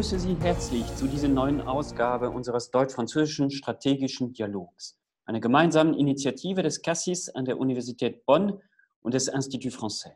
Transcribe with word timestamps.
begrüße 0.00 0.18
Sie 0.18 0.34
herzlich 0.36 0.86
zu 0.96 1.06
dieser 1.06 1.28
neuen 1.28 1.60
Ausgabe 1.60 2.30
unseres 2.30 2.70
deutsch-französischen 2.70 3.50
strategischen 3.50 4.32
Dialogs, 4.32 4.98
einer 5.26 5.40
gemeinsamen 5.40 5.92
Initiative 5.92 6.62
des 6.62 6.80
Cassis 6.80 7.28
an 7.28 7.44
der 7.44 7.58
Universität 7.58 8.24
Bonn 8.24 8.62
und 9.02 9.12
des 9.12 9.28
Institut 9.28 9.74
Français. 9.74 10.12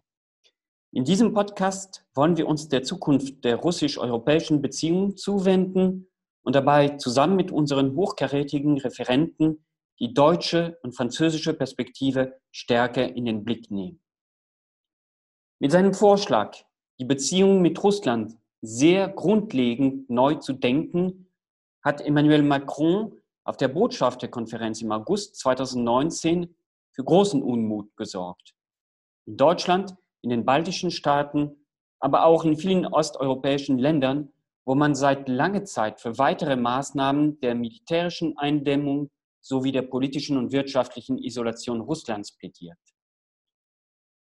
In 0.91 1.05
diesem 1.05 1.35
Podcast 1.35 2.07
wollen 2.15 2.39
wir 2.39 2.49
uns 2.49 2.71
der 2.71 2.83
Zukunft 2.83 3.45
der 3.45 3.57
russisch-europäischen 3.57 4.63
Beziehungen 4.63 5.19
zuwenden 5.19 6.09
und 6.45 6.57
dabei 6.57 6.97
zusammen 6.97 7.37
mit 7.37 7.51
unseren 7.51 7.95
hochkarätigen 7.95 8.79
Referenten 8.79 9.67
die 10.01 10.15
deutsche 10.15 10.79
und 10.83 10.97
französische 10.97 11.53
Perspektive 11.53 12.41
stärker 12.53 13.15
in 13.15 13.27
den 13.27 13.45
Blick 13.45 13.71
nehmen. 13.71 14.01
Mit 15.59 15.73
seinem 15.73 15.93
Vorschlag, 15.93 16.57
die 16.99 17.05
Beziehungen 17.05 17.61
mit 17.61 17.85
Russland 17.85 18.39
sehr 18.65 19.09
grundlegend 19.09 20.09
neu 20.09 20.37
zu 20.37 20.53
denken, 20.53 21.31
hat 21.83 22.01
Emmanuel 22.01 22.43
Macron 22.43 23.21
auf 23.45 23.57
der 23.57 23.69
Botschafterkonferenz 23.69 24.81
im 24.81 24.91
August 24.91 25.37
2019 25.37 26.57
für 26.93 27.05
großen 27.05 27.43
Unmut 27.43 27.95
gesorgt. 27.97 28.55
In 29.27 29.37
Deutschland, 29.37 29.95
in 30.23 30.31
den 30.31 30.45
baltischen 30.45 30.91
Staaten, 30.91 31.67
aber 32.01 32.25
auch 32.25 32.45
in 32.45 32.57
vielen 32.57 32.87
osteuropäischen 32.87 33.79
Ländern, 33.79 34.33
wo 34.67 34.75
man 34.75 34.95
seit 34.95 35.29
langer 35.29 35.65
Zeit 35.65 36.01
für 36.01 36.17
weitere 36.19 36.57
Maßnahmen 36.57 37.41
der 37.41 37.55
militärischen 37.55 38.39
Eindämmung 38.39 39.11
sowie 39.41 39.73
der 39.73 39.83
politischen 39.83 40.39
und 40.39 40.53
wirtschaftlichen 40.53 41.19
Isolation 41.19 41.83
Russlands 41.83 42.33
plädiert. 42.33 42.79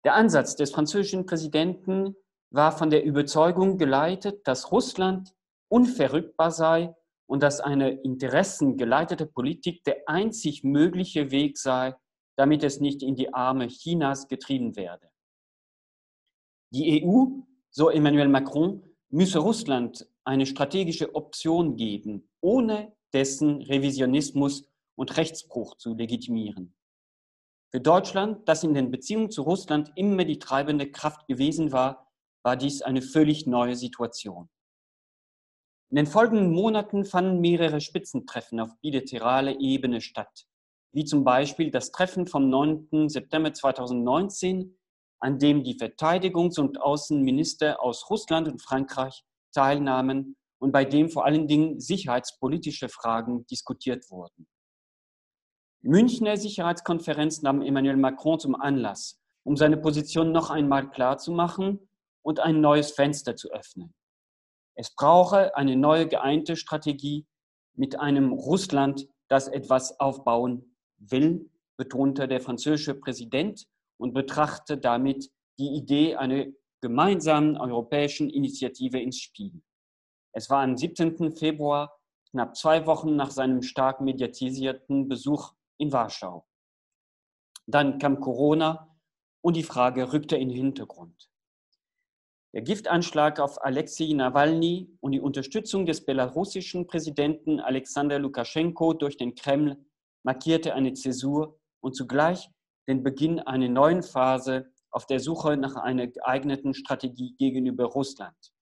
Der 0.04 0.14
Ansatz 0.14 0.56
des 0.58 0.72
französischen 0.72 1.26
Präsidenten 1.26 2.16
war 2.52 2.72
von 2.72 2.90
der 2.90 3.04
Überzeugung 3.04 3.78
geleitet, 3.78 4.48
dass 4.48 4.72
Russland 4.72 5.34
unverrückbar 5.70 6.52
sei 6.52 6.96
und 7.28 7.42
dass 7.42 7.60
eine 7.60 7.90
interessengeleitete 7.90 9.26
Politik 9.26 9.84
der 9.84 10.08
einzig 10.08 10.64
mögliche 10.64 11.32
Weg 11.32 11.58
sei, 11.58 11.96
damit 12.38 12.64
es 12.64 12.80
nicht 12.80 13.02
in 13.02 13.16
die 13.16 13.34
Arme 13.34 13.68
Chinas 13.68 14.28
getrieben 14.28 14.76
werde. 14.76 15.10
Die 16.74 17.04
EU, 17.04 17.26
so 17.72 17.90
Emmanuel 17.90 18.28
Macron, 18.28 18.84
müsse 19.10 19.40
Russland 19.40 20.08
eine 20.24 20.46
strategische 20.46 21.16
Option 21.16 21.76
geben, 21.76 22.30
ohne 22.42 22.94
dessen 23.14 23.62
Revisionismus 23.62 24.68
und 24.96 25.16
Rechtsbruch 25.18 25.78
zu 25.78 25.94
legitimieren. 25.94 26.76
Für 27.72 27.80
Deutschland, 27.80 28.48
das 28.48 28.64
in 28.64 28.74
den 28.74 28.92
Beziehungen 28.92 29.32
zu 29.32 29.44
Russland 29.44 29.92
immer 29.96 30.26
die 30.26 30.40
treibende 30.40 30.92
Kraft 30.92 31.28
gewesen 31.28 31.72
war, 31.72 32.05
war 32.46 32.56
dies 32.56 32.84
eine 32.84 33.02
völlig 33.02 33.48
neue 33.48 33.76
Situation. 33.76 34.48
In 35.90 35.96
den 35.96 36.06
folgenden 36.06 36.52
Monaten 36.52 37.04
fanden 37.04 37.42
mehrere 37.42 37.82
Spitzentreffen 37.82 38.60
auf 38.60 38.70
bilateraler 38.82 39.60
Ebene 39.60 40.00
statt, 40.00 40.46
wie 40.94 41.06
zum 41.06 41.24
Beispiel 41.24 41.72
das 41.72 41.92
Treffen 41.92 42.28
vom 42.28 42.50
9. 42.50 43.10
September 43.10 43.52
2019, 43.52 44.78
an 45.20 45.40
dem 45.40 45.64
die 45.64 45.76
Verteidigungs- 45.80 46.60
und 46.60 46.80
Außenminister 46.80 47.82
aus 47.82 48.10
Russland 48.12 48.48
und 48.48 48.62
Frankreich 48.62 49.24
teilnahmen 49.52 50.36
und 50.60 50.72
bei 50.72 50.86
dem 50.86 51.10
vor 51.10 51.26
allen 51.26 51.48
Dingen 51.48 51.80
sicherheitspolitische 51.80 52.90
Fragen 52.90 53.48
diskutiert 53.48 54.12
wurden. 54.12 54.48
Die 55.82 55.90
Münchner 55.90 56.38
Sicherheitskonferenz 56.38 57.42
nahm 57.42 57.64
Emmanuel 57.64 57.98
Macron 57.98 58.40
zum 58.40 58.54
Anlass, 58.54 59.20
um 59.44 59.56
seine 59.56 59.78
Position 59.78 60.32
noch 60.32 60.52
einmal 60.52 60.92
klarzumachen 60.92 61.80
und 62.26 62.40
ein 62.40 62.60
neues 62.60 62.92
Fenster 62.92 63.36
zu 63.36 63.52
öffnen. 63.52 63.94
Es 64.76 64.94
brauche 64.94 65.56
eine 65.56 65.76
neue 65.76 66.08
geeinte 66.08 66.56
Strategie 66.56 67.28
mit 67.76 68.00
einem 68.00 68.34
Russland, 68.34 69.08
das 69.30 69.48
etwas 69.48 70.00
aufbauen 70.00 70.76
will, 70.98 71.50
betonte 71.78 72.28
der 72.28 72.42
französische 72.42 72.96
Präsident 72.96 73.68
und 73.98 74.14
betrachte 74.14 74.78
damit 74.78 75.30
die 75.60 75.76
Idee 75.76 76.16
einer 76.16 76.48
gemeinsamen 76.82 77.58
europäischen 77.58 78.30
Initiative 78.30 79.00
ins 79.00 79.20
Spiel. 79.20 79.62
Es 80.34 80.50
war 80.50 80.64
am 80.64 80.76
17. 80.76 81.32
Februar, 81.32 81.96
knapp 82.32 82.56
zwei 82.56 82.86
Wochen 82.88 83.16
nach 83.16 83.32
seinem 83.32 83.62
stark 83.62 84.02
mediatisierten 84.02 85.08
Besuch 85.08 85.54
in 85.78 85.92
Warschau. 85.92 86.46
Dann 87.68 88.00
kam 88.00 88.20
Corona 88.20 88.98
und 89.42 89.56
die 89.56 89.64
Frage 89.64 90.12
rückte 90.12 90.38
in 90.38 90.50
den 90.50 90.58
Hintergrund. 90.58 91.30
Der 92.56 92.62
Giftanschlag 92.62 93.42
auf 93.42 93.62
Alexei 93.66 94.14
Nawalny 94.14 94.90
und 95.02 95.12
die 95.12 95.20
Unterstützung 95.20 95.86
des 95.86 96.06
belarussischen 96.06 96.88
Präsidenten 96.88 97.60
Alexander 97.60 98.18
Lukaschenko 98.18 98.94
durch 98.94 99.18
den 99.18 99.36
Kreml 99.36 99.76
markierte 100.24 100.74
eine 100.74 100.94
Zäsur 100.94 101.60
und 101.82 101.98
zugleich 101.98 102.50
den 102.88 103.04
Beginn 103.04 103.42
einer 103.42 103.68
neuen 103.68 104.04
Phase 104.04 104.72
auf 104.90 105.06
der 105.06 105.20
Suche 105.20 105.58
nach 105.58 105.76
einer 105.76 106.08
geeigneten 106.08 106.74
Strategie 106.74 107.36
gegenüber 107.38 107.88
Russland. 107.88 108.54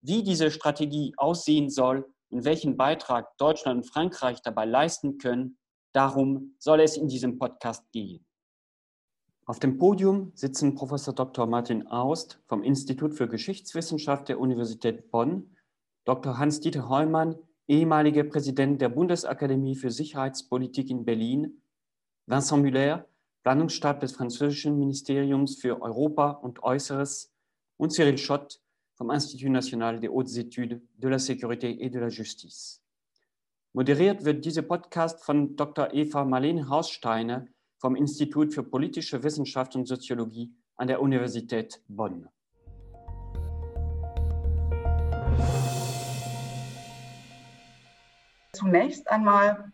Wie 0.00 0.22
diese 0.22 0.50
Strategie 0.50 1.12
aussehen 1.18 1.68
soll 1.68 2.10
und 2.30 2.46
welchen 2.46 2.78
Beitrag 2.78 3.36
Deutschland 3.36 3.84
und 3.84 3.90
Frankreich 3.90 4.40
dabei 4.40 4.64
leisten 4.64 5.18
können, 5.18 5.58
darum 5.92 6.56
soll 6.58 6.80
es 6.80 6.96
in 6.96 7.08
diesem 7.08 7.36
Podcast 7.36 7.92
gehen. 7.92 8.24
Auf 9.48 9.60
dem 9.60 9.78
Podium 9.78 10.30
sitzen 10.34 10.74
Professor 10.74 11.14
Dr. 11.14 11.46
Martin 11.46 11.86
Aust 11.86 12.38
vom 12.48 12.62
Institut 12.62 13.14
für 13.14 13.26
Geschichtswissenschaft 13.28 14.28
der 14.28 14.40
Universität 14.40 15.10
Bonn, 15.10 15.56
Dr. 16.04 16.36
Hans-Dieter 16.36 16.90
Heumann, 16.90 17.34
ehemaliger 17.66 18.24
Präsident 18.24 18.78
der 18.82 18.90
Bundesakademie 18.90 19.74
für 19.74 19.90
Sicherheitspolitik 19.90 20.90
in 20.90 21.06
Berlin, 21.06 21.62
Vincent 22.26 22.60
Müller, 22.60 23.06
Planungsstab 23.42 24.00
des 24.00 24.12
französischen 24.12 24.78
Ministeriums 24.78 25.56
für 25.56 25.80
Europa 25.80 26.32
und 26.32 26.62
Äußeres 26.62 27.32
und 27.78 27.90
Cyril 27.90 28.18
Schott 28.18 28.60
vom 28.96 29.10
Institut 29.10 29.48
National 29.48 29.98
des 29.98 30.10
Hautes 30.10 30.36
Études 30.36 30.82
de 30.98 31.08
la 31.08 31.16
Sécurité 31.16 31.70
et 31.80 31.88
de 31.88 32.00
la 32.00 32.10
Justice. 32.10 32.82
Moderiert 33.72 34.26
wird 34.26 34.44
dieser 34.44 34.60
Podcast 34.60 35.24
von 35.24 35.56
Dr. 35.56 35.94
Eva 35.94 36.26
Marlene 36.26 36.68
Haussteiner, 36.68 37.46
vom 37.78 37.94
Institut 37.96 38.52
für 38.52 38.62
politische 38.62 39.22
Wissenschaft 39.22 39.76
und 39.76 39.86
Soziologie 39.86 40.52
an 40.76 40.88
der 40.88 41.00
Universität 41.00 41.82
Bonn. 41.88 42.28
Zunächst 48.52 49.08
einmal 49.08 49.72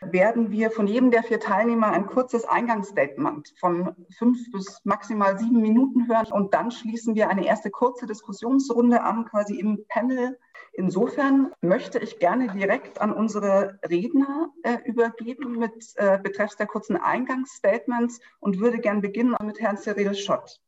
werden 0.00 0.50
wir 0.50 0.70
von 0.70 0.86
jedem 0.86 1.10
der 1.10 1.22
vier 1.22 1.40
Teilnehmer 1.40 1.88
ein 1.88 2.06
kurzes 2.06 2.44
Eingangsstatement 2.44 3.52
von 3.58 3.96
fünf 4.16 4.38
bis 4.52 4.80
maximal 4.84 5.38
sieben 5.38 5.60
Minuten 5.60 6.08
hören 6.08 6.30
und 6.30 6.54
dann 6.54 6.70
schließen 6.70 7.14
wir 7.14 7.28
eine 7.28 7.46
erste 7.46 7.70
kurze 7.70 8.06
Diskussionsrunde 8.06 9.02
an, 9.02 9.24
quasi 9.24 9.58
im 9.58 9.84
Panel 9.88 10.38
Insofern 10.78 11.52
möchte 11.62 11.98
ich 11.98 12.18
gerne 12.18 12.48
direkt 12.48 13.00
an 13.00 13.10
unsere 13.10 13.78
Redner 13.88 14.50
äh, 14.62 14.76
übergeben 14.84 15.58
mit 15.58 15.72
äh, 15.94 16.18
betreffs 16.22 16.56
der 16.56 16.66
kurzen 16.66 16.98
Eingangsstatements 16.98 18.20
und 18.40 18.60
würde 18.60 18.78
gern 18.78 19.00
beginnen 19.00 19.34
mit 19.42 19.58
Herrn 19.58 19.78
Cyril 19.78 20.14
Schott. 20.14 20.60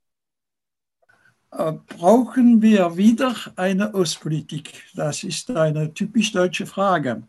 Äh, 1.51 1.73
brauchen 1.89 2.63
wir 2.63 2.97
wieder 2.97 3.35
eine 3.57 3.95
Ostpolitik? 3.95 4.83
Das 4.95 5.25
ist 5.25 5.51
eine 5.51 5.93
typisch 5.93 6.33
deutsche 6.33 6.65
Frage. 6.65 7.23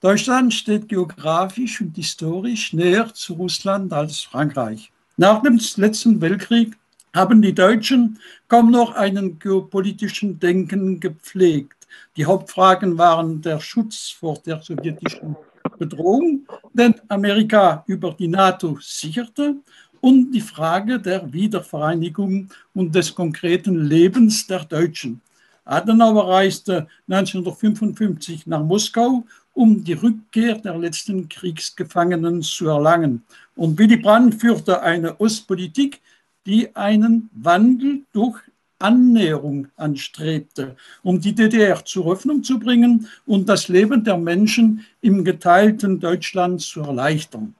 Deutschland 0.00 0.54
steht 0.54 0.88
geografisch 0.88 1.82
und 1.82 1.94
historisch 1.94 2.72
näher 2.72 3.12
zu 3.12 3.34
Russland 3.34 3.92
als 3.92 4.20
Frankreich. 4.22 4.90
Nach 5.18 5.42
dem 5.42 5.60
letzten 5.76 6.22
Weltkrieg 6.22 6.74
haben 7.14 7.40
die 7.40 7.54
Deutschen 7.54 8.18
kaum 8.48 8.70
noch 8.70 8.94
einen 8.94 9.38
geopolitischen 9.38 10.38
Denken 10.40 11.00
gepflegt. 11.00 11.73
Die 12.16 12.26
Hauptfragen 12.26 12.96
waren 12.98 13.40
der 13.42 13.60
Schutz 13.60 14.10
vor 14.10 14.38
der 14.46 14.62
sowjetischen 14.62 15.36
Bedrohung, 15.78 16.46
den 16.72 16.94
Amerika 17.08 17.84
über 17.86 18.12
die 18.12 18.28
NATO 18.28 18.78
sicherte, 18.80 19.56
und 20.00 20.32
die 20.32 20.42
Frage 20.42 21.00
der 21.00 21.32
Wiedervereinigung 21.32 22.50
und 22.74 22.94
des 22.94 23.14
konkreten 23.14 23.86
Lebens 23.86 24.46
der 24.46 24.62
Deutschen. 24.62 25.22
Adenauer 25.64 26.28
reiste 26.28 26.86
1955 27.08 28.46
nach 28.46 28.62
Moskau, 28.62 29.24
um 29.54 29.82
die 29.82 29.94
Rückkehr 29.94 30.56
der 30.56 30.76
letzten 30.76 31.26
Kriegsgefangenen 31.30 32.42
zu 32.42 32.68
erlangen. 32.68 33.24
Und 33.56 33.78
Willy 33.78 33.96
Brandt 33.96 34.34
führte 34.34 34.82
eine 34.82 35.18
Ostpolitik, 35.18 36.02
die 36.44 36.76
einen 36.76 37.30
Wandel 37.32 38.02
durch 38.12 38.38
Annäherung 38.84 39.68
anstrebte, 39.76 40.76
um 41.02 41.18
die 41.18 41.34
DDR 41.34 41.82
zur 41.84 42.12
Öffnung 42.12 42.42
zu 42.42 42.58
bringen 42.58 43.08
und 43.24 43.48
das 43.48 43.68
Leben 43.68 44.04
der 44.04 44.18
Menschen 44.18 44.84
im 45.00 45.24
geteilten 45.24 45.98
Deutschland 45.98 46.60
zu 46.60 46.82
erleichtern. 46.82 47.54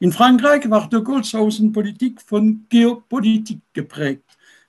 In 0.00 0.10
Frankreich 0.10 0.68
war 0.68 0.88
de 0.88 1.00
Gaulle's 1.00 1.32
Außenpolitik 1.32 2.20
von 2.20 2.66
Geopolitik 2.68 3.60
geprägt. 3.72 4.24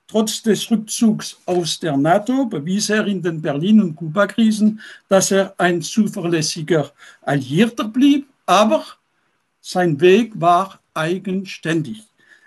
Trotz 0.06 0.40
des 0.40 0.70
Rückzugs 0.70 1.36
aus 1.44 1.80
der 1.80 1.96
NATO 1.96 2.46
bewies 2.46 2.88
er 2.90 3.04
in 3.08 3.20
den 3.20 3.42
Berlin- 3.42 3.82
und 3.82 3.96
Kuba-Krisen, 3.96 4.80
dass 5.08 5.32
er 5.32 5.52
ein 5.58 5.82
zuverlässiger 5.82 6.92
Alliierter 7.22 7.88
blieb, 7.88 8.28
aber 8.46 8.84
sein 9.60 10.00
Weg 10.00 10.40
war 10.40 10.78
eigenständig. 10.94 12.04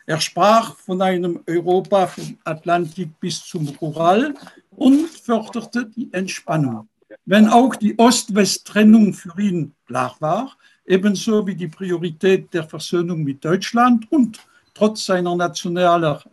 Er 0.09 0.19
sprach 0.19 0.75
von 0.75 1.03
einem 1.03 1.41
Europa 1.45 2.07
vom 2.07 2.35
Atlantik 2.43 3.19
bis 3.19 3.43
zum 3.45 3.69
Rural 3.79 4.33
und 4.71 5.07
förderte 5.07 5.85
die 5.85 6.11
Entspannung. 6.11 6.89
Wenn 7.25 7.47
auch 7.47 7.75
die 7.75 7.93
Ost-West-Trennung 7.95 9.13
für 9.13 9.39
ihn 9.39 9.75
klar 9.85 10.15
war, 10.19 10.57
ebenso 10.87 11.45
wie 11.45 11.53
die 11.53 11.67
Priorität 11.67 12.51
der 12.55 12.63
Versöhnung 12.63 13.23
mit 13.23 13.45
Deutschland 13.45 14.11
und 14.11 14.39
trotz 14.73 15.05
seiner, 15.05 15.35
nationaler, 15.35 16.23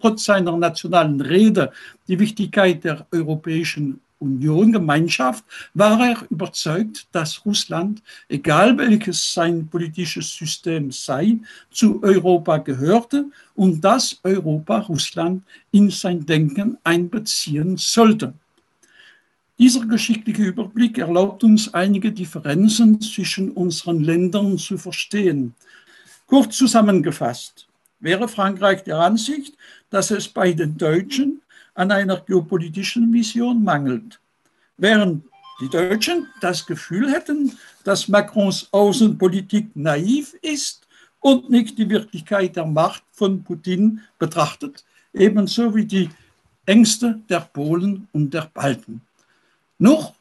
trotz 0.00 0.24
seiner 0.24 0.56
nationalen 0.56 1.20
Rede 1.20 1.70
die 2.08 2.18
Wichtigkeit 2.18 2.82
der 2.82 3.06
Europäischen 3.12 4.00
Union, 4.22 4.72
Gemeinschaft, 4.72 5.44
war 5.74 6.00
er 6.00 6.16
überzeugt, 6.30 7.06
dass 7.12 7.44
Russland, 7.44 8.02
egal 8.28 8.78
welches 8.78 9.34
sein 9.34 9.68
politisches 9.68 10.34
System 10.34 10.90
sei, 10.92 11.38
zu 11.70 12.02
Europa 12.02 12.58
gehörte 12.58 13.26
und 13.54 13.82
dass 13.82 14.18
Europa 14.22 14.78
Russland 14.78 15.42
in 15.72 15.90
sein 15.90 16.24
Denken 16.24 16.78
einbeziehen 16.84 17.76
sollte. 17.76 18.32
Dieser 19.58 19.86
geschickliche 19.86 20.44
Überblick 20.44 20.98
erlaubt 20.98 21.44
uns 21.44 21.72
einige 21.74 22.10
Differenzen 22.10 23.00
zwischen 23.00 23.50
unseren 23.50 24.02
Ländern 24.02 24.58
zu 24.58 24.78
verstehen. 24.78 25.54
Kurz 26.26 26.56
zusammengefasst 26.56 27.68
wäre 28.00 28.26
Frankreich 28.26 28.82
der 28.84 28.98
Ansicht, 28.98 29.54
dass 29.90 30.10
es 30.10 30.28
bei 30.28 30.52
den 30.52 30.78
Deutschen 30.78 31.41
an 31.74 31.90
einer 31.90 32.20
geopolitischen 32.20 33.12
Vision 33.12 33.62
mangelt. 33.62 34.20
Während 34.76 35.24
die 35.60 35.68
Deutschen 35.68 36.26
das 36.40 36.66
Gefühl 36.66 37.12
hätten, 37.12 37.56
dass 37.84 38.08
Macrons 38.08 38.68
Außenpolitik 38.72 39.74
naiv 39.76 40.34
ist 40.42 40.86
und 41.20 41.50
nicht 41.50 41.78
die 41.78 41.88
Wirklichkeit 41.88 42.56
der 42.56 42.66
Macht 42.66 43.04
von 43.12 43.44
Putin 43.44 44.00
betrachtet, 44.18 44.84
ebenso 45.14 45.74
wie 45.74 45.84
die 45.84 46.10
Ängste 46.66 47.20
der 47.28 47.40
Polen 47.40 48.08
und 48.12 48.34
der 48.34 48.50
Balten. 48.52 49.00
Noch 49.78 50.14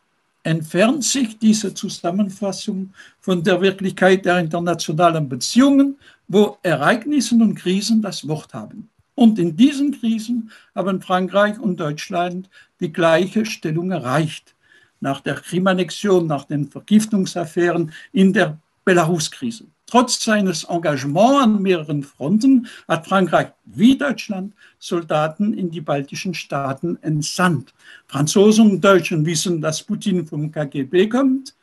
entfernt 0.44 1.04
sich 1.04 1.38
diese 1.40 1.74
Zusammenfassung 1.74 2.94
von 3.20 3.44
der 3.44 3.62
Wirklichkeit 3.62 4.26
der 4.26 4.40
internationalen 4.40 5.28
Beziehungen, 5.28 5.98
wo 6.28 6.58
Ereignissen 6.62 7.42
und 7.42 7.56
Krisen 7.56 8.02
das 8.02 8.28
Wort 8.28 8.54
haben. 8.54 8.91
Und 9.16 9.40
in 9.40 9.56
diesen 9.56 9.92
Krisen 10.00 10.52
haben 10.74 11.02
Frankreich 11.02 11.60
und 11.60 11.80
Deutschland 11.80 12.50
die 12.80 12.92
gleiche 12.92 13.46
Stellung 13.46 13.92
erreicht. 13.92 14.56
Nach 15.00 15.20
der 15.22 15.36
Krimannexion, 15.36 16.28
nach 16.28 16.46
den 16.46 16.68
Vergiftungsaffären, 16.68 17.92
in 18.12 18.34
der 18.34 18.58
Belarus-Krise. 18.86 19.66
Trotz 19.86 20.24
seines 20.24 20.64
Engagements 20.64 21.44
an 21.44 21.62
mehreren 21.62 22.04
Fronten 22.04 22.68
hat 22.88 23.08
Frankreich 23.08 23.50
wie 23.66 23.98
Deutschland 23.98 24.54
Soldaten 24.80 25.54
in 25.54 25.70
die 25.70 25.82
baltischen 25.82 26.34
Staaten 26.34 26.98
entsandt. 27.02 27.74
Franzosen 28.08 28.72
und 28.72 28.82
Deutschen 28.82 29.26
wissen, 29.26 29.60
dass 29.60 29.84
Putin 29.84 30.26
vom 30.26 30.52
KGB 30.52 31.10
kommt 31.10 31.54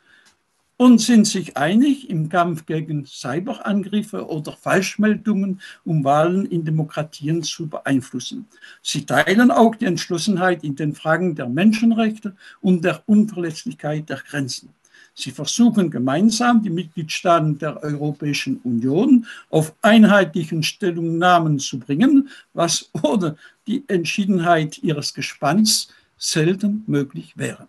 und 0.79 0.99
sind 1.01 1.27
sich 1.27 1.57
einig 1.57 2.09
im 2.09 2.29
Kampf 2.29 2.65
gegen 2.65 3.05
Cyberangriffe 3.05 4.25
oder 4.25 4.53
Falschmeldungen, 4.53 5.59
um 5.83 6.05
Wahlen 6.05 6.45
in 6.45 6.63
Demokratien 6.63 7.43
zu 7.43 7.67
beeinflussen. 7.67 8.47
Sie 8.81 9.05
teilen 9.05 9.51
auch 9.51 9.75
die 9.75 9.87
Entschlossenheit 9.87 10.63
in 10.63 10.77
den 10.77 10.95
Fragen 10.95 11.35
der 11.35 11.49
Menschenrechte 11.49 12.33
und 12.61 12.85
der 12.85 13.03
Unverletzlichkeit 13.07 14.07
der 14.07 14.19
Grenzen. 14.25 14.69
Sie 15.13 15.31
versuchen 15.31 15.91
gemeinsam 15.91 16.63
die 16.63 16.69
Mitgliedstaaten 16.69 17.57
der 17.57 17.83
Europäischen 17.83 18.61
Union 18.63 19.25
auf 19.49 19.75
einheitlichen 19.81 20.63
Stellungnahmen 20.63 21.59
zu 21.59 21.77
bringen, 21.77 22.29
was 22.53 22.89
ohne 23.03 23.35
die 23.67 23.83
Entschiedenheit 23.89 24.77
ihres 24.77 25.13
Gespanns 25.13 25.89
selten 26.17 26.85
möglich 26.87 27.33
wäre. 27.35 27.67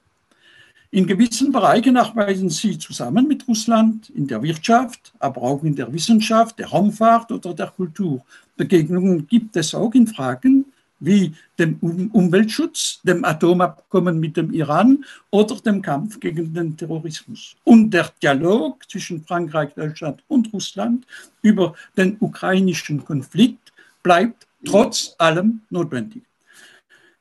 In 0.93 1.07
gewissen 1.07 1.53
Bereichen 1.53 1.97
arbeiten 1.97 2.51
sie 2.51 2.77
zusammen 2.77 3.29
mit 3.29 3.47
Russland 3.47 4.11
in 4.11 4.27
der 4.27 4.43
Wirtschaft, 4.43 5.13
aber 5.21 5.41
auch 5.41 5.63
in 5.63 5.77
der 5.77 5.93
Wissenschaft, 5.93 6.59
der 6.59 6.67
Raumfahrt 6.67 7.31
oder 7.31 7.55
der 7.55 7.69
Kultur. 7.69 8.25
Begegnungen 8.57 9.25
gibt 9.29 9.57
es 9.57 9.73
auch 9.73 9.95
in 9.95 10.09
Fragen 10.09 10.65
wie 10.99 11.33
dem 11.61 11.79
Umweltschutz, 12.13 13.01
dem 13.05 13.25
Atomabkommen 13.25 14.19
mit 14.19 14.37
dem 14.37 14.53
Iran 14.53 15.05
oder 15.31 15.55
dem 15.61 15.81
Kampf 15.81 16.19
gegen 16.19 16.53
den 16.53 16.77
Terrorismus. 16.77 17.55
Und 17.63 17.91
der 17.91 18.11
Dialog 18.21 18.91
zwischen 18.91 19.25
Frankreich, 19.25 19.73
Deutschland 19.75 20.25
und 20.27 20.53
Russland 20.53 21.07
über 21.41 21.75
den 21.97 22.17
ukrainischen 22.19 23.05
Konflikt 23.05 23.73
bleibt 24.03 24.49
trotz 24.65 25.15
allem 25.19 25.61
notwendig. 25.71 26.23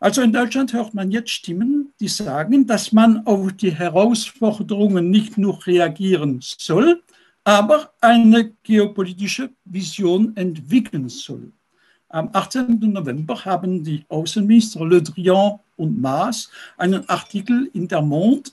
Also 0.02 0.22
in 0.22 0.32
Deutschland 0.32 0.72
hört 0.72 0.94
man 0.94 1.12
jetzt 1.12 1.32
Stimmen, 1.32 1.94
die 2.00 2.08
sagen, 2.08 2.66
dass 2.66 2.94
man 2.94 3.26
auf 3.26 3.52
die 3.52 3.72
Herausforderungen 3.72 5.10
nicht 5.10 5.38
nur 5.38 5.66
reagieren 5.68 6.40
soll, 6.42 7.04
aber 7.44 7.92
eine 8.00 8.54
geopolitische 8.64 9.50
Vision 9.66 10.36
entwickeln 10.38 11.10
soll. 11.10 11.52
Am 12.08 12.30
18. 12.32 12.80
November 12.80 13.44
haben 13.44 13.84
die 13.84 14.06
Außenminister 14.08 14.86
Le 14.86 15.02
Drian 15.02 15.60
und 15.76 16.00
Maas 16.00 16.50
einen 16.78 17.08
Artikel 17.10 17.70
in 17.74 17.88
der 17.88 18.02
Monde 18.02 18.52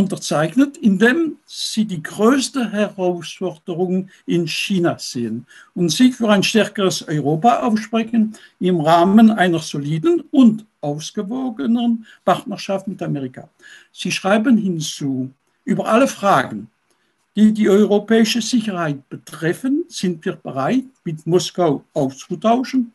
unterzeichnet, 0.00 0.76
in 0.78 0.98
dem 0.98 1.36
sie 1.46 1.84
die 1.84 2.02
größte 2.02 2.72
Herausforderung 2.72 4.08
in 4.26 4.46
China 4.46 4.98
sehen 4.98 5.46
und 5.74 5.90
sich 5.90 6.14
für 6.16 6.28
ein 6.28 6.42
stärkeres 6.42 7.06
Europa 7.06 7.60
aussprechen 7.60 8.34
im 8.58 8.80
Rahmen 8.80 9.30
einer 9.30 9.60
soliden 9.60 10.24
und 10.30 10.64
ausgewogenen 10.80 12.06
Partnerschaft 12.24 12.88
mit 12.88 13.02
Amerika. 13.02 13.48
Sie 13.92 14.10
schreiben 14.10 14.56
hinzu, 14.56 15.30
über 15.64 15.86
alle 15.86 16.08
Fragen, 16.08 16.68
die 17.36 17.52
die 17.52 17.68
europäische 17.68 18.42
Sicherheit 18.42 19.08
betreffen, 19.08 19.84
sind 19.88 20.24
wir 20.24 20.36
bereit, 20.36 20.84
mit 21.04 21.26
Moskau 21.26 21.84
auszutauschen 21.94 22.92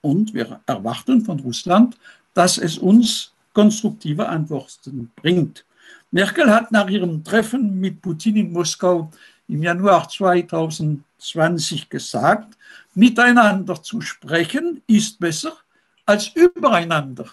und 0.00 0.32
wir 0.32 0.60
erwarten 0.66 1.24
von 1.24 1.40
Russland, 1.40 1.96
dass 2.32 2.58
es 2.58 2.78
uns 2.78 3.32
konstruktive 3.52 4.28
Antworten 4.28 5.10
bringt. 5.16 5.64
Merkel 6.10 6.52
hat 6.52 6.72
nach 6.72 6.88
ihrem 6.88 7.24
Treffen 7.24 7.80
mit 7.80 8.00
Putin 8.00 8.36
in 8.36 8.52
Moskau 8.52 9.10
im 9.48 9.62
Januar 9.62 10.08
2020 10.08 11.88
gesagt, 11.88 12.56
miteinander 12.94 13.82
zu 13.82 14.00
sprechen 14.00 14.82
ist 14.86 15.18
besser 15.18 15.56
als 16.06 16.28
übereinander 16.28 17.26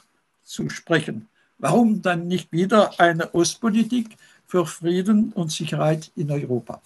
zu 0.43 0.69
sprechen. 0.69 1.27
Warum 1.57 2.01
dann 2.01 2.27
nicht 2.27 2.51
wieder 2.51 2.99
eine 2.99 3.33
Ostpolitik, 3.35 4.17
für 4.51 4.65
Frieden 4.65 5.31
und 5.31 5.49
Sicherheit 5.49 6.11
in 6.17 6.29
Europa. 6.29 6.81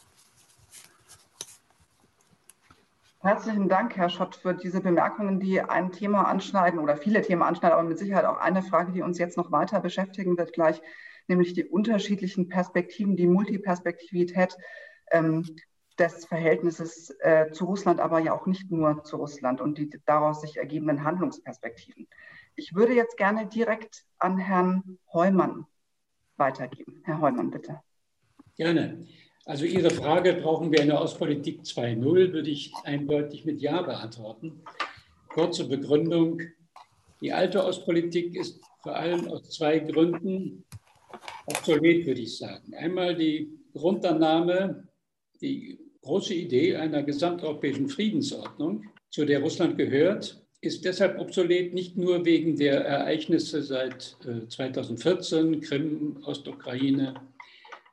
Herzlichen 3.22 3.68
Dank, 3.68 3.98
Herr 3.98 4.10
Schott, 4.10 4.36
für 4.36 4.54
diese 4.54 4.82
Bemerkungen, 4.82 5.40
die 5.40 5.60
ein 5.60 5.92
Thema 5.92 6.28
anschneiden 6.28 6.80
oder 6.80 6.96
viele 6.96 7.24
Themen 7.24 7.42
anschneiden, 7.42 7.76
aber 7.76 7.88
mit 7.88 7.98
Sicherheit 7.98 8.26
auch 8.26 8.38
eine 8.38 8.62
Frage, 8.62 8.92
die 8.92 9.02
uns 9.02 9.18
jetzt 9.18 9.36
noch 9.36 9.52
weiter 9.52 9.80
beschäftigen 9.80 10.38
wird 10.38 10.54
gleich, 10.54 10.80
nämlich 11.28 11.54
die 11.54 11.66
unterschiedlichen 11.66 12.50
Perspektiven, 12.50 13.16
die 13.16 13.28
Multiperspektivität 13.28 14.58
ähm, 15.12 15.46
des 15.98 16.26
Verhältnisses 16.26 17.16
äh, 17.22 17.52
zu 17.52 17.66
Russland, 17.66 18.00
aber 18.00 18.20
ja 18.20 18.34
auch 18.34 18.46
nicht 18.46 18.70
nur 18.70 19.04
zu 19.04 19.18
Russland 19.18 19.62
und 19.62 19.78
die 19.78 19.90
daraus 20.06 20.42
sich 20.42 20.58
ergebenden 20.58 21.04
Handlungsperspektiven. 21.04 22.08
Ich 22.56 22.76
würde 22.76 22.94
jetzt 22.94 23.18
gerne 23.18 23.48
direkt 23.48 24.06
an 24.18 24.38
Herrn 24.38 24.98
Heumann 25.14 25.66
weitergeben. 26.38 27.02
Herr 27.06 27.22
Heumann, 27.22 27.52
bitte. 27.52 27.82
Gerne. 28.58 29.06
Also 29.46 29.66
Ihre 29.66 29.92
Frage, 29.92 30.34
brauchen 30.34 30.72
wir 30.72 30.82
eine 30.82 31.00
Ostpolitik 31.00 31.62
2.0, 31.62 32.34
würde 32.34 32.50
ich 32.50 32.74
eindeutig 32.84 33.46
mit 33.46 33.62
Ja 33.62 33.82
beantworten. 33.82 34.64
Kurze 35.28 35.68
Begründung. 35.68 36.42
Die 37.22 37.32
alte 37.32 37.64
Ostpolitik 37.64 38.36
ist 38.36 38.62
vor 38.82 38.96
allem 38.96 39.28
aus 39.28 39.50
zwei 39.50 39.80
Gründen 39.80 40.66
obsolet, 41.46 42.06
würde 42.06 42.22
ich 42.22 42.38
sagen. 42.38 42.74
Einmal 42.74 43.16
die 43.16 43.50
Grundannahme, 43.74 44.88
die 45.42 45.80
große 46.02 46.34
Idee 46.34 46.76
einer 46.76 47.04
gesamteuropäischen 47.04 47.90
Friedensordnung, 47.90 48.86
zu 49.10 49.26
der 49.26 49.40
Russland 49.40 49.78
gehört, 49.78 50.46
ist 50.62 50.84
deshalb 50.84 51.20
obsolet, 51.20 51.74
nicht 51.74 51.96
nur 51.96 52.26
wegen 52.26 52.56
der 52.56 52.86
Ereignisse 52.86 53.62
seit 53.62 54.18
2014, 54.50 55.54
äh, 55.54 55.60
Krim, 55.60 56.18
Ostukraine, 56.26 57.14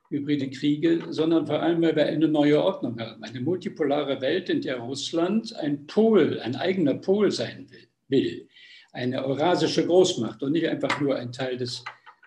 hybride 0.09 0.51
Kriege, 0.51 1.03
sondern 1.11 1.47
vor 1.47 1.61
allem, 1.61 1.83
weil 1.83 1.97
wir 1.97 2.07
eine 2.07 2.29
neue 2.29 2.63
Ordnung 2.63 2.99
haben. 3.01 3.23
Eine 3.23 3.41
multipolare 3.41 4.21
Welt, 4.21 4.51
in 4.51 4.61
der 4.61 4.79
Russland 4.79 5.55
ein 5.57 5.87
Pol, 5.87 6.41
ein 6.41 6.55
eigener 6.57 6.95
Pol 6.95 7.31
sein 7.31 7.67
will. 8.09 8.49
eine 8.95 9.25
eurasische 9.25 9.87
Großmacht 9.87 10.43
und 10.43 10.53
nicht 10.53 10.69
einfach 10.69 11.01
nur 11.01 11.17
ein 11.17 11.33
Teil 11.33 11.57
des 11.57 11.83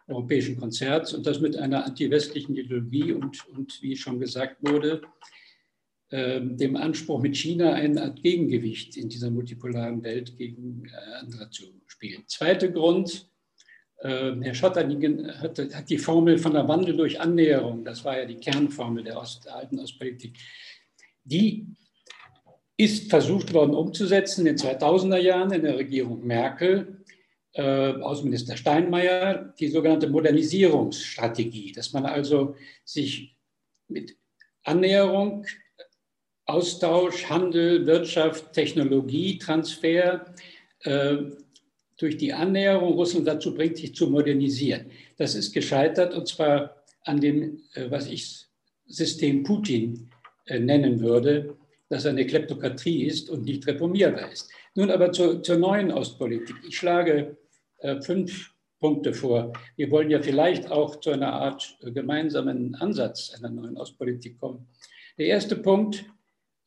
europäischen 0.08 0.58
Konzerts 0.58 1.14
und 1.14 1.26
das 1.26 1.40
mit 1.40 1.58
einer 1.58 1.86
antiwestlichen 1.86 2.56
Ideologie 2.56 3.12
und, 3.12 3.48
und 3.50 3.82
wie 3.82 3.96
schon 3.96 4.20
gesagt 4.20 4.58
wurde, 4.62 5.02
äh, 6.10 6.40
dem 6.42 6.76
Anspruch 6.76 7.22
mit 7.22 7.36
China 7.36 7.74
eine 7.74 8.04
Art 8.04 8.22
Gegengewicht 8.22 8.96
in 8.98 9.10
dieser 9.10 9.32
multipolaren 9.32 10.04
Welt 10.04 10.38
gegen 10.38 10.84
äh, 10.86 11.16
andere 11.20 11.50
zu 11.50 11.64
spielen. 11.88 12.24
Zweiter 12.28 12.68
Grund, 12.68 13.28
äh, 13.98 14.34
Herr 14.40 14.54
Schotterningen 14.54 15.40
hat, 15.40 15.58
hat, 15.58 15.90
die 15.90 15.98
Formel 15.98 16.38
von 16.38 16.54
der 16.54 16.68
Wandel 16.68 16.96
durch 16.96 17.20
Annäherung, 17.20 17.84
das 17.84 18.06
war 18.06 18.20
ja 18.20 18.26
die 18.26 18.36
Kernformel 18.36 19.04
der, 19.04 19.20
Ost, 19.20 19.46
der 19.46 19.56
alten 19.56 19.80
Ostpolitik, 19.80 20.38
die 21.24 21.66
ist 22.78 23.10
versucht 23.10 23.54
worden 23.54 23.74
umzusetzen 23.74 24.46
in 24.46 24.58
den 24.58 24.58
2000er 24.58 25.18
Jahren 25.18 25.52
in 25.52 25.64
der 25.64 25.78
Regierung 25.78 26.26
Merkel, 26.26 26.95
Außenminister 27.62 28.58
Steinmeier, 28.58 29.54
die 29.60 29.70
sogenannte 29.70 30.10
Modernisierungsstrategie, 30.10 31.72
dass 31.72 31.94
man 31.94 32.06
also 32.06 32.56
sich 32.84 33.38
mit 33.88 34.18
Annäherung, 34.64 35.46
Austausch, 36.46 37.30
Handel, 37.30 37.86
Wirtschaft, 37.86 38.54
Technologie, 38.54 39.38
Transfer 39.38 40.26
äh, 40.82 41.18
durch 41.98 42.18
die 42.18 42.34
Annäherung 42.34 42.94
Russland 42.94 43.28
dazu 43.28 43.54
bringt, 43.54 43.78
sich 43.78 43.96
zu 43.96 44.10
modernisieren. 44.10 44.92
Das 45.18 45.34
ist 45.34 45.54
gescheitert 45.54 46.14
und 46.14 46.28
zwar 46.28 46.84
an 47.04 47.20
dem, 47.20 47.64
äh, 47.74 47.90
was 47.90 48.08
ich 48.08 48.46
System 48.86 49.44
Putin 49.44 50.10
äh, 50.46 50.60
nennen 50.60 51.00
würde, 51.00 51.56
das 51.90 52.06
eine 52.06 52.26
Kleptokratie 52.26 53.06
ist 53.06 53.30
und 53.30 53.46
nicht 53.46 53.66
reformierbar 53.66 54.32
ist. 54.32 54.50
Nun 54.76 54.92
aber 54.92 55.12
zur, 55.12 55.42
zur 55.42 55.58
neuen 55.58 55.92
Ostpolitik. 55.92 56.56
Ich 56.68 56.78
schlage 56.78 57.38
äh, 57.86 58.02
fünf 58.02 58.52
Punkte 58.80 59.14
vor. 59.14 59.54
Wir 59.76 59.90
wollen 59.92 60.10
ja 60.10 60.22
vielleicht 60.22 60.72
auch 60.72 61.00
zu 61.00 61.12
einer 61.12 61.34
Art 61.34 61.78
äh, 61.82 61.92
gemeinsamen 61.92 62.76
Ansatz 62.76 63.34
einer 63.38 63.50
neuen 63.50 63.78
Ostpolitik 63.78 64.40
kommen. 64.40 64.68
Der 65.18 65.28
erste 65.28 65.56
Punkt 65.56 66.06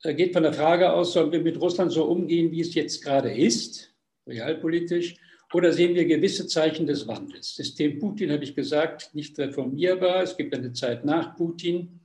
äh, 0.05 0.15
geht 0.15 0.33
von 0.33 0.45
der 0.45 0.53
Frage 0.53 0.93
aus, 0.93 1.13
sollen 1.13 1.33
wir 1.33 1.41
mit 1.41 1.61
Russland 1.61 1.93
so 1.93 2.05
umgehen, 2.05 2.51
wie 2.53 2.61
es 2.61 2.75
jetzt 2.75 3.03
gerade 3.03 3.33
ist, 3.33 3.95
realpolitisch, 4.27 5.17
oder 5.55 5.73
sehen 5.73 5.95
wir 5.95 6.05
gewisse 6.05 6.47
Zeichen 6.47 6.87
des 6.87 7.09
Wandels? 7.09 7.57
System 7.57 7.99
Putin, 7.99 8.31
habe 8.31 8.45
ich 8.45 8.55
gesagt, 8.55 9.15
nicht 9.15 9.39
reformierbar. 9.39 10.23
Es 10.23 10.37
gibt 10.37 10.55
eine 10.55 10.73
Zeit 10.73 11.07
nach 11.07 11.37
Putin. 11.37 12.01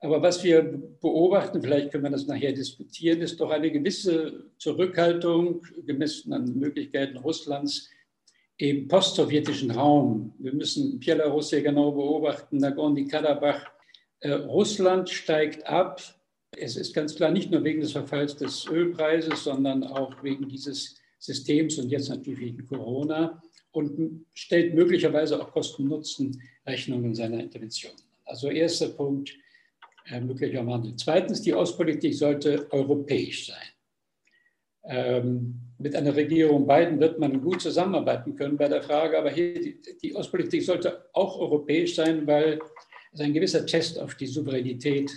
Aber 0.00 0.22
was 0.22 0.42
wir 0.42 0.62
beobachten, 0.62 1.60
vielleicht 1.60 1.92
können 1.92 2.04
wir 2.04 2.10
das 2.10 2.26
nachher 2.26 2.54
diskutieren, 2.54 3.20
ist 3.20 3.38
doch 3.38 3.50
eine 3.50 3.70
gewisse 3.70 4.46
Zurückhaltung 4.56 5.62
gemessen 5.84 6.32
an 6.32 6.58
Möglichkeiten 6.58 7.18
Russlands 7.18 7.90
im 8.60 8.88
postsowjetischen 8.88 9.70
Raum. 9.70 10.34
Wir 10.38 10.52
müssen 10.52 11.00
Belarus 11.00 11.48
sehr 11.48 11.62
genau 11.62 11.92
beobachten, 11.92 12.58
Nagorno-Karabach. 12.58 13.66
Äh, 14.20 14.32
Russland 14.32 15.08
steigt 15.08 15.66
ab. 15.66 16.02
Es 16.56 16.76
ist 16.76 16.92
ganz 16.92 17.14
klar 17.14 17.30
nicht 17.30 17.50
nur 17.50 17.64
wegen 17.64 17.80
des 17.80 17.92
Verfalls 17.92 18.36
des 18.36 18.66
Ölpreises, 18.66 19.44
sondern 19.44 19.84
auch 19.84 20.22
wegen 20.22 20.46
dieses 20.46 21.00
Systems 21.18 21.78
und 21.78 21.88
jetzt 21.88 22.10
natürlich 22.10 22.40
wegen 22.40 22.66
Corona 22.66 23.42
und 23.72 24.26
stellt 24.34 24.74
möglicherweise 24.74 25.40
auch 25.40 25.52
Kosten-Nutzen-Rechnungen 25.52 27.14
seiner 27.14 27.40
Intervention. 27.40 27.92
Also 28.26 28.50
erster 28.50 28.88
Punkt, 28.88 29.34
äh, 30.10 30.20
möglicher 30.20 30.66
Wandel. 30.66 30.94
Zweitens, 30.96 31.40
die 31.40 31.54
Ostpolitik 31.54 32.12
sollte 32.12 32.70
europäisch 32.72 33.46
sein. 33.46 33.68
Ähm, 34.84 35.60
mit 35.78 35.96
einer 35.96 36.14
Regierung 36.14 36.66
Biden 36.66 37.00
wird 37.00 37.18
man 37.18 37.40
gut 37.40 37.62
zusammenarbeiten 37.62 38.36
können 38.36 38.56
bei 38.56 38.68
der 38.68 38.82
Frage, 38.82 39.18
aber 39.18 39.30
hier 39.30 39.54
die, 39.54 39.80
die 40.02 40.14
Ostpolitik 40.14 40.62
sollte 40.62 41.06
auch 41.14 41.38
europäisch 41.38 41.94
sein, 41.94 42.26
weil 42.26 42.60
es 43.12 43.20
ein 43.20 43.32
gewisser 43.32 43.64
Test 43.66 43.98
auf 43.98 44.14
die 44.14 44.26
Souveränität 44.26 45.10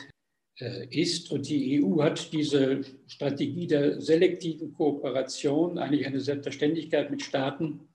äh, 0.59 0.87
ist. 0.89 1.31
Und 1.31 1.49
die 1.49 1.83
EU 1.83 2.01
hat 2.01 2.31
diese 2.31 2.81
Strategie 3.07 3.67
der 3.67 3.99
selektiven 4.01 4.73
Kooperation, 4.73 5.77
eigentlich 5.77 6.07
eine 6.07 6.19
Selbstverständlichkeit 6.19 7.11
mit 7.11 7.21
Staaten, 7.21 7.89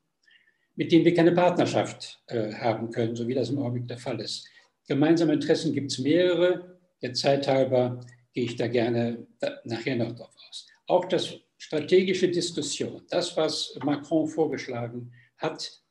mit 0.77 0.93
denen 0.93 1.05
wir 1.05 1.15
keine 1.15 1.33
Partnerschaft 1.33 2.23
äh, 2.27 2.53
haben 2.53 2.91
können, 2.91 3.17
so 3.17 3.27
wie 3.27 3.35
das 3.35 3.51
im 3.51 3.59
Augenblick 3.59 3.89
der 3.89 3.99
Fall 3.99 4.21
ist. 4.21 4.47
Gemeinsame 4.87 5.33
Interessen 5.35 5.73
gibt 5.73 5.91
es 5.91 5.99
mehrere. 5.99 6.79
Der 7.03 7.15
Zeit 7.15 7.49
halber 7.49 8.01
gehe 8.33 8.45
ich 8.45 8.57
da 8.57 8.67
gerne 8.69 9.27
nachher 9.65 9.97
noch 9.97 10.13
drauf 10.13 10.35
aus. 10.49 10.67
Auch 10.87 11.05
das 11.05 11.39
strategische 11.59 12.29
Diskussion, 12.29 13.03
das, 13.11 13.37
was 13.37 13.77
Macron 13.85 14.29
vorgeschlagen 14.29 15.13
hat, 15.37 15.83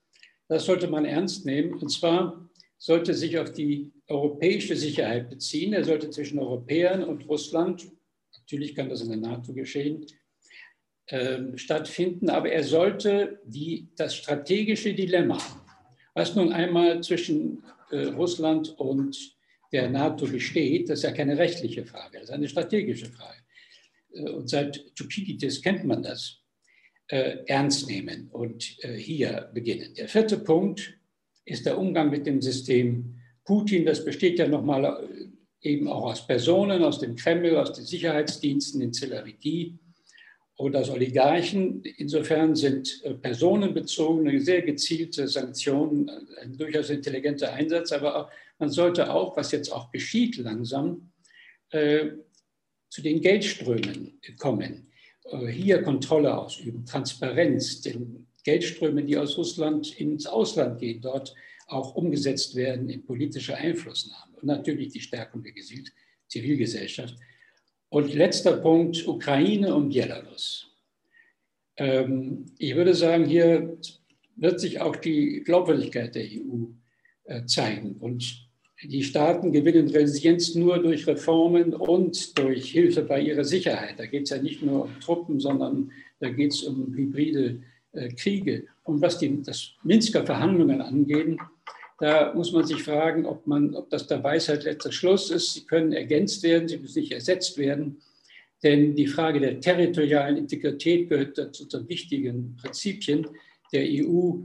das 0.47 0.65
sollte 0.65 0.87
man 0.87 1.05
ernst 1.05 1.45
nehmen. 1.45 1.73
Und 1.73 1.89
zwar 1.89 2.49
sollte 2.77 3.13
sich 3.13 3.37
auf 3.37 3.51
die 3.51 3.91
europäische 4.07 4.75
Sicherheit 4.75 5.29
beziehen. 5.29 5.73
Er 5.73 5.83
sollte 5.83 6.09
zwischen 6.09 6.39
Europäern 6.39 7.03
und 7.03 7.27
Russland, 7.27 7.91
natürlich 8.39 8.75
kann 8.75 8.89
das 8.89 9.01
in 9.01 9.09
der 9.09 9.17
NATO 9.17 9.53
geschehen, 9.53 10.05
äh, 11.07 11.57
stattfinden, 11.57 12.29
aber 12.29 12.51
er 12.51 12.63
sollte 12.63 13.41
die, 13.45 13.89
das 13.95 14.15
strategische 14.15 14.93
Dilemma, 14.93 15.37
was 16.13 16.35
nun 16.35 16.51
einmal 16.51 17.01
zwischen 17.03 17.63
äh, 17.91 18.07
Russland 18.07 18.77
und 18.77 19.35
der 19.71 19.89
NATO 19.89 20.27
besteht, 20.27 20.89
das 20.89 20.99
ist 20.99 21.03
ja 21.03 21.11
keine 21.11 21.37
rechtliche 21.37 21.85
Frage, 21.85 22.19
das 22.19 22.29
ist 22.29 22.35
eine 22.35 22.47
strategische 22.47 23.07
Frage. 23.07 23.37
Äh, 24.17 24.29
und 24.29 24.49
seit 24.49 24.95
Thukydides 24.95 25.61
kennt 25.61 25.85
man 25.85 26.03
das, 26.03 26.39
äh, 27.09 27.37
ernst 27.47 27.87
nehmen 27.87 28.29
und 28.31 28.77
äh, 28.83 28.93
hier 28.93 29.49
beginnen. 29.53 29.93
Der 29.95 30.07
vierte 30.07 30.37
Punkt 30.37 30.93
ist 31.45 31.65
der 31.65 31.77
Umgang 31.77 32.09
mit 32.09 32.25
dem 32.25 32.41
System 32.41 33.15
Putin. 33.45 33.85
Das 33.85 34.03
besteht 34.03 34.39
ja 34.39 34.47
nochmal 34.47 35.07
eben 35.61 35.87
auch 35.87 36.11
aus 36.11 36.27
Personen, 36.27 36.83
aus 36.83 36.99
dem 36.99 37.15
Kreml, 37.15 37.55
aus 37.55 37.71
den 37.71 37.85
Sicherheitsdiensten, 37.85 38.81
in 38.81 38.93
Celerity 38.93 39.79
und 40.57 40.75
aus 40.75 40.89
Oligarchen. 40.89 41.81
Insofern 41.83 42.57
sind 42.57 43.01
personenbezogene, 43.21 44.41
sehr 44.41 44.63
gezielte 44.63 45.29
Sanktionen 45.29 46.11
ein 46.41 46.57
durchaus 46.57 46.89
intelligenter 46.89 47.53
Einsatz, 47.53 47.93
aber 47.93 48.29
man 48.59 48.69
sollte 48.69 49.13
auch, 49.13 49.37
was 49.37 49.53
jetzt 49.53 49.71
auch 49.71 49.89
geschieht 49.91 50.35
langsam, 50.35 51.13
zu 52.89 53.01
den 53.01 53.21
Geldströmen 53.21 54.19
kommen. 54.37 54.87
Äh, 55.31 55.47
hier 55.47 55.81
Kontrolle 55.81 56.37
ausüben, 56.37 56.85
Transparenz, 56.85 57.81
den 57.81 58.27
Geldströmen, 58.43 59.05
die 59.05 59.17
aus 59.17 59.37
Russland 59.37 59.99
ins 59.99 60.25
Ausland 60.25 60.79
gehen, 60.79 61.01
dort 61.01 61.33
auch 61.67 61.95
umgesetzt 61.95 62.55
werden 62.55 62.89
in 62.89 63.05
politische 63.05 63.55
Einflussnahme 63.55 64.37
und 64.37 64.45
natürlich 64.45 64.89
die 64.89 65.01
Stärkung 65.01 65.43
der 65.43 65.53
Zivilgesellschaft. 66.27 67.15
Und 67.89 68.13
letzter 68.13 68.57
Punkt, 68.57 69.07
Ukraine 69.07 69.73
und 69.75 69.89
Belarus. 69.89 70.67
Ähm, 71.77 72.45
ich 72.57 72.75
würde 72.75 72.93
sagen, 72.93 73.25
hier 73.25 73.77
wird 74.35 74.59
sich 74.59 74.79
auch 74.79 74.95
die 74.95 75.41
Glaubwürdigkeit 75.43 76.15
der 76.15 76.23
EU 76.23 76.67
äh, 77.25 77.45
zeigen. 77.45 77.97
Und 77.97 78.46
die 78.83 79.03
Staaten 79.03 79.51
gewinnen 79.51 79.89
Resilienz 79.89 80.53
nur 80.53 80.77
durch 80.77 81.07
Reformen 81.07 81.73
und 81.73 82.37
durch 82.37 82.71
Hilfe 82.71 83.01
bei 83.01 83.21
ihrer 83.21 83.43
Sicherheit. 83.43 83.95
Da 83.97 84.05
geht 84.05 84.23
es 84.23 84.29
ja 84.29 84.37
nicht 84.37 84.61
nur 84.61 84.83
um 84.83 84.99
Truppen, 84.99 85.39
sondern 85.39 85.91
da 86.19 86.29
geht 86.29 86.51
es 86.51 86.63
um 86.63 86.93
hybride 86.93 87.61
äh, 87.93 88.09
Kriege. 88.09 88.65
Und 88.83 89.01
was 89.01 89.17
die 89.17 89.41
das 89.41 89.71
Minsker 89.83 90.25
Verhandlungen 90.25 90.81
angeht, 90.81 91.37
da 91.99 92.33
muss 92.35 92.51
man 92.51 92.65
sich 92.65 92.83
fragen, 92.83 93.25
ob, 93.25 93.47
man, 93.47 93.73
ob 93.73 93.89
das 93.89 94.05
der 94.05 94.23
Weisheit 94.23 94.63
letzter 94.63 94.91
Schluss 94.91 95.31
ist. 95.31 95.53
Sie 95.53 95.65
können 95.65 95.93
ergänzt 95.93 96.43
werden, 96.43 96.67
sie 96.67 96.77
müssen 96.77 96.99
nicht 96.99 97.11
ersetzt 97.11 97.57
werden. 97.57 97.97
Denn 98.61 98.95
die 98.95 99.07
Frage 99.07 99.39
der 99.39 99.59
territorialen 99.59 100.37
Integrität 100.37 101.09
gehört 101.09 101.37
dazu 101.37 101.65
zu 101.65 101.87
wichtigen 101.89 102.55
Prinzipien 102.61 103.27
der 103.73 103.83
EU. 103.83 104.35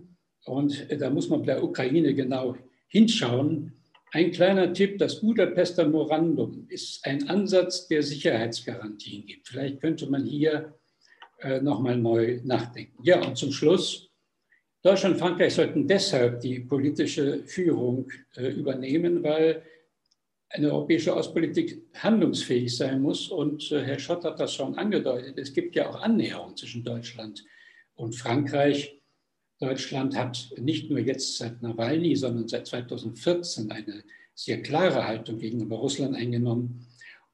Und 0.47 0.87
da 0.99 1.11
muss 1.11 1.29
man 1.29 1.41
bei 1.41 1.47
der 1.47 1.63
Ukraine 1.63 2.15
genau 2.15 2.57
hinschauen. 2.89 3.73
Ein 4.15 4.31
kleiner 4.31 4.75
Tipp, 4.75 4.99
das 4.99 5.23
Budapester 5.23 5.87
Memorandum 5.87 6.67
ist 6.69 7.03
ein 7.07 7.31
Ansatz, 7.31 7.89
der 7.89 8.03
Sicherheitsgarantien 8.03 9.25
gibt. 9.25 9.49
Vielleicht 9.49 9.81
könnte 9.81 10.07
man 10.11 10.27
hier 10.27 10.79
äh, 11.41 11.63
nochmal 11.63 11.97
neu 11.97 12.39
nachdenken. 12.45 13.03
Ja, 13.05 13.27
und 13.27 13.39
zum 13.39 13.53
Schluss, 13.53 14.11
Deutschland 14.83 15.15
und 15.15 15.21
Frankreich 15.21 15.55
sollten 15.55 15.89
deshalb 15.89 16.41
die 16.41 16.61
politische 16.61 17.43
Führung 17.47 18.11
äh, 18.37 18.49
übernehmen, 18.49 19.23
weil 19.23 19.63
eine 20.51 20.71
europäische 20.71 21.17
Außenpolitik 21.17 21.83
handlungsfähig 21.95 22.77
sein 22.77 23.01
muss. 23.01 23.29
Und 23.29 23.73
äh, 23.73 23.83
Herr 23.83 23.99
Schott 23.99 24.25
hat 24.25 24.39
das 24.39 24.53
schon 24.53 24.75
angedeutet. 24.77 25.39
Es 25.39 25.55
gibt 25.55 25.75
ja 25.75 25.89
auch 25.89 26.03
Annäherung 26.03 26.55
zwischen 26.55 26.85
Deutschland 26.85 27.43
und 27.95 28.15
Frankreich. 28.15 29.02
Deutschland 29.63 30.17
hat 30.17 30.53
nicht 30.59 30.91
nur 30.91 30.99
jetzt 30.99 31.39
seit 31.39 31.63
Nawalny, 31.63 32.17
sondern 32.17 32.49
seit 32.49 32.67
2014 32.67 33.71
eine 33.71 34.03
sehr 34.35 34.61
klare 34.61 35.07
Haltung 35.07 35.39
gegenüber 35.39 35.77
Russland 35.77 36.17
eingenommen. 36.17 36.85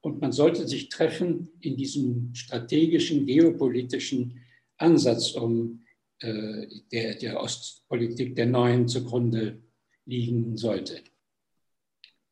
Und 0.01 0.21
man 0.21 0.31
sollte 0.31 0.67
sich 0.67 0.89
treffen 0.89 1.49
in 1.59 1.75
diesem 1.75 2.35
strategischen, 2.35 3.25
geopolitischen 3.25 4.41
Ansatz, 4.77 5.31
um 5.31 5.81
äh, 6.19 6.67
der, 6.91 7.15
der 7.15 7.41
Ostpolitik 7.41 8.35
der 8.35 8.45
Neuen 8.45 8.87
zugrunde 8.87 9.63
liegen 10.05 10.55
sollte. 10.55 11.01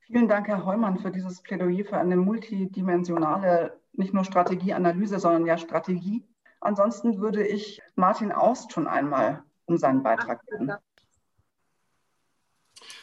Vielen 0.02 0.28
Dank, 0.28 0.48
Herr 0.48 0.64
Heumann, 0.64 1.00
für 1.00 1.12
dieses 1.12 1.42
Plädoyer 1.42 1.86
für 1.86 1.98
eine 1.98 2.18
multidimensionale, 2.18 3.80
nicht 3.94 4.14
nur 4.14 4.24
Strategieanalyse, 4.24 5.20
sondern 5.20 5.48
ja 5.48 5.58
Strategie. 5.58 6.24
Ansonsten 6.60 7.20
würde 7.20 7.46
ich 7.48 7.82
Martin 7.96 8.32
Aust 8.32 8.72
schon 8.72 8.88
einmal 8.88 9.44
um 9.68 9.78
seinen 9.78 10.02
Beitrag 10.02 10.44
bitten. 10.46 10.72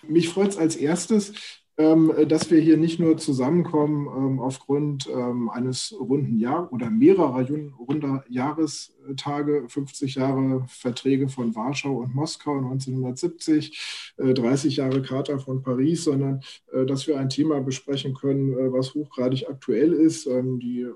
Mich 0.08 0.28
freut 0.28 0.50
es 0.50 0.58
als 0.58 0.76
erstes, 0.76 1.32
ähm, 1.76 2.12
dass 2.28 2.52
wir 2.52 2.60
hier 2.60 2.76
nicht 2.76 3.00
nur 3.00 3.16
zusammenkommen 3.16 4.06
ähm, 4.06 4.40
aufgrund 4.40 5.08
ähm, 5.08 5.50
eines 5.50 5.92
runden 5.98 6.38
Jahr 6.38 6.72
oder 6.72 6.88
mehrerer 6.88 7.48
runder 7.78 8.24
Jahrestage, 8.28 9.64
50 9.68 10.14
Jahre 10.14 10.64
Verträge 10.68 11.28
von 11.28 11.56
Warschau 11.56 11.96
und 11.96 12.14
Moskau 12.14 12.58
1970, 12.58 14.14
30 14.18 14.78
äh, 14.78 14.82
Jahre 14.82 15.02
Charta 15.02 15.38
von 15.38 15.62
Paris, 15.62 16.04
sondern 16.04 16.42
äh, 16.72 16.86
dass 16.86 17.08
wir 17.08 17.18
ein 17.18 17.28
Thema 17.28 17.60
besprechen 17.60 18.14
können, 18.14 18.52
äh, 18.52 18.72
was 18.72 18.94
hochgradig 18.94 19.48
aktuell 19.48 19.92
ist. 19.94 20.26
Die 20.26 20.86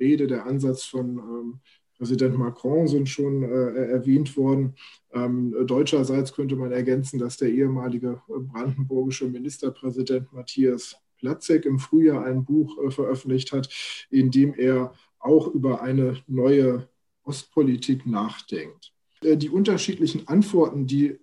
Rede, 0.00 0.26
der 0.26 0.46
Ansatz 0.46 0.84
von 0.84 1.60
Präsident 2.04 2.38
Macron 2.38 2.86
sind 2.86 3.08
schon 3.08 3.42
äh, 3.42 3.46
erwähnt 3.46 4.36
worden. 4.36 4.74
Ähm, 5.14 5.54
deutscherseits 5.66 6.34
könnte 6.34 6.54
man 6.54 6.70
ergänzen, 6.70 7.18
dass 7.18 7.38
der 7.38 7.48
ehemalige 7.48 8.20
brandenburgische 8.28 9.24
Ministerpräsident 9.26 10.30
Matthias 10.30 10.96
Platzek 11.16 11.64
im 11.64 11.78
Frühjahr 11.78 12.26
ein 12.26 12.44
Buch 12.44 12.76
äh, 12.76 12.90
veröffentlicht 12.90 13.52
hat, 13.52 13.70
in 14.10 14.30
dem 14.30 14.52
er 14.52 14.92
auch 15.18 15.48
über 15.48 15.80
eine 15.80 16.22
neue 16.26 16.90
Ostpolitik 17.22 18.04
nachdenkt. 18.04 18.92
Äh, 19.22 19.38
die 19.38 19.48
unterschiedlichen 19.48 20.28
Antworten, 20.28 20.86
die 20.86 21.18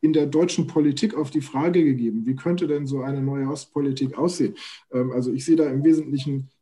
in 0.00 0.12
der 0.12 0.26
deutschen 0.26 0.68
Politik 0.68 1.16
auf 1.16 1.32
die 1.32 1.40
Frage 1.40 1.82
gegeben, 1.82 2.24
wie 2.24 2.36
könnte 2.36 2.68
denn 2.68 2.86
so 2.86 3.00
eine 3.00 3.20
neue 3.20 3.48
Ostpolitik 3.48 4.16
aussehen? 4.16 4.54
Ähm, 4.92 5.10
also 5.10 5.32
ich 5.32 5.44
sehe 5.44 5.56
da 5.56 5.68
im 5.68 5.82
Wesentlichen 5.82 6.50
äh, 6.52 6.53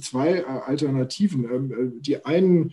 zwei 0.00 0.38
äh, 0.38 0.44
Alternativen. 0.44 1.44
Ähm, 1.44 1.72
äh, 1.72 2.00
die 2.00 2.24
einen 2.24 2.72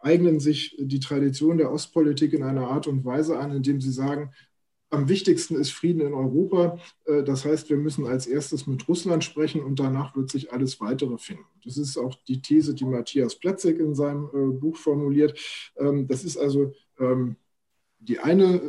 eignen 0.00 0.40
sich 0.40 0.76
die 0.78 1.00
Tradition 1.00 1.58
der 1.58 1.72
Ostpolitik 1.72 2.32
in 2.32 2.42
einer 2.42 2.68
Art 2.68 2.86
und 2.86 3.04
Weise 3.04 3.38
an, 3.38 3.50
indem 3.50 3.80
sie 3.80 3.90
sagen, 3.90 4.30
am 4.90 5.08
wichtigsten 5.08 5.56
ist 5.56 5.72
Frieden 5.72 6.00
in 6.00 6.14
Europa. 6.14 6.78
Das 7.06 7.44
heißt, 7.44 7.70
wir 7.70 7.76
müssen 7.76 8.06
als 8.06 8.28
erstes 8.28 8.68
mit 8.68 8.86
Russland 8.86 9.24
sprechen 9.24 9.64
und 9.64 9.80
danach 9.80 10.14
wird 10.14 10.30
sich 10.30 10.52
alles 10.52 10.80
weitere 10.80 11.18
finden. 11.18 11.44
Das 11.64 11.76
ist 11.76 11.96
auch 11.98 12.14
die 12.28 12.40
These, 12.40 12.72
die 12.72 12.84
Matthias 12.84 13.34
Platzek 13.34 13.80
in 13.80 13.96
seinem 13.96 14.30
Buch 14.60 14.76
formuliert. 14.76 15.36
Ähm, 15.76 16.06
das 16.06 16.22
ist 16.22 16.36
also 16.36 16.72
ähm, 17.00 17.34
die 17.98 18.20
eine, 18.20 18.60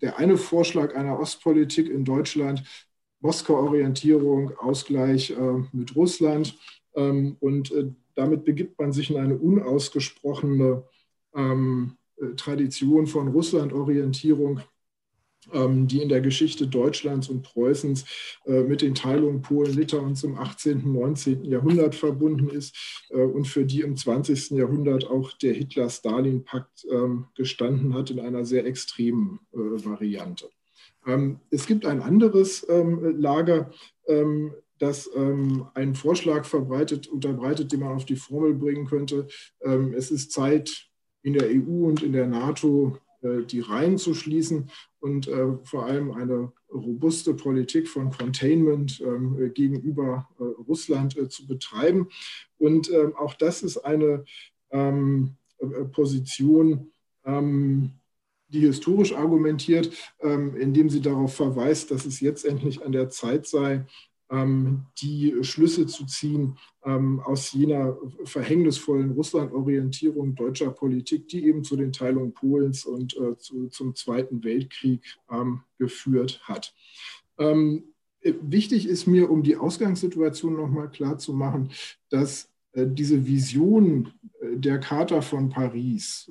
der 0.00 0.18
eine 0.18 0.36
Vorschlag 0.36 0.96
einer 0.96 1.20
Ostpolitik 1.20 1.88
in 1.88 2.04
Deutschland, 2.04 2.64
Moskau-Orientierung, 3.20 4.58
Ausgleich 4.58 5.32
mit 5.70 5.94
Russland 5.94 6.58
und 6.94 7.72
äh, 7.72 7.90
damit 8.14 8.44
begibt 8.44 8.78
man 8.78 8.92
sich 8.92 9.10
in 9.10 9.16
eine 9.16 9.36
unausgesprochene 9.36 10.84
ähm, 11.34 11.96
äh, 12.16 12.34
Tradition 12.36 13.06
von 13.06 13.28
Russland-Orientierung, 13.28 14.60
ähm, 15.52 15.88
die 15.88 16.02
in 16.02 16.08
der 16.08 16.20
Geschichte 16.20 16.66
Deutschlands 16.66 17.28
und 17.28 17.42
Preußens 17.42 18.04
äh, 18.44 18.62
mit 18.62 18.82
den 18.82 18.94
Teilungen 18.94 19.42
Polen-Litauens 19.42 20.22
im 20.24 20.36
18. 20.36 20.82
und 20.84 20.92
19. 20.92 21.44
Jahrhundert 21.44 21.94
verbunden 21.94 22.48
ist 22.48 23.08
und 23.10 23.46
für 23.46 23.64
die 23.64 23.80
im 23.80 23.96
20. 23.96 24.50
Jahrhundert 24.50 25.06
auch 25.06 25.32
der 25.34 25.52
Hitler-Stalin-Pakt 25.54 26.86
gestanden 27.34 27.94
hat 27.94 28.10
in 28.10 28.20
einer 28.20 28.44
sehr 28.44 28.64
extremen 28.64 29.40
Variante. 29.52 30.48
Es 31.50 31.66
gibt 31.66 31.84
ein 31.84 32.00
anderes 32.00 32.66
Lager, 32.68 33.70
das 34.82 35.08
ähm, 35.14 35.68
einen 35.74 35.94
Vorschlag 35.94 36.44
verbreitet, 36.44 37.06
unterbreitet, 37.06 37.70
den 37.70 37.80
man 37.80 37.94
auf 37.94 38.04
die 38.04 38.16
Formel 38.16 38.52
bringen 38.52 38.86
könnte. 38.86 39.28
Ähm, 39.62 39.94
es 39.94 40.10
ist 40.10 40.32
Zeit, 40.32 40.88
in 41.22 41.34
der 41.34 41.48
EU 41.50 41.86
und 41.86 42.02
in 42.02 42.12
der 42.12 42.26
NATO 42.26 42.98
äh, 43.22 43.42
die 43.44 43.60
Reihen 43.60 43.96
zu 43.96 44.12
schließen 44.12 44.70
und 44.98 45.28
äh, 45.28 45.56
vor 45.62 45.86
allem 45.86 46.10
eine 46.10 46.52
robuste 46.68 47.32
Politik 47.34 47.86
von 47.86 48.10
Containment 48.10 49.00
äh, 49.00 49.50
gegenüber 49.50 50.28
Russland 50.66 51.16
äh, 51.16 51.28
zu 51.28 51.46
betreiben. 51.46 52.08
Und 52.58 52.90
ähm, 52.90 53.14
auch 53.14 53.34
das 53.34 53.62
ist 53.62 53.78
eine 53.78 54.24
ähm, 54.72 55.36
äh, 55.58 55.84
Position, 55.84 56.90
ähm, 57.24 57.92
die 58.48 58.60
historisch 58.60 59.14
argumentiert, 59.14 59.90
ähm, 60.20 60.56
indem 60.56 60.90
sie 60.90 61.00
darauf 61.00 61.36
verweist, 61.36 61.92
dass 61.92 62.04
es 62.04 62.18
jetzt 62.18 62.44
endlich 62.44 62.84
an 62.84 62.90
der 62.90 63.10
Zeit 63.10 63.46
sei, 63.46 63.74
ähm, 63.76 63.86
die 64.32 65.34
Schlüsse 65.42 65.86
zu 65.86 66.06
ziehen 66.06 66.56
ähm, 66.84 67.20
aus 67.20 67.52
jener 67.52 67.98
verhängnisvollen 68.24 69.10
Russland-Orientierung 69.10 70.34
deutscher 70.34 70.70
Politik, 70.70 71.28
die 71.28 71.44
eben 71.44 71.64
zu 71.64 71.76
den 71.76 71.92
Teilungen 71.92 72.32
Polens 72.32 72.86
und 72.86 73.14
äh, 73.16 73.36
zu, 73.36 73.68
zum 73.68 73.94
Zweiten 73.94 74.42
Weltkrieg 74.42 75.02
ähm, 75.30 75.60
geführt 75.78 76.40
hat. 76.44 76.74
Wichtig 78.22 78.86
ist 78.88 79.06
mir, 79.06 79.30
um 79.30 79.42
die 79.42 79.56
Ausgangssituation 79.56 80.54
nochmal 80.54 80.90
klar 80.90 81.18
zu 81.18 81.32
machen, 81.32 81.70
dass 82.08 82.52
äh, 82.72 82.86
diese 82.86 83.26
Vision 83.26 84.12
äh, 84.40 84.56
der 84.56 84.78
Charta 84.78 85.20
von 85.20 85.48
Paris, 85.48 86.30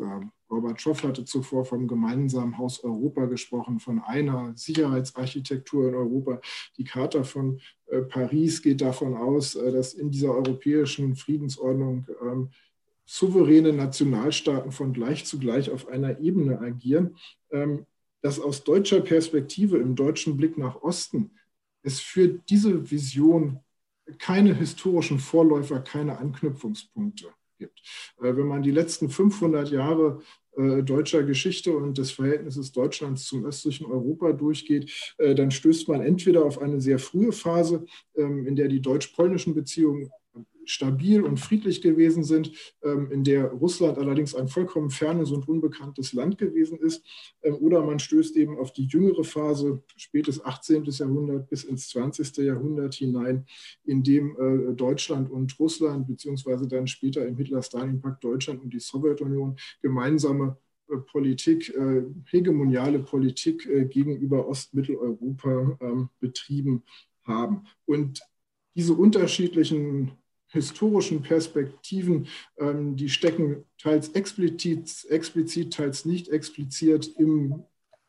Gorbatschow 0.51 1.01
hatte 1.03 1.23
zuvor 1.23 1.63
vom 1.63 1.87
gemeinsamen 1.87 2.57
Haus 2.57 2.83
Europa 2.83 3.25
gesprochen, 3.25 3.79
von 3.79 3.99
einer 3.99 4.51
Sicherheitsarchitektur 4.53 5.87
in 5.87 5.95
Europa. 5.95 6.41
Die 6.77 6.83
Charta 6.83 7.23
von 7.23 7.61
äh, 7.87 8.01
Paris 8.01 8.61
geht 8.61 8.81
davon 8.81 9.15
aus, 9.15 9.55
äh, 9.55 9.71
dass 9.71 9.93
in 9.93 10.11
dieser 10.11 10.35
europäischen 10.35 11.15
Friedensordnung 11.15 12.05
ähm, 12.21 12.49
souveräne 13.05 13.71
Nationalstaaten 13.71 14.73
von 14.73 14.91
gleich 14.91 15.23
zu 15.23 15.39
gleich 15.39 15.71
auf 15.71 15.87
einer 15.87 16.19
Ebene 16.19 16.59
agieren. 16.59 17.15
Ähm, 17.51 17.85
dass 18.21 18.37
aus 18.37 18.65
deutscher 18.65 18.99
Perspektive, 18.99 19.77
im 19.77 19.95
deutschen 19.95 20.35
Blick 20.35 20.57
nach 20.57 20.81
Osten, 20.83 21.31
es 21.81 22.01
für 22.01 22.27
diese 22.27 22.91
Vision 22.91 23.61
keine 24.19 24.53
historischen 24.53 25.17
Vorläufer, 25.17 25.79
keine 25.79 26.17
Anknüpfungspunkte 26.17 27.33
gibt. 27.61 27.79
Äh, 28.19 28.35
wenn 28.35 28.47
man 28.47 28.63
die 28.63 28.71
letzten 28.71 29.09
500 29.09 29.69
Jahre 29.69 30.19
äh, 30.57 30.83
deutscher 30.83 31.23
Geschichte 31.23 31.75
und 31.75 31.97
des 31.97 32.11
Verhältnisses 32.11 32.73
Deutschlands 32.73 33.25
zum 33.25 33.45
östlichen 33.45 33.85
Europa 33.85 34.33
durchgeht, 34.33 35.13
äh, 35.17 35.33
dann 35.33 35.51
stößt 35.51 35.87
man 35.87 36.01
entweder 36.01 36.43
auf 36.43 36.61
eine 36.61 36.81
sehr 36.81 36.99
frühe 36.99 37.31
Phase, 37.31 37.85
ähm, 38.15 38.45
in 38.45 38.55
der 38.55 38.67
die 38.67 38.81
deutsch-polnischen 38.81 39.53
Beziehungen 39.53 40.09
stabil 40.71 41.21
und 41.21 41.37
friedlich 41.37 41.81
gewesen 41.81 42.23
sind, 42.23 42.51
ähm, 42.83 43.11
in 43.11 43.23
der 43.23 43.45
Russland 43.51 43.97
allerdings 43.97 44.33
ein 44.33 44.47
vollkommen 44.47 44.89
fernes 44.89 45.31
und 45.31 45.47
unbekanntes 45.47 46.13
Land 46.13 46.37
gewesen 46.37 46.79
ist. 46.79 47.05
Ähm, 47.43 47.55
oder 47.59 47.83
man 47.83 47.99
stößt 47.99 48.35
eben 48.37 48.57
auf 48.57 48.71
die 48.71 48.85
jüngere 48.85 49.23
Phase, 49.23 49.83
spätes 49.97 50.43
18. 50.43 50.85
Jahrhundert 50.85 51.49
bis 51.49 51.63
ins 51.63 51.89
20. 51.89 52.37
Jahrhundert 52.37 52.93
hinein, 52.95 53.45
in 53.83 54.03
dem 54.03 54.35
äh, 54.39 54.73
Deutschland 54.73 55.29
und 55.29 55.59
Russland, 55.59 56.07
beziehungsweise 56.07 56.67
dann 56.67 56.87
später 56.87 57.25
im 57.27 57.35
Hitler-Stalin-Pakt 57.37 58.23
Deutschland 58.23 58.63
und 58.63 58.73
die 58.73 58.79
Sowjetunion 58.79 59.57
gemeinsame 59.81 60.57
äh, 60.89 60.97
Politik, 60.97 61.73
äh, 61.75 62.03
hegemoniale 62.25 62.99
Politik 62.99 63.67
gegenüber 63.89 64.47
Ostmitteleuropa 64.47 65.77
ähm, 65.81 66.09
betrieben 66.19 66.83
haben. 67.23 67.63
Und 67.85 68.21
diese 68.75 68.93
unterschiedlichen 68.93 70.11
historischen 70.51 71.21
Perspektiven, 71.21 72.27
ähm, 72.57 72.95
die 72.95 73.09
stecken 73.09 73.63
teils 73.77 74.09
explizit, 74.09 75.05
explizit, 75.09 75.73
teils 75.73 76.05
nicht 76.05 76.29
explizit 76.29 77.13
im 77.17 77.63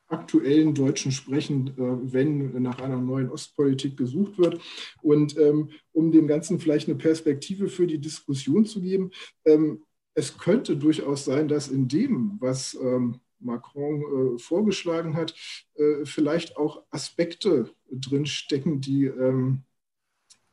aktuellen 0.08 0.74
deutschen 0.74 1.10
Sprechen, 1.10 1.68
äh, 1.68 2.12
wenn 2.12 2.60
nach 2.62 2.80
einer 2.80 3.00
neuen 3.00 3.30
Ostpolitik 3.30 3.96
gesucht 3.96 4.38
wird. 4.38 4.60
Und 5.00 5.38
ähm, 5.38 5.70
um 5.92 6.12
dem 6.12 6.26
Ganzen 6.26 6.60
vielleicht 6.60 6.88
eine 6.88 6.98
Perspektive 6.98 7.68
für 7.68 7.86
die 7.86 7.98
Diskussion 7.98 8.64
zu 8.66 8.82
geben, 8.82 9.10
ähm, 9.44 9.82
es 10.14 10.36
könnte 10.36 10.76
durchaus 10.76 11.24
sein, 11.24 11.48
dass 11.48 11.68
in 11.68 11.88
dem, 11.88 12.36
was 12.38 12.74
ähm, 12.74 13.20
Macron 13.40 14.36
äh, 14.36 14.38
vorgeschlagen 14.38 15.14
hat, 15.14 15.34
äh, 15.74 16.04
vielleicht 16.04 16.56
auch 16.56 16.82
Aspekte 16.90 17.70
drinstecken, 17.90 18.80
die 18.80 19.06
ähm, 19.06 19.62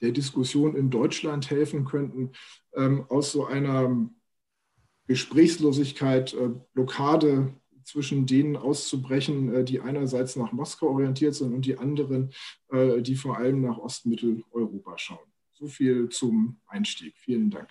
der 0.02 0.12
Diskussion 0.12 0.76
in 0.76 0.90
Deutschland 0.90 1.50
helfen 1.50 1.86
könnten, 1.86 2.32
ähm, 2.74 3.06
aus 3.10 3.32
so 3.32 3.46
einer 3.46 4.10
Gesprächslosigkeit, 5.08 6.34
äh, 6.34 6.50
Blockade 6.74 7.54
zwischen 7.84 8.26
denen 8.26 8.56
auszubrechen, 8.56 9.54
äh, 9.54 9.64
die 9.64 9.82
einerseits 9.82 10.36
nach 10.36 10.52
Moskau 10.52 10.90
orientiert 10.90 11.36
sind 11.36 11.54
und 11.54 11.66
die 11.66 11.78
anderen, 11.78 12.32
äh, 12.70 13.02
die 13.02 13.16
vor 13.16 13.38
allem 13.38 13.62
nach 13.62 13.78
Ostmitteleuropa 13.78 14.98
schauen. 14.98 15.28
So 15.54 15.68
viel 15.68 16.10
zum 16.10 16.60
Einstieg. 16.68 17.18
Vielen 17.18 17.50
Dank. 17.50 17.70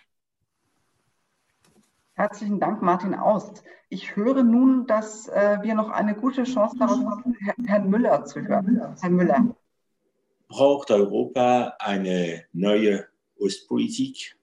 Herzlichen 2.15 2.59
Dank, 2.59 2.83
Martin 2.83 3.15
Aust. 3.15 3.63
Ich 3.91 4.17
höre 4.17 4.43
nun, 4.43 4.87
dass 4.87 5.29
äh, 5.29 5.59
wir 5.63 5.75
noch 5.75 5.89
eine 5.89 6.15
gute 6.15 6.43
Chance 6.43 6.77
darauf 6.77 6.99
haben, 7.05 7.35
Herrn 7.65 7.89
Müller 7.89 8.25
zu 8.25 8.43
hören. 8.43 8.83
Herr 9.01 9.11
Müller. 9.11 9.57
Braucht 10.49 10.91
Europa 10.91 11.75
eine 11.79 12.45
neue 12.55 13.07
Ostpolitik? 13.39 14.35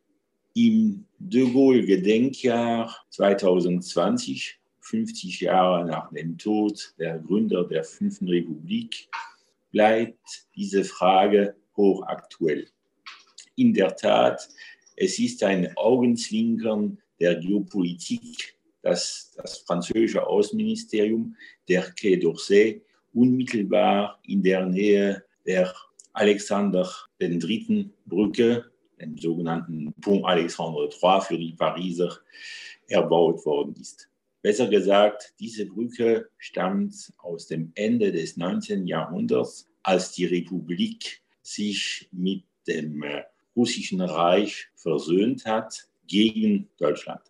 Im 0.53 1.05
De 1.17 1.51
Gaulle-Gedenkjahr 1.51 2.95
2020, 3.09 4.59
50 4.81 5.41
Jahre 5.41 5.83
nach 5.83 6.11
dem 6.11 6.37
Tod 6.37 6.93
der 6.99 7.17
Gründer 7.17 7.67
der 7.67 7.83
Fünften 7.83 8.29
Republik, 8.29 9.09
bleibt 9.71 10.45
diese 10.55 10.83
Frage 10.83 11.55
hochaktuell. 11.75 12.67
In 13.55 13.73
der 13.73 13.95
Tat, 13.95 14.47
es 14.95 15.17
ist 15.17 15.43
ein 15.43 15.75
Augenzwinkern 15.75 16.99
der 17.19 17.35
Geopolitik, 17.35 18.55
dass 18.83 19.33
das 19.35 19.57
französische 19.57 20.25
Außenministerium 20.25 21.35
der 21.67 21.81
Quai 21.99 22.13
d'Orsay 22.13 22.81
unmittelbar 23.11 24.19
in 24.23 24.43
der 24.43 24.67
Nähe 24.67 25.23
der 25.45 25.73
Alexander 26.15 26.89
III. 27.19 27.89
Brücke, 28.05 28.65
dem 28.99 29.17
sogenannten 29.17 29.93
Pont 30.01 30.25
Alexandre 30.25 30.89
III 30.89 31.21
für 31.21 31.37
die 31.37 31.53
Pariser, 31.53 32.17
erbaut 32.87 33.45
worden 33.45 33.75
ist. 33.79 34.09
Besser 34.41 34.67
gesagt, 34.67 35.33
diese 35.39 35.65
Brücke 35.65 36.29
stammt 36.37 37.11
aus 37.17 37.47
dem 37.47 37.71
Ende 37.75 38.11
des 38.11 38.37
19. 38.37 38.87
Jahrhunderts, 38.87 39.67
als 39.83 40.11
die 40.11 40.25
Republik 40.25 41.21
sich 41.41 42.07
mit 42.11 42.43
dem 42.67 43.03
russischen 43.55 44.01
Reich 44.01 44.67
versöhnt 44.75 45.45
hat 45.45 45.87
gegen 46.07 46.69
Deutschland. 46.77 47.21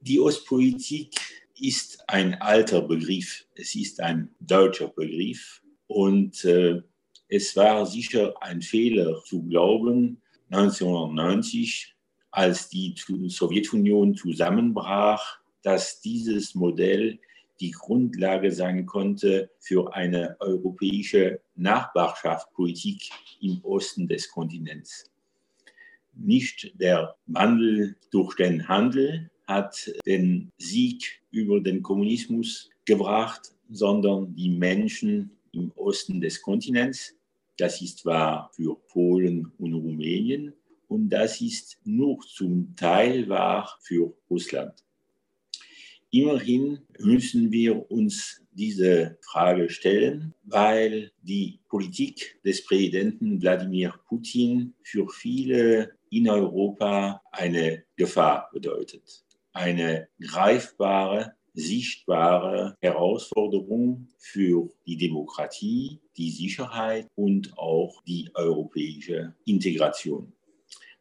Die 0.00 0.20
Ostpolitik 0.20 1.14
ist 1.58 2.04
ein 2.08 2.34
alter 2.34 2.82
Begriff, 2.82 3.46
es 3.54 3.74
ist 3.74 4.00
ein 4.00 4.28
deutscher 4.40 4.88
Begriff 4.88 5.62
und 5.86 6.44
äh, 6.44 6.82
es 7.28 7.54
war 7.56 7.84
sicher 7.86 8.34
ein 8.40 8.62
Fehler 8.62 9.22
zu 9.24 9.42
glauben, 9.42 10.20
1990, 10.50 11.94
als 12.30 12.68
die 12.68 12.94
Sowjetunion 12.96 14.14
zusammenbrach, 14.14 15.38
dass 15.62 16.00
dieses 16.00 16.54
Modell 16.54 17.18
die 17.60 17.72
Grundlage 17.72 18.52
sein 18.52 18.86
konnte 18.86 19.50
für 19.58 19.92
eine 19.94 20.36
europäische 20.40 21.40
Nachbarschaftspolitik 21.56 23.10
im 23.40 23.62
Osten 23.64 24.06
des 24.08 24.30
Kontinents. 24.30 25.10
Nicht 26.14 26.72
der 26.80 27.16
Wandel 27.26 27.96
durch 28.10 28.36
den 28.36 28.66
Handel 28.68 29.30
hat 29.46 29.90
den 30.06 30.50
Sieg 30.58 31.20
über 31.30 31.60
den 31.60 31.82
Kommunismus 31.82 32.70
gebracht, 32.84 33.52
sondern 33.70 34.34
die 34.34 34.50
Menschen 34.50 35.30
im 35.52 35.72
Osten 35.76 36.20
des 36.20 36.40
Kontinents. 36.40 37.17
Das 37.58 37.82
ist 37.82 38.06
wahr 38.06 38.50
für 38.54 38.76
Polen 38.88 39.52
und 39.58 39.74
Rumänien 39.74 40.54
und 40.86 41.10
das 41.10 41.40
ist 41.40 41.78
nur 41.84 42.20
zum 42.20 42.74
Teil 42.76 43.28
wahr 43.28 43.76
für 43.82 44.16
Russland. 44.30 44.84
Immerhin 46.10 46.78
müssen 47.00 47.50
wir 47.52 47.90
uns 47.90 48.42
diese 48.52 49.18
Frage 49.20 49.68
stellen, 49.68 50.34
weil 50.44 51.10
die 51.20 51.60
Politik 51.68 52.40
des 52.44 52.64
Präsidenten 52.64 53.42
Wladimir 53.42 53.92
Putin 54.08 54.74
für 54.82 55.06
viele 55.08 55.92
in 56.10 56.30
Europa 56.30 57.20
eine 57.32 57.84
Gefahr 57.96 58.48
bedeutet. 58.52 59.24
Eine 59.52 60.08
greifbare, 60.20 61.34
sichtbare 61.58 62.76
Herausforderung 62.80 64.06
für 64.18 64.70
die 64.86 64.96
Demokratie, 64.96 65.98
die 66.16 66.30
Sicherheit 66.30 67.08
und 67.16 67.56
auch 67.58 68.02
die 68.04 68.30
europäische 68.34 69.34
Integration. 69.44 70.32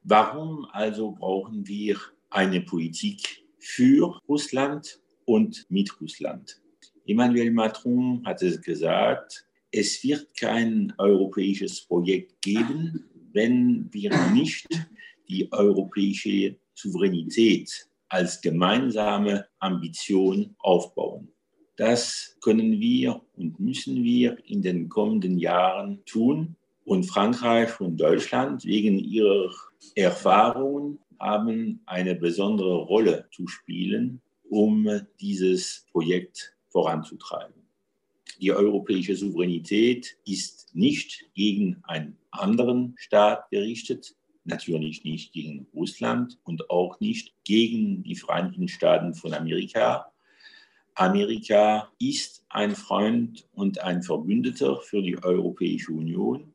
Warum 0.01 0.65
also 0.71 1.11
brauchen 1.11 1.67
wir 1.67 1.97
eine 2.29 2.61
Politik 2.61 3.45
für 3.59 4.19
Russland 4.27 4.99
und 5.25 5.65
mit 5.69 6.01
Russland? 6.01 6.59
Emmanuel 7.05 7.51
Macron 7.51 8.25
hat 8.25 8.41
es 8.41 8.59
gesagt, 8.61 9.45
es 9.71 10.03
wird 10.03 10.35
kein 10.35 10.91
europäisches 10.97 11.81
Projekt 11.81 12.41
geben, 12.41 13.05
wenn 13.31 13.93
wir 13.93 14.09
nicht 14.31 14.67
die 15.29 15.51
europäische 15.51 16.57
Souveränität 16.73 17.87
als 18.09 18.41
gemeinsame 18.41 19.47
Ambition 19.59 20.55
aufbauen. 20.59 21.29
Das 21.75 22.37
können 22.41 22.79
wir 22.79 23.21
und 23.35 23.59
müssen 23.59 24.03
wir 24.03 24.37
in 24.45 24.61
den 24.61 24.89
kommenden 24.89 25.37
Jahren 25.37 26.03
tun. 26.05 26.55
Und 26.85 27.03
Frankreich 27.03 27.79
und 27.79 27.97
Deutschland 27.97 28.65
wegen 28.65 28.97
ihrer 28.97 29.51
Erfahrungen 29.93 30.99
haben 31.19 31.81
eine 31.85 32.15
besondere 32.15 32.77
Rolle 32.77 33.27
zu 33.31 33.47
spielen, 33.47 34.21
um 34.49 34.89
dieses 35.19 35.85
Projekt 35.91 36.55
voranzutreiben. 36.69 37.53
Die 38.39 38.51
europäische 38.51 39.15
Souveränität 39.15 40.17
ist 40.25 40.75
nicht 40.75 41.25
gegen 41.33 41.79
einen 41.83 42.17
anderen 42.31 42.93
Staat 42.97 43.49
gerichtet, 43.49 44.15
natürlich 44.47 45.03
nicht 45.03 45.33
gegen 45.33 45.67
Russland 45.73 46.39
und 46.43 46.69
auch 46.69 46.99
nicht 46.99 47.33
gegen 47.43 48.03
die 48.03 48.15
Vereinigten 48.15 48.67
Staaten 48.67 49.13
von 49.13 49.33
Amerika. 49.33 50.11
Amerika 50.95 51.91
ist 51.99 52.43
ein 52.49 52.75
Freund 52.75 53.47
und 53.53 53.79
ein 53.83 54.01
Verbündeter 54.01 54.81
für 54.81 55.01
die 55.01 55.21
Europäische 55.21 55.91
Union. 55.91 56.53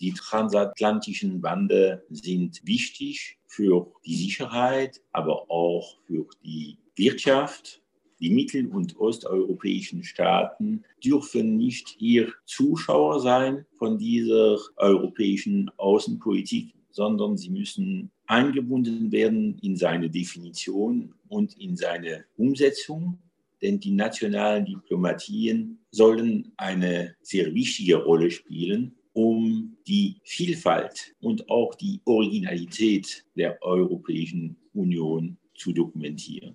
Die 0.00 0.12
transatlantischen 0.12 1.40
Bande 1.40 2.04
sind 2.08 2.66
wichtig 2.66 3.38
für 3.46 3.92
die 4.04 4.16
Sicherheit, 4.16 5.00
aber 5.12 5.50
auch 5.50 5.98
für 6.06 6.26
die 6.42 6.78
Wirtschaft. 6.96 7.82
Die 8.18 8.30
mittel- 8.30 8.66
und 8.66 8.98
osteuropäischen 8.98 10.04
Staaten 10.04 10.84
dürfen 11.02 11.56
nicht 11.56 12.00
ihr 12.00 12.32
Zuschauer 12.44 13.20
sein 13.20 13.66
von 13.78 13.98
dieser 13.98 14.58
europäischen 14.76 15.70
Außenpolitik, 15.78 16.74
sondern 16.90 17.36
sie 17.36 17.50
müssen 17.50 18.10
eingebunden 18.26 19.10
werden 19.12 19.58
in 19.62 19.76
seine 19.76 20.10
Definition 20.10 21.14
und 21.28 21.56
in 21.58 21.76
seine 21.76 22.24
Umsetzung. 22.36 23.18
Denn 23.62 23.78
die 23.78 23.92
nationalen 23.92 24.64
Diplomatien 24.64 25.78
sollen 25.90 26.52
eine 26.56 27.14
sehr 27.22 27.54
wichtige 27.54 27.96
Rolle 27.96 28.30
spielen, 28.30 28.94
um 29.12 29.76
die 29.86 30.16
Vielfalt 30.24 31.14
und 31.20 31.50
auch 31.50 31.74
die 31.74 32.00
Originalität 32.04 33.24
der 33.36 33.62
Europäischen 33.62 34.56
Union 34.72 35.36
zu 35.54 35.72
dokumentieren. 35.72 36.54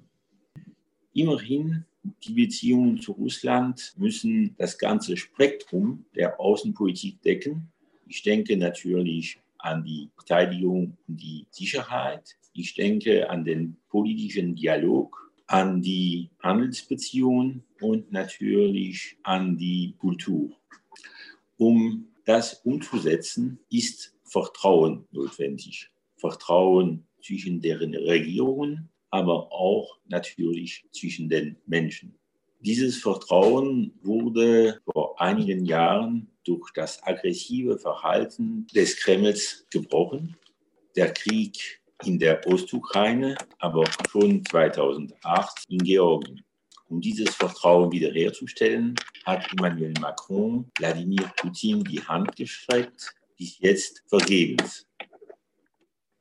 Immerhin, 1.13 1.85
die 2.23 2.33
Beziehungen 2.33 2.99
zu 2.99 3.13
Russland 3.13 3.93
müssen 3.97 4.55
das 4.57 4.77
ganze 4.77 5.15
Spektrum 5.15 6.05
der 6.15 6.39
Außenpolitik 6.39 7.21
decken. 7.21 7.71
Ich 8.07 8.21
denke 8.23 8.57
natürlich 8.57 9.39
an 9.65 9.83
die 9.83 10.09
Verteidigung 10.15 10.97
und 11.07 11.21
die 11.21 11.47
Sicherheit. 11.49 12.37
Ich 12.53 12.75
denke 12.75 13.29
an 13.29 13.43
den 13.43 13.77
politischen 13.89 14.55
Dialog, 14.55 15.31
an 15.47 15.81
die 15.81 16.29
Handelsbeziehungen 16.41 17.63
und 17.81 18.11
natürlich 18.11 19.17
an 19.23 19.57
die 19.57 19.95
Kultur. 19.97 20.51
Um 21.57 22.07
das 22.25 22.61
umzusetzen, 22.63 23.59
ist 23.69 24.15
Vertrauen 24.23 25.07
notwendig. 25.11 25.89
Vertrauen 26.17 27.05
zwischen 27.21 27.61
deren 27.61 27.93
Regierungen, 27.95 28.89
aber 29.09 29.51
auch 29.51 29.97
natürlich 30.07 30.85
zwischen 30.91 31.29
den 31.29 31.57
Menschen. 31.65 32.15
Dieses 32.59 32.97
Vertrauen 32.97 33.93
wurde 34.01 34.79
vor 34.91 35.19
einigen 35.21 35.65
Jahren 35.65 36.27
durch 36.45 36.71
das 36.73 37.01
aggressive 37.03 37.77
Verhalten 37.77 38.67
des 38.73 38.95
Kremls 38.97 39.65
gebrochen. 39.69 40.37
Der 40.95 41.13
Krieg 41.13 41.81
in 42.03 42.19
der 42.19 42.45
Ostukraine, 42.47 43.35
aber 43.59 43.83
schon 44.09 44.45
2008 44.45 45.63
in 45.67 45.79
Georgien. 45.79 46.41
Um 46.87 47.01
dieses 47.01 47.33
Vertrauen 47.35 47.91
wiederherzustellen, 47.91 48.95
hat 49.25 49.51
Emmanuel 49.51 49.93
Macron 49.99 50.71
Wladimir 50.77 51.31
Putin 51.37 51.83
die 51.83 52.01
Hand 52.01 52.35
gestreckt, 52.35 53.13
bis 53.37 53.57
jetzt 53.59 54.03
vergebens. 54.07 54.85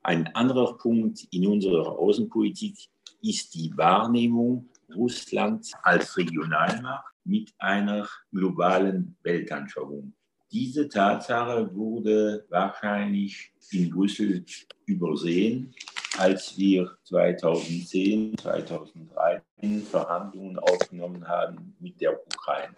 Ein 0.03 0.27
anderer 0.35 0.77
Punkt 0.77 1.27
in 1.31 1.47
unserer 1.47 1.99
Außenpolitik 1.99 2.77
ist 3.23 3.55
die 3.55 3.77
Wahrnehmung 3.77 4.69
Russlands 4.95 5.73
als 5.83 6.17
Regionalmacht 6.17 7.14
mit 7.25 7.53
einer 7.59 8.09
globalen 8.33 9.17
Weltanschauung. 9.23 10.13
Diese 10.53 10.89
Tatsache 10.89 11.75
wurde 11.75 12.45
wahrscheinlich 12.49 13.53
in 13.73 13.91
Brüssel 13.91 14.45
übersehen, 14.87 15.75
als 16.19 16.57
wir 16.57 16.97
2010, 17.05 18.39
2013 18.39 19.83
Verhandlungen 19.83 20.59
aufgenommen 20.59 21.27
haben 21.27 21.75
mit 21.81 22.01
der 22.01 22.13
Ukraine. 22.13 22.77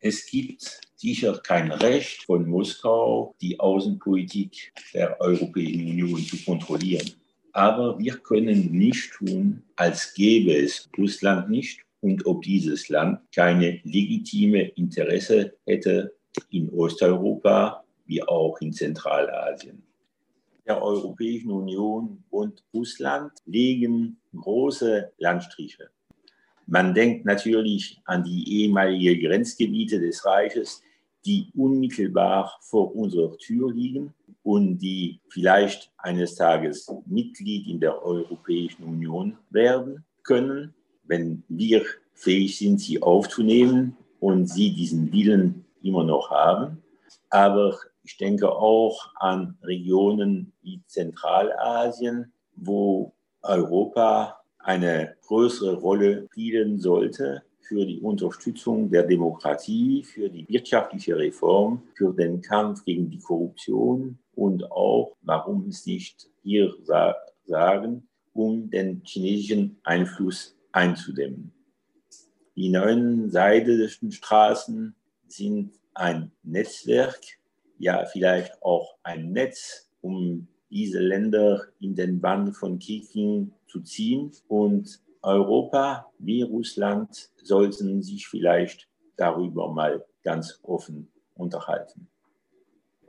Es 0.00 0.26
gibt 0.26 0.80
sicher 0.96 1.38
kein 1.38 1.70
Recht 1.70 2.24
von 2.24 2.46
Moskau, 2.48 3.34
die 3.40 3.58
Außenpolitik 3.58 4.72
der 4.92 5.18
Europäischen 5.20 5.88
Union 5.88 6.20
zu 6.20 6.36
kontrollieren. 6.44 7.08
Aber 7.52 7.98
wir 7.98 8.18
können 8.18 8.72
nicht 8.72 9.12
tun, 9.12 9.62
als 9.76 10.12
gäbe 10.14 10.56
es 10.56 10.90
Russland 10.98 11.48
nicht 11.50 11.80
und 12.02 12.26
ob 12.26 12.42
dieses 12.42 12.88
Land 12.88 13.20
keine 13.34 13.80
legitime 13.84 14.68
Interesse 14.70 15.54
hätte 15.64 16.14
in 16.50 16.68
Osteuropa 16.70 17.84
wie 18.06 18.22
auch 18.22 18.60
in 18.60 18.72
Zentralasien. 18.72 19.82
Der 20.66 20.82
Europäischen 20.82 21.50
Union 21.50 22.22
und 22.30 22.62
Russland 22.74 23.32
legen 23.46 24.18
große 24.34 25.12
Landstriche. 25.18 25.90
Man 26.66 26.94
denkt 26.94 27.24
natürlich 27.24 28.00
an 28.04 28.24
die 28.24 28.62
ehemaligen 28.62 29.20
Grenzgebiete 29.20 30.00
des 30.00 30.24
Reiches, 30.24 30.82
die 31.24 31.46
unmittelbar 31.54 32.58
vor 32.62 32.94
unserer 32.94 33.36
Tür 33.38 33.72
liegen 33.72 34.12
und 34.42 34.78
die 34.78 35.20
vielleicht 35.28 35.92
eines 35.98 36.34
Tages 36.34 36.92
Mitglied 37.06 37.68
in 37.68 37.78
der 37.78 38.02
Europäischen 38.02 38.84
Union 38.84 39.38
werden 39.50 40.04
können, 40.24 40.74
wenn 41.04 41.42
wir 41.48 41.84
fähig 42.14 42.58
sind, 42.58 42.80
sie 42.80 43.02
aufzunehmen 43.02 43.96
und 44.20 44.46
sie 44.46 44.72
diesen 44.72 45.12
Willen 45.12 45.64
immer 45.82 46.04
noch 46.04 46.30
haben. 46.30 46.82
Aber 47.30 47.78
ich 48.04 48.16
denke 48.16 48.50
auch 48.50 49.10
an 49.16 49.56
Regionen 49.62 50.52
wie 50.62 50.82
Zentralasien, 50.86 52.32
wo 52.56 53.12
Europa 53.42 54.38
eine 54.58 55.16
größere 55.26 55.74
Rolle 55.74 56.26
spielen 56.30 56.78
sollte 56.78 57.42
für 57.60 57.86
die 57.86 58.00
Unterstützung 58.00 58.90
der 58.90 59.04
Demokratie, 59.04 60.04
für 60.04 60.28
die 60.28 60.46
wirtschaftliche 60.48 61.16
Reform, 61.16 61.82
für 61.94 62.12
den 62.12 62.40
Kampf 62.40 62.84
gegen 62.84 63.08
die 63.10 63.18
Korruption 63.18 64.18
und 64.34 64.70
auch, 64.70 65.16
warum 65.22 65.68
es 65.68 65.86
nicht 65.86 66.28
hier 66.42 66.74
sagen, 67.44 68.08
um 68.34 68.70
den 68.70 69.02
chinesischen 69.04 69.78
Einfluss 69.84 70.56
einzudämmen. 70.72 71.52
Die 72.56 72.68
neuen 72.68 73.30
Seidenstraßen 73.30 74.94
sind 75.28 75.72
ein 75.94 76.32
Netzwerk, 76.42 77.20
ja 77.78 78.04
vielleicht 78.04 78.62
auch 78.62 78.96
ein 79.02 79.32
Netz, 79.32 79.90
um 80.00 80.48
diese 80.70 81.00
Länder 81.00 81.66
in 81.80 81.94
den 81.94 82.20
Bann 82.20 82.52
von 82.52 82.78
Peking 82.78 83.52
zu 83.66 83.80
ziehen. 83.80 84.32
Und 84.48 85.00
Europa 85.22 86.06
wie 86.18 86.42
Russland 86.42 87.30
sollten 87.42 88.02
sich 88.02 88.26
vielleicht 88.26 88.88
darüber 89.16 89.72
mal 89.72 90.04
ganz 90.22 90.58
offen 90.62 91.08
unterhalten. 91.34 92.08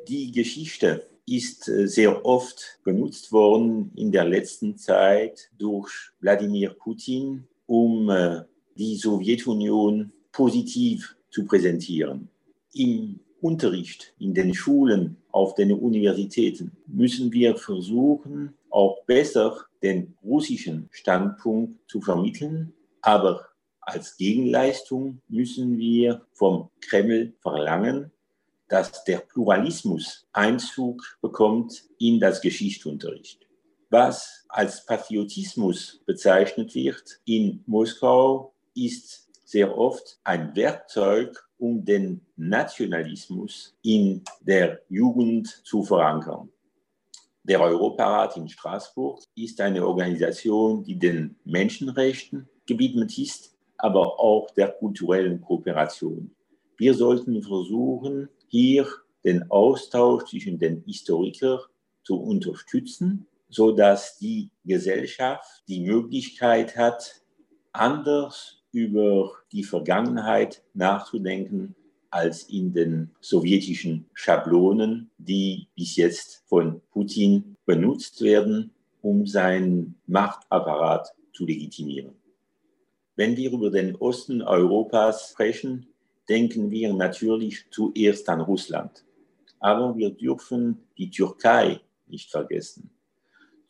Die 0.07 0.31
Geschichte 0.31 1.07
ist 1.25 1.69
äh, 1.69 1.87
sehr 1.87 2.25
oft 2.25 2.79
benutzt 2.83 3.31
worden 3.31 3.91
in 3.95 4.11
der 4.11 4.25
letzten 4.25 4.77
Zeit 4.77 5.49
durch 5.57 6.11
Wladimir 6.19 6.71
Putin, 6.71 7.47
um 7.73 8.07
äh, 8.11 8.43
die 8.77 8.95
Sowjetunion 8.95 10.11
positiv 10.31 11.15
zu 11.31 11.43
präsentieren. 11.43 12.29
Im 12.75 13.19
Unterricht 13.41 14.13
in 14.19 14.35
den 14.35 14.53
Schulen, 14.53 15.17
auf 15.31 15.55
den 15.55 15.71
Universitäten 15.71 16.73
müssen 16.85 17.31
wir 17.31 17.55
versuchen, 17.55 18.53
auch 18.69 19.03
besser 19.05 19.65
den 19.81 20.15
russischen 20.23 20.87
Standpunkt 20.91 21.89
zu 21.89 21.99
vermitteln. 21.99 22.73
Aber 23.01 23.47
als 23.81 24.17
Gegenleistung 24.17 25.19
müssen 25.27 25.79
wir 25.79 26.21
vom 26.33 26.69
Kreml 26.79 27.33
verlangen, 27.41 28.11
dass 28.67 29.03
der 29.03 29.17
Pluralismus 29.17 30.27
Einzug 30.31 31.17
bekommt 31.23 31.85
in 31.97 32.19
das 32.19 32.39
Geschichtsunterricht. 32.39 33.47
Was 33.93 34.43
als 34.49 34.83
Patriotismus 34.83 36.01
bezeichnet 36.07 36.73
wird 36.73 37.21
in 37.25 37.63
Moskau, 37.67 38.51
ist 38.73 39.29
sehr 39.45 39.77
oft 39.77 40.19
ein 40.23 40.55
Werkzeug, 40.55 41.37
um 41.59 41.85
den 41.85 42.19
Nationalismus 42.35 43.77
in 43.83 44.23
der 44.41 44.81
Jugend 44.89 45.47
zu 45.63 45.83
verankern. 45.83 46.49
Der 47.43 47.61
Europarat 47.61 48.35
in 48.35 48.49
Straßburg 48.49 49.21
ist 49.35 49.61
eine 49.61 49.85
Organisation, 49.85 50.83
die 50.83 50.97
den 50.97 51.35
Menschenrechten 51.45 52.49
gewidmet 52.65 53.15
ist, 53.19 53.55
aber 53.77 54.19
auch 54.19 54.49
der 54.55 54.69
kulturellen 54.69 55.39
Kooperation. 55.39 56.31
Wir 56.77 56.95
sollten 56.95 57.43
versuchen, 57.43 58.27
hier 58.47 58.87
den 59.23 59.51
Austausch 59.51 60.31
zwischen 60.31 60.57
den 60.57 60.81
Historikern 60.83 61.59
zu 62.03 62.19
unterstützen, 62.19 63.27
sodass 63.53 64.17
die 64.17 64.49
Gesellschaft 64.65 65.63
die 65.67 65.81
Möglichkeit 65.81 66.75
hat, 66.75 67.21
anders 67.71 68.63
über 68.71 69.31
die 69.51 69.63
Vergangenheit 69.63 70.63
nachzudenken 70.73 71.75
als 72.09 72.43
in 72.43 72.73
den 72.73 73.11
sowjetischen 73.21 74.09
Schablonen, 74.13 75.11
die 75.19 75.67
bis 75.75 75.95
jetzt 75.95 76.43
von 76.47 76.81
Putin 76.91 77.55
benutzt 77.65 78.21
werden, 78.21 78.71
um 79.01 79.27
seinen 79.27 79.95
Machtapparat 80.07 81.13
zu 81.31 81.45
legitimieren. 81.45 82.15
Wenn 83.15 83.37
wir 83.37 83.51
über 83.51 83.69
den 83.69 83.95
Osten 83.95 84.41
Europas 84.41 85.29
sprechen, 85.29 85.87
denken 86.27 86.71
wir 86.71 86.91
natürlich 86.93 87.65
zuerst 87.69 88.27
an 88.29 88.41
Russland. 88.41 89.05
Aber 89.59 89.95
wir 89.95 90.09
dürfen 90.09 90.79
die 90.97 91.11
Türkei 91.11 91.79
nicht 92.07 92.31
vergessen. 92.31 92.89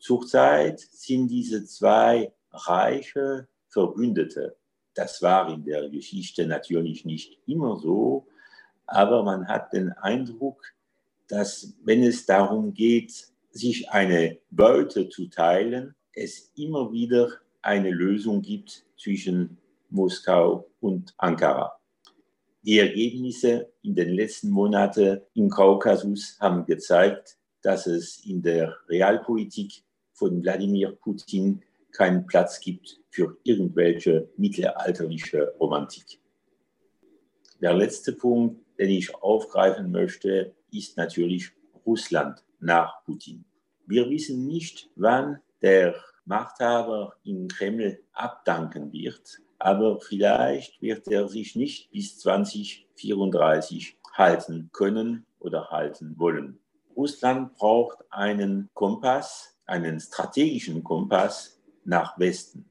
Zurzeit 0.04 0.80
sind 0.80 1.28
diese 1.28 1.64
zwei 1.64 2.30
Reiche 2.50 3.48
Verbündete. 3.68 4.54
Das 4.92 5.22
war 5.22 5.50
in 5.50 5.64
der 5.64 5.88
Geschichte 5.88 6.46
natürlich 6.46 7.06
nicht 7.06 7.38
immer 7.46 7.78
so, 7.78 8.26
aber 8.84 9.22
man 9.22 9.48
hat 9.48 9.72
den 9.72 9.92
Eindruck, 9.92 10.62
dass 11.26 11.72
wenn 11.84 12.02
es 12.02 12.26
darum 12.26 12.74
geht, 12.74 13.28
sich 13.50 13.88
eine 13.92 14.36
Beute 14.50 15.08
zu 15.08 15.28
teilen, 15.28 15.94
es 16.12 16.52
immer 16.54 16.92
wieder 16.92 17.30
eine 17.62 17.90
Lösung 17.90 18.42
gibt 18.42 18.84
zwischen 18.98 19.56
Moskau 19.88 20.68
und 20.80 21.14
Ankara. 21.16 21.80
Die 22.60 22.78
Ergebnisse 22.78 23.72
in 23.80 23.94
den 23.94 24.10
letzten 24.10 24.50
Monaten 24.50 25.22
im 25.32 25.48
Kaukasus 25.48 26.36
haben 26.40 26.66
gezeigt, 26.66 27.38
dass 27.62 27.86
es 27.86 28.22
in 28.26 28.42
der 28.42 28.76
Realpolitik 28.90 29.83
von 30.14 30.42
Wladimir 30.42 30.92
Putin 30.92 31.62
keinen 31.92 32.26
Platz 32.26 32.60
gibt 32.60 33.00
für 33.10 33.36
irgendwelche 33.44 34.28
mittelalterliche 34.36 35.54
Romantik. 35.60 36.20
Der 37.60 37.74
letzte 37.74 38.12
Punkt, 38.12 38.60
den 38.78 38.90
ich 38.90 39.14
aufgreifen 39.14 39.90
möchte, 39.90 40.54
ist 40.72 40.96
natürlich 40.96 41.52
Russland 41.86 42.44
nach 42.58 43.04
Putin. 43.04 43.44
Wir 43.86 44.08
wissen 44.10 44.46
nicht, 44.46 44.90
wann 44.96 45.40
der 45.62 45.94
Machthaber 46.24 47.14
im 47.24 47.48
Kreml 47.48 48.02
abdanken 48.12 48.92
wird, 48.92 49.40
aber 49.58 50.00
vielleicht 50.00 50.80
wird 50.82 51.06
er 51.08 51.28
sich 51.28 51.54
nicht 51.54 51.90
bis 51.90 52.18
2034 52.18 53.96
halten 54.14 54.70
können 54.72 55.26
oder 55.38 55.70
halten 55.70 56.18
wollen. 56.18 56.58
Russland 56.96 57.54
braucht 57.54 57.98
einen 58.10 58.70
Kompass, 58.74 59.53
einen 59.66 60.00
strategischen 60.00 60.82
Kompass, 60.82 61.54
nach 61.84 62.18
Westen. 62.18 62.64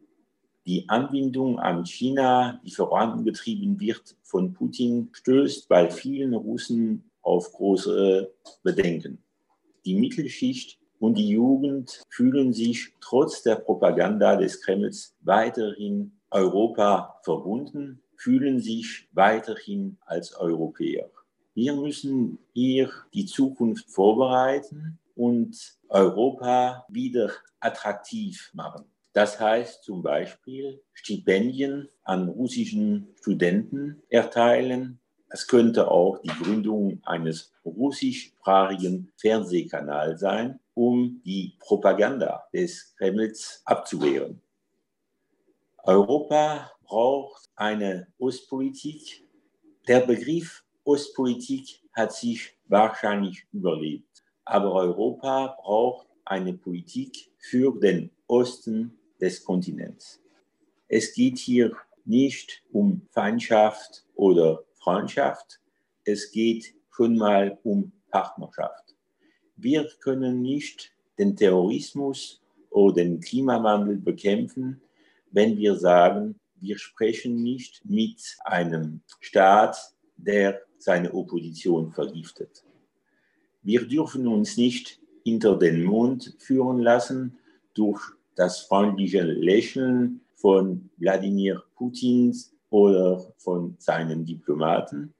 Die 0.66 0.88
Anbindung 0.88 1.60
an 1.60 1.86
China, 1.86 2.60
die 2.64 2.72
vorangetrieben 2.72 3.80
wird 3.80 4.16
von 4.24 4.54
Putin, 4.54 5.10
stößt 5.12 5.68
bei 5.68 5.90
vielen 5.90 6.34
Russen 6.34 7.12
auf 7.22 7.52
große 7.52 8.32
Bedenken. 8.64 9.20
Die 9.86 9.96
Mittelschicht 9.96 10.80
und 11.00 11.18
die 11.18 11.30
Jugend 11.30 12.02
fühlen 12.10 12.54
sich 12.54 12.94
trotz 13.02 13.44
der 13.44 13.56
Propaganda 13.56 14.38
des 14.38 14.62
Kremls 14.62 15.16
weiterhin 15.22 16.14
Europa 16.32 17.20
verbunden, 17.24 18.02
fühlen 18.16 18.62
sich 18.62 19.10
weiterhin 19.12 19.98
als 20.06 20.34
Europäer. 20.34 21.10
Wir 21.56 21.76
müssen 21.76 22.40
hier 22.54 22.90
die 23.14 23.26
Zukunft 23.26 23.92
vorbereiten 23.92 24.98
und 25.16 25.78
Europa 25.94 26.86
wieder 26.90 27.32
attraktiv 27.60 28.50
machen. 28.54 28.86
Das 29.14 29.40
heißt 29.40 29.84
zum 29.84 30.02
Beispiel 30.02 30.82
Stipendien 30.94 31.88
an 32.04 32.30
russischen 32.30 33.14
Studenten 33.22 34.02
erteilen, 34.10 35.00
Es 35.30 35.48
könnte 35.48 35.90
auch 35.90 36.20
die 36.20 36.30
Gründung 36.30 37.02
eines 37.06 37.52
russischsprachigen 37.66 39.12
Fernsehkanals 39.18 40.20
sein, 40.20 40.60
um 40.76 41.22
die 41.26 41.56
Propaganda 41.60 42.44
des 42.54 42.96
Kremls 42.98 43.62
abzuwehren. 43.66 44.42
Europa 45.84 46.72
braucht 46.84 47.50
eine 47.56 48.08
Ostpolitik. 48.20 49.28
Der 49.88 50.02
Begriff 50.02 50.64
Ostpolitik 50.84 51.82
hat 51.94 52.14
sich 52.14 52.56
wahrscheinlich 52.68 53.46
überlebt. 53.52 54.13
Aber 54.46 54.74
Europa 54.74 55.58
braucht 55.62 56.08
eine 56.26 56.54
Politik 56.54 57.32
für 57.38 57.78
den 57.80 58.10
Osten 58.28 58.98
des 59.20 59.44
Kontinents. 59.44 60.22
Es 60.88 61.14
geht 61.14 61.38
hier 61.38 61.72
nicht 62.06 62.64
um 62.72 63.08
Feindschaft 63.12 64.06
oder 64.16 64.64
Freundschaft, 64.76 65.60
es 66.04 66.32
geht 66.32 66.74
schon 66.92 67.16
mal 67.16 67.58
um 67.64 67.92
Partnerschaft. 68.12 68.96
Wir 69.56 69.88
können 70.02 70.42
nicht 70.42 70.92
den 71.18 71.36
Terrorismus 71.36 72.42
oder 72.70 72.96
den 72.96 73.20
Klimawandel 73.20 73.98
bekämpfen, 73.98 74.82
wenn 75.32 75.58
wir 75.58 75.76
sagen, 75.76 76.40
wir 76.56 76.78
sprechen 76.78 77.42
nicht 77.42 77.84
mit 77.86 78.38
einem 78.46 79.02
Staat, 79.20 79.78
der 80.18 80.62
seine 80.78 81.14
Opposition 81.14 81.92
vergiftet. 81.92 82.64
Wir 83.64 83.88
dürfen 83.88 84.28
uns 84.28 84.58
nicht 84.58 85.00
hinter 85.24 85.58
den 85.58 85.84
Mond 85.84 86.36
führen 86.40 86.80
lassen 86.80 87.38
durch 87.74 88.02
das 88.36 88.60
freundliche 88.60 89.22
Lächeln 89.24 90.22
von 90.36 90.90
Wladimir 90.98 91.64
Putins 91.76 92.54
oder 92.70 93.34
von 93.38 93.76
seinen 93.80 94.26
Diplomaten. 94.26 95.14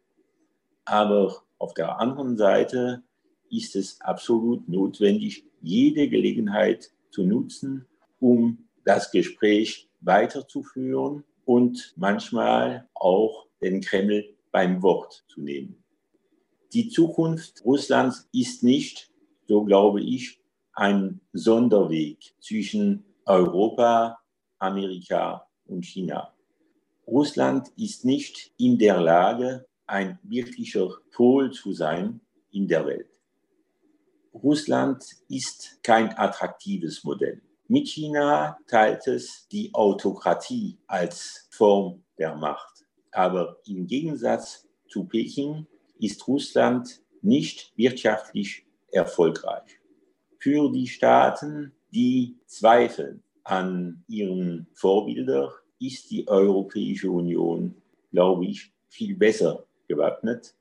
Aber 0.84 1.44
auf 1.58 1.74
der 1.74 2.00
anderen 2.00 2.38
Seite 2.38 3.04
ist 3.50 3.76
es 3.76 4.02
absolut 4.02 4.68
notwendig, 4.68 5.46
jede 5.62 6.10
Gelegenheit 6.10 6.92
zu 7.12 7.24
nutzen, 7.24 7.86
um 8.20 8.68
das 8.84 9.12
Gespräch 9.12 9.88
weiterzuführen 10.02 11.24
und 11.46 11.94
manchmal 11.96 12.90
auch 12.94 13.48
den 13.62 13.80
Kreml 13.80 14.26
beim 14.52 14.82
Wort 14.82 15.24
zu 15.28 15.42
nehmen. 15.42 15.83
Die 16.74 16.90
Zukunft 16.90 17.64
Russlands 17.64 18.28
ist 18.34 18.64
nicht, 18.64 19.12
so 19.48 19.64
glaube 19.64 20.02
ich, 20.02 20.40
ein 20.74 21.22
Sonderweg 21.32 22.34
zwischen 22.40 23.06
Europa, 23.26 24.18
Amerika 24.58 25.48
und 25.68 25.86
China. 25.86 26.34
Russland 27.06 27.72
ist 27.78 28.06
nicht 28.06 28.52
in 28.58 28.80
der 28.80 29.00
Lage, 29.00 29.68
ein 29.86 30.18
wirklicher 30.24 30.90
Pol 31.12 31.52
zu 31.52 31.74
sein 31.74 32.22
in 32.50 32.68
der 32.68 32.88
Welt. 32.88 33.20
Russland 34.34 35.04
ist 35.30 35.78
kein 35.84 36.18
attraktives 36.18 37.04
Modell. 37.04 37.40
Mit 37.68 37.88
China 37.88 38.58
teilt 38.66 39.06
es 39.06 39.48
die 39.52 39.72
Autokratie 39.76 40.80
als 40.88 41.48
Form 41.52 42.04
der 42.18 42.36
Macht. 42.36 42.84
Aber 43.12 43.58
im 43.68 43.86
Gegensatz 43.86 44.68
zu 44.88 45.06
Peking 45.06 45.68
ist 46.00 46.28
Russland 46.28 47.02
nicht 47.22 47.74
wirtschaftlich 47.76 48.66
erfolgreich. 48.92 49.80
Für 50.40 50.72
die 50.72 50.88
Staaten, 50.88 51.72
die 51.92 52.36
zweifeln 52.46 53.24
an 53.44 54.04
ihren 54.08 54.68
Vorbildern, 54.74 55.50
ist 55.80 56.12
die 56.12 56.28
Europäische 56.28 57.10
Union, 57.12 57.76
glaube 58.12 58.46
ich, 58.46 58.72
viel 58.88 59.16
besser 59.16 59.66
gewappnet. 59.88 60.56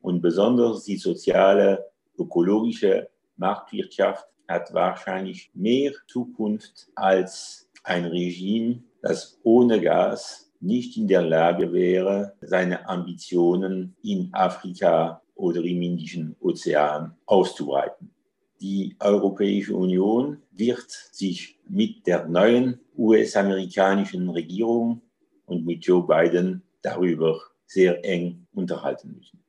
Und 0.00 0.20
besonders 0.20 0.84
die 0.84 0.96
soziale, 0.96 1.90
ökologische 2.18 3.08
Marktwirtschaft 3.36 4.26
hat 4.48 4.72
wahrscheinlich 4.74 5.50
mehr 5.54 5.92
Zukunft 6.06 6.88
als 6.94 7.68
ein 7.84 8.04
Regime, 8.04 8.82
das 9.00 9.38
ohne 9.42 9.80
Gas 9.80 10.51
nicht 10.62 10.96
in 10.96 11.08
der 11.08 11.22
Lage 11.22 11.72
wäre, 11.72 12.34
seine 12.40 12.88
Ambitionen 12.88 13.96
in 14.02 14.28
Afrika 14.32 15.20
oder 15.34 15.60
im 15.62 15.82
Indischen 15.82 16.36
Ozean 16.40 17.16
auszubreiten. 17.26 18.10
Die 18.60 18.94
Europäische 19.00 19.74
Union 19.74 20.40
wird 20.52 20.88
sich 20.88 21.58
mit 21.68 22.06
der 22.06 22.28
neuen 22.28 22.78
US-amerikanischen 22.96 24.28
Regierung 24.28 25.02
und 25.46 25.66
mit 25.66 25.84
Joe 25.84 26.06
Biden 26.06 26.62
darüber 26.80 27.40
sehr 27.66 28.04
eng 28.04 28.46
unterhalten 28.52 29.16
müssen. 29.16 29.41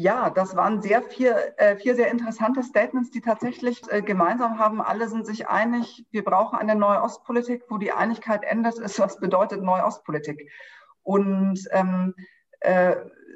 Ja, 0.00 0.30
das 0.30 0.54
waren 0.54 0.80
sehr 0.80 1.02
vier, 1.02 1.58
äh, 1.58 1.74
vier 1.74 1.96
sehr 1.96 2.08
interessante 2.12 2.62
Statements, 2.62 3.10
die 3.10 3.20
tatsächlich 3.20 3.82
äh, 3.90 4.00
gemeinsam 4.00 4.60
haben. 4.60 4.80
Alle 4.80 5.08
sind 5.08 5.26
sich 5.26 5.48
einig, 5.48 6.06
wir 6.12 6.22
brauchen 6.22 6.56
eine 6.56 6.76
neue 6.76 7.02
Ostpolitik. 7.02 7.64
Wo 7.68 7.78
die 7.78 7.90
Einigkeit 7.90 8.44
endet, 8.44 8.78
ist, 8.78 9.00
was 9.00 9.18
bedeutet 9.18 9.60
neue 9.60 9.84
Ostpolitik. 9.84 10.52
Und 11.02 11.58
ähm, 11.72 12.14
äh, 12.60 12.94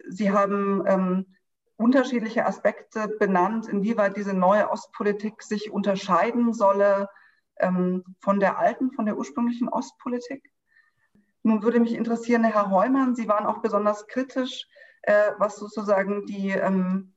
Sie 0.09 0.31
haben 0.31 0.85
ähm, 0.87 1.35
unterschiedliche 1.75 2.47
Aspekte 2.47 3.09
benannt, 3.09 3.67
inwieweit 3.67 4.17
diese 4.17 4.33
neue 4.33 4.71
Ostpolitik 4.71 5.43
sich 5.43 5.73
unterscheiden 5.73 6.55
solle 6.55 7.09
ähm, 7.59 8.05
von 8.21 8.39
der 8.39 8.61
alten, 8.61 8.93
von 8.93 9.05
der 9.05 9.19
ursprünglichen 9.19 9.69
Ostpolitik. 9.69 10.49
Nun 11.43 11.65
würde 11.65 11.81
mich 11.81 11.95
interessieren, 11.95 12.45
Herr 12.45 12.71
Heumann, 12.71 13.17
Sie 13.17 13.27
waren 13.27 13.47
auch 13.47 13.63
besonders 13.63 14.07
kritisch 14.07 14.69
äh, 15.03 15.33
was 15.39 15.57
sozusagen 15.57 16.27
die, 16.27 16.51
ähm, 16.51 17.15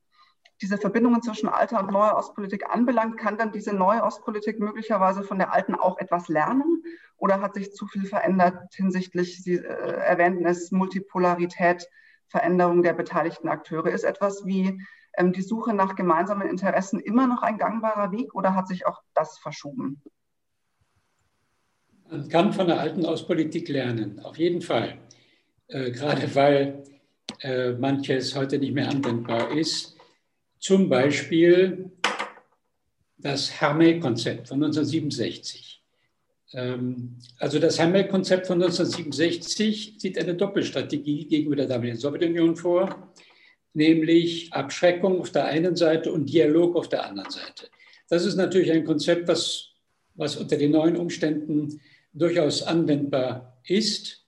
diese 0.62 0.78
Verbindungen 0.78 1.22
zwischen 1.22 1.50
alter 1.50 1.80
und 1.80 1.92
neuer 1.92 2.16
Ostpolitik 2.16 2.70
anbelangt. 2.70 3.18
Kann 3.18 3.38
dann 3.38 3.52
diese 3.52 3.74
neue 3.74 4.04
Ostpolitik 4.04 4.60
möglicherweise 4.60 5.24
von 5.24 5.38
der 5.38 5.54
alten 5.54 5.76
auch 5.76 5.98
etwas 6.00 6.28
lernen? 6.28 6.84
Oder 7.18 7.42
hat 7.42 7.56
sich 7.56 7.74
zu 7.74 7.88
viel 7.88 8.06
verändert 8.06 8.74
hinsichtlich, 8.74 9.44
Sie 9.44 9.56
äh, 9.56 9.64
erwähnten 9.64 10.46
es, 10.46 10.72
Multipolarität, 10.72 11.88
Veränderung 12.28 12.84
der 12.84 12.94
beteiligten 12.94 13.48
Akteure? 13.48 13.88
Ist 13.88 14.04
etwas 14.04 14.46
wie 14.46 14.82
ähm, 15.18 15.32
die 15.32 15.42
Suche 15.42 15.74
nach 15.74 15.96
gemeinsamen 15.96 16.48
Interessen 16.48 17.00
immer 17.00 17.28
noch 17.28 17.42
ein 17.42 17.58
gangbarer 17.58 18.12
Weg 18.12 18.34
oder 18.36 18.56
hat 18.56 18.68
sich 18.68 18.86
auch 18.86 19.02
das 19.14 19.38
verschoben? 19.38 20.02
Man 22.10 22.30
kann 22.30 22.54
von 22.54 22.68
der 22.68 22.80
alten 22.80 23.06
Ostpolitik 23.06 23.68
lernen, 23.70 24.20
auf 24.20 24.38
jeden 24.38 24.62
Fall. 24.62 24.98
Äh, 25.68 25.92
gerade 25.92 26.36
weil 26.36 26.84
äh, 27.42 27.72
manches 27.74 28.36
heute 28.36 28.58
nicht 28.58 28.74
mehr 28.74 28.90
anwendbar 28.90 29.52
ist. 29.52 29.96
Zum 30.60 30.90
Beispiel 30.90 31.92
das 33.18 33.60
Hermel-Konzept 33.60 34.48
von 34.48 34.64
1967. 34.64 35.84
Ähm, 36.54 37.18
also 37.38 37.60
das 37.60 37.80
Hermel-Konzept 37.80 38.48
von 38.48 38.62
1967 38.62 39.96
sieht 39.98 40.18
eine 40.18 40.36
Doppelstrategie 40.36 41.28
gegenüber 41.28 41.56
der 41.56 41.68
damaligen 41.68 41.98
Sowjetunion 41.98 42.56
vor, 42.56 43.14
nämlich 43.74 44.54
Abschreckung 44.54 45.20
auf 45.20 45.32
der 45.32 45.46
einen 45.46 45.76
Seite 45.76 46.12
und 46.12 46.28
Dialog 46.28 46.76
auf 46.76 46.90
der 46.90 47.06
anderen 47.06 47.32
Seite. 47.32 47.68
Das 48.10 48.26
ist 48.26 48.36
natürlich 48.36 48.72
ein 48.72 48.86
Konzept, 48.86 49.28
was, 49.28 49.72
was 50.14 50.38
unter 50.38 50.58
den 50.58 50.72
neuen 50.72 50.96
Umständen 50.96 51.82
durchaus 52.14 52.64
anwendbar 52.64 53.60
ist. 53.66 54.26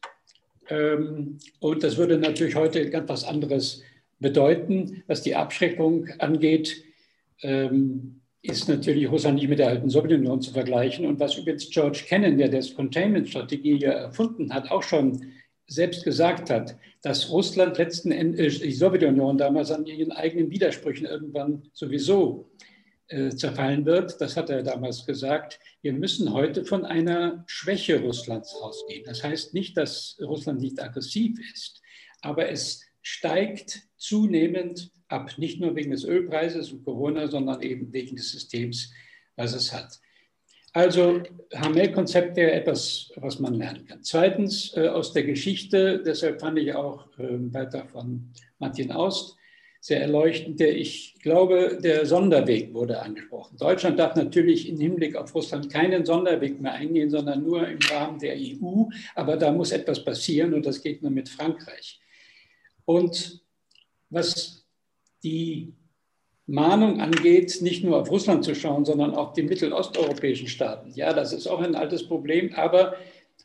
Ähm, 0.70 1.38
und 1.60 1.84
das 1.84 1.98
würde 1.98 2.18
natürlich 2.18 2.56
heute 2.56 2.90
ganz 2.90 3.10
was 3.10 3.24
anderes 3.24 3.84
bedeuten. 4.20 5.04
Was 5.08 5.22
die 5.22 5.36
Abschreckung 5.36 6.08
angeht, 6.20 6.84
ähm, 7.42 8.22
ist 8.42 8.70
natürlich 8.70 9.10
Russland 9.10 9.36
nicht 9.36 9.50
mit 9.50 9.60
der 9.60 9.70
alten 9.70 9.90
Sowjetunion 9.90 10.42
zu 10.42 10.52
vergleichen. 10.52 11.06
Und 11.06 11.20
was 11.20 11.38
übrigens 11.38 11.70
George 11.70 12.04
Kennan, 12.08 12.38
der 12.38 12.50
das 12.50 12.74
Containment-Strategie 12.74 13.84
erfunden 13.84 14.54
hat, 14.54 14.72
auch 14.72 14.84
schon 14.84 15.22
selbst 15.68 16.06
gesagt 16.06 16.50
hat, 16.50 16.78
dass 17.02 17.30
Russland 17.30 17.78
letzten 17.78 18.12
Endes, 18.12 18.60
die 18.60 18.72
Sowjetunion 18.72 19.38
damals 19.38 19.72
an 19.72 19.86
ihren 19.86 20.12
eigenen 20.12 20.50
Widersprüchen 20.50 21.06
irgendwann 21.06 21.64
sowieso 21.74 22.50
äh, 22.62 22.67
zerfallen 23.08 23.86
wird. 23.86 24.20
Das 24.20 24.36
hat 24.36 24.50
er 24.50 24.64
damals 24.64 25.06
gesagt. 25.06 25.60
Wir 25.82 25.94
müssen 25.94 26.34
heute 26.34 26.66
von 26.66 26.84
einer 26.84 27.46
Schwäche 27.48 28.02
Russlands 28.02 28.54
ausgehen. 28.56 29.04
Das 29.06 29.24
heißt 29.24 29.54
nicht, 29.54 29.78
dass 29.78 30.18
Russland 30.22 30.60
nicht 30.60 30.82
aggressiv 30.82 31.40
ist, 31.54 31.82
aber 32.22 32.50
es 32.50 32.82
steigt 33.02 33.84
zunehmend 33.96 34.92
ab, 35.08 35.38
nicht 35.38 35.62
nur 35.62 35.76
wegen 35.76 35.92
des 35.92 36.04
Ölpreises 36.04 36.72
und 36.72 36.84
Corona, 36.84 37.28
sondern 37.28 37.62
eben 37.62 37.94
wegen 37.94 38.16
des 38.18 38.32
Systems, 38.32 38.92
was 39.36 39.54
es 39.54 39.74
hat. 39.74 40.00
Also 40.74 41.24
Hamel-Konzept 41.56 42.36
wäre 42.36 42.52
etwas, 42.52 43.12
was 43.16 43.40
man 43.40 43.56
lernen 43.56 43.86
kann. 43.86 44.04
Zweitens 44.04 44.76
äh, 44.76 44.88
aus 44.90 45.14
der 45.14 45.24
Geschichte, 45.24 46.04
deshalb 46.06 46.42
fand 46.42 46.60
ich 46.60 46.76
auch 46.76 47.08
äh, 47.18 47.54
weiter 47.54 47.88
von 47.88 48.32
Martin 48.60 48.92
Aust, 48.92 49.38
sehr 49.80 50.02
erleuchtend. 50.02 50.60
Der, 50.60 50.76
ich 50.76 51.16
glaube, 51.22 51.80
der 51.82 52.06
Sonderweg 52.06 52.74
wurde 52.74 53.02
angesprochen. 53.02 53.58
Deutschland 53.58 54.00
darf 54.00 54.16
natürlich 54.16 54.70
im 54.70 54.80
Hinblick 54.80 55.16
auf 55.16 55.34
Russland 55.34 55.72
keinen 55.72 56.06
Sonderweg 56.06 56.60
mehr 56.60 56.74
eingehen, 56.74 57.10
sondern 57.10 57.44
nur 57.44 57.68
im 57.68 57.80
Rahmen 57.90 58.20
der 58.20 58.36
EU. 58.36 58.86
Aber 59.16 59.38
da 59.38 59.52
muss 59.52 59.72
etwas 59.72 60.04
passieren 60.04 60.54
und 60.54 60.66
das 60.66 60.82
geht 60.82 61.02
nur 61.02 61.12
mit 61.12 61.30
Frankreich. 61.30 62.00
Und 62.86 63.42
was 64.10 64.66
die 65.24 65.74
Mahnung 66.46 67.02
angeht, 67.02 67.62
nicht 67.62 67.84
nur 67.84 67.98
auf 67.98 68.10
Russland 68.10 68.46
zu 68.46 68.56
schauen, 68.56 68.86
sondern 68.86 69.14
auch 69.14 69.34
die 69.34 69.44
mittelosteuropäischen 69.44 70.48
Staaten. 70.48 70.92
Ja, 70.96 71.12
das 71.14 71.34
ist 71.34 71.48
auch 71.48 71.60
ein 71.60 71.76
altes 71.76 72.08
Problem, 72.08 72.54
aber 72.56 72.96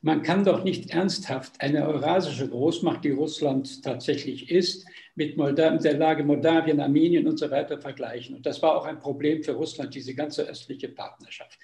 man 0.02 0.22
kann 0.22 0.44
doch 0.44 0.62
nicht 0.62 0.90
ernsthaft 0.90 1.60
eine 1.60 1.86
eurasische 1.86 2.48
Großmacht, 2.48 3.04
die 3.04 3.10
Russland 3.10 3.82
tatsächlich 3.82 4.50
ist, 4.50 4.86
mit, 5.14 5.36
Molda 5.36 5.76
der 5.76 5.98
Lage 5.98 6.24
Moldawien, 6.24 6.80
Armenien 6.80 7.26
und 7.26 7.38
so 7.38 7.50
weiter 7.50 7.78
vergleichen. 7.80 8.36
Und 8.36 8.46
das 8.46 8.62
war 8.62 8.76
auch 8.76 8.86
ein 8.86 8.98
Problem 8.98 9.42
für 9.42 9.52
Russland, 9.52 9.94
diese 9.94 10.14
ganze 10.14 10.48
östliche 10.48 10.88
Partnerschaft. 10.88 11.58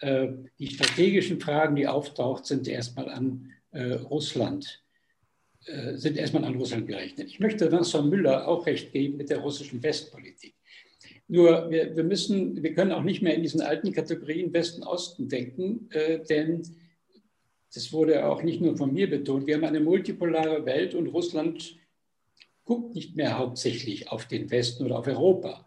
Äh, 0.00 0.28
die 0.58 0.68
strategischen 0.68 1.40
Fragen, 1.40 1.76
die 1.76 1.86
auftaucht, 1.86 2.46
sind 2.46 2.66
erstmal 2.68 3.08
an 3.08 3.52
äh, 3.70 3.92
Russland 3.92 4.82
äh, 5.68 5.96
sind 5.96 6.16
erstmal 6.16 6.44
an 6.44 6.54
Russland 6.54 6.86
gerechnet. 6.86 7.28
Ich 7.28 7.40
möchte 7.40 7.70
Vincent 7.70 8.08
Müller 8.08 8.48
auch 8.48 8.64
recht 8.64 8.90
geben 8.92 9.18
mit 9.18 9.28
der 9.28 9.38
russischen 9.38 9.82
Westpolitik. 9.82 10.54
Nur 11.26 11.70
wir, 11.70 11.94
wir, 11.94 12.04
müssen, 12.04 12.62
wir 12.62 12.72
können 12.72 12.92
auch 12.92 13.02
nicht 13.02 13.20
mehr 13.20 13.34
in 13.34 13.42
diesen 13.42 13.60
alten 13.60 13.92
Kategorien 13.92 14.52
Westen-Osten 14.52 15.28
denken, 15.28 15.88
äh, 15.90 16.20
denn 16.20 16.62
das 17.74 17.92
wurde 17.92 18.24
auch 18.24 18.42
nicht 18.42 18.62
nur 18.62 18.78
von 18.78 18.94
mir 18.94 19.10
betont, 19.10 19.46
wir 19.46 19.56
haben 19.56 19.64
eine 19.64 19.80
multipolare 19.80 20.64
Welt 20.64 20.94
und 20.94 21.08
Russland 21.08 21.77
guckt 22.68 22.94
nicht 22.94 23.16
mehr 23.16 23.38
hauptsächlich 23.38 24.12
auf 24.12 24.26
den 24.26 24.50
Westen 24.50 24.84
oder 24.84 24.98
auf 24.98 25.06
Europa. 25.06 25.66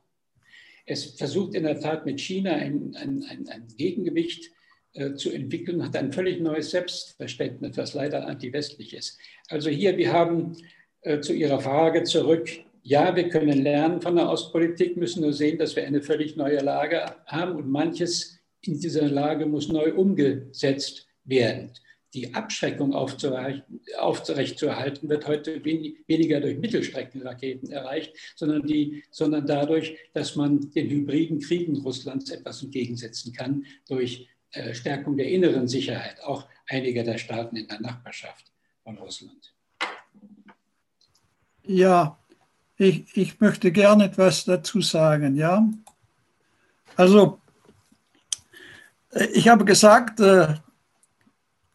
Es 0.86 1.04
versucht 1.04 1.56
in 1.56 1.64
der 1.64 1.80
Tat 1.80 2.06
mit 2.06 2.20
China 2.20 2.54
ein, 2.54 2.96
ein, 2.96 3.24
ein, 3.28 3.48
ein 3.50 3.68
Gegengewicht 3.76 4.52
äh, 4.94 5.16
zu 5.16 5.32
entwickeln, 5.32 5.84
hat 5.84 5.96
ein 5.96 6.14
völlig 6.14 6.40
neues 6.40 6.70
Selbstverständnis, 6.70 7.76
was 7.76 7.96
leider 7.96 8.28
anti-westlich 8.28 8.94
ist. 8.94 9.18
Also 9.50 9.72
hier, 9.72 9.98
wir 9.98 10.14
haben 10.14 10.56
äh, 11.02 11.22
zu 11.22 11.34
Ihrer 11.34 11.60
Frage 11.60 12.04
zurück, 12.04 12.48
ja, 12.84 13.16
wir 13.16 13.30
können 13.30 13.64
lernen 13.64 14.00
von 14.00 14.16
der 14.16 14.30
Ostpolitik, 14.30 14.96
müssen 14.96 15.24
nur 15.24 15.34
sehen, 15.34 15.58
dass 15.58 15.76
wir 15.76 15.88
eine 15.88 16.04
völlig 16.04 16.36
neue 16.36 16.60
Lage 16.60 17.16
haben 17.26 17.56
und 17.56 17.68
manches 17.68 18.40
in 18.62 18.80
dieser 18.80 19.08
Lage 19.08 19.48
muss 19.48 19.70
neu 19.70 19.92
umgesetzt 19.96 21.08
werden. 21.24 21.72
Die 22.14 22.34
Abschreckung 22.34 22.94
aufrechtzuerhalten 22.94 25.08
wird 25.08 25.28
heute 25.28 25.64
weniger 25.64 26.42
durch 26.42 26.58
Mittelstreckenraketen 26.58 27.72
erreicht, 27.72 28.14
sondern, 28.36 28.68
die, 28.68 29.06
sondern 29.12 29.48
dadurch, 29.48 29.98
dass 30.14 30.36
man 30.36 30.70
den 30.72 30.90
hybriden 30.90 31.40
Kriegen 31.40 31.78
Russlands 31.78 32.30
etwas 32.30 32.62
entgegensetzen 32.64 33.32
kann, 33.32 33.64
durch 33.88 34.28
äh, 34.52 34.74
Stärkung 34.74 35.16
der 35.16 35.30
inneren 35.30 35.70
Sicherheit, 35.70 36.22
auch 36.24 36.46
einiger 36.68 37.04
der 37.04 37.18
Staaten 37.18 37.56
in 37.56 37.68
der 37.68 37.80
Nachbarschaft 37.80 38.52
von 38.84 38.98
Russland. 38.98 39.54
Ja, 41.64 42.20
ich, 42.78 43.06
ich 43.16 43.40
möchte 43.40 43.72
gerne 43.72 44.06
etwas 44.06 44.44
dazu 44.44 44.82
sagen, 44.82 45.38
ja. 45.38 45.70
Also, 46.98 47.40
äh, 49.12 49.28
ich 49.28 49.48
habe 49.48 49.64
gesagt, 49.64 50.20
äh, 50.20 50.56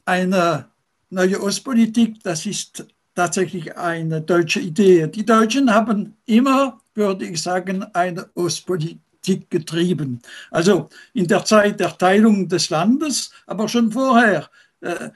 eine 0.06 0.68
neue 1.10 1.42
Ostpolitik, 1.42 2.22
das 2.22 2.46
ist 2.46 2.86
tatsächlich 3.14 3.76
eine 3.76 4.20
deutsche 4.20 4.60
Idee. 4.60 5.06
Die 5.08 5.26
Deutschen 5.26 5.72
haben 5.72 6.16
immer, 6.26 6.80
würde 6.94 7.26
ich 7.26 7.42
sagen, 7.42 7.84
eine 7.94 8.28
Ostpolitik 8.34 9.50
getrieben. 9.50 10.20
Also 10.50 10.88
in 11.12 11.26
der 11.26 11.44
Zeit 11.44 11.80
der 11.80 11.96
Teilung 11.98 12.48
des 12.48 12.70
Landes, 12.70 13.32
aber 13.46 13.68
schon 13.68 13.92
vorher. 13.92 14.48
Äh, 14.80 15.10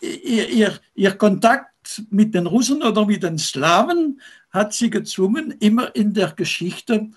ihr, 0.00 0.48
ihr, 0.48 0.78
ihr 0.94 1.12
Kontakt 1.12 2.02
mit 2.10 2.34
den 2.34 2.46
Russen 2.46 2.82
oder 2.82 3.06
mit 3.06 3.22
den 3.22 3.38
Slawen 3.38 4.20
hat 4.50 4.72
sie 4.72 4.90
gezwungen, 4.90 5.52
immer 5.60 5.94
in 5.94 6.12
der 6.14 6.32
Geschichte 6.32 7.10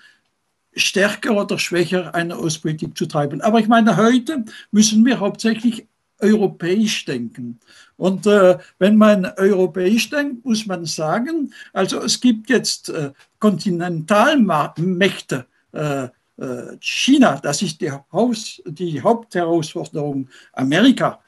stärker 0.75 1.35
oder 1.35 1.59
schwächer 1.59 2.15
eine 2.15 2.39
Ostpolitik 2.39 2.97
zu 2.97 3.05
treiben. 3.05 3.41
Aber 3.41 3.59
ich 3.59 3.67
meine, 3.67 3.97
heute 3.97 4.45
müssen 4.71 5.05
wir 5.05 5.19
hauptsächlich 5.19 5.87
europäisch 6.20 7.05
denken. 7.05 7.59
Und 7.97 8.28
äh, 8.28 8.57
wenn 8.78 8.97
man 8.97 9.26
europäisch 9.38 10.09
denkt, 10.09 10.45
muss 10.45 10.65
man 10.65 10.86
sagen, 10.86 11.53
also 11.74 12.01
es 12.01 12.20
gibt 12.20 12.49
jetzt 12.49 12.89
äh, 12.89 13.11
Kontinentalmächte, 13.39 15.45
äh, 15.74 16.07
äh 16.38 16.78
China, 16.80 17.39
das 17.41 17.61
ist 17.61 17.82
die, 17.82 17.91
Haus, 17.91 18.61
die 18.65 19.01
Hauptherausforderung, 19.01 20.30
Amerika, 20.53 21.20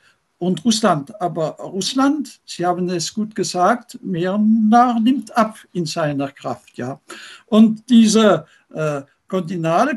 und 0.42 0.66
Russland. 0.66 1.22
Aber 1.22 1.52
Russland, 1.60 2.42
Sie 2.46 2.66
haben 2.66 2.89
es 2.89 3.14
gut 3.14 3.36
gesagt, 3.36 4.00
Myanmar 4.02 5.00
nimmt 5.00 5.36
ab 5.38 5.58
in 5.72 5.86
seiner 5.86 6.32
Kraft. 6.32 6.78
Ja. 6.78 7.00
Und 7.46 7.88
diese 7.89 8.46
äh, 8.74 9.02
kontinentale 9.28 9.96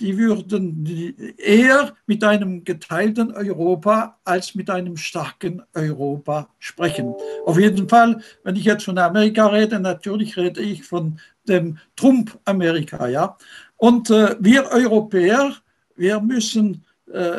die 0.00 0.18
würden 0.18 0.84
eher 1.38 1.94
mit 2.06 2.24
einem 2.24 2.64
geteilten 2.64 3.32
Europa 3.32 4.18
als 4.24 4.54
mit 4.54 4.68
einem 4.68 4.96
starken 4.96 5.62
Europa 5.74 6.48
sprechen. 6.58 7.14
Auf 7.46 7.58
jeden 7.58 7.88
Fall, 7.88 8.20
wenn 8.42 8.56
ich 8.56 8.64
jetzt 8.64 8.84
von 8.84 8.98
Amerika 8.98 9.46
rede, 9.46 9.78
natürlich 9.78 10.36
rede 10.36 10.60
ich 10.60 10.82
von 10.84 11.20
dem 11.48 11.78
Trump-Amerika. 11.96 13.06
Ja? 13.06 13.36
Und 13.76 14.10
äh, 14.10 14.36
wir 14.40 14.66
Europäer, 14.72 15.54
wir 15.96 16.20
müssen 16.20 16.84
äh, 17.12 17.32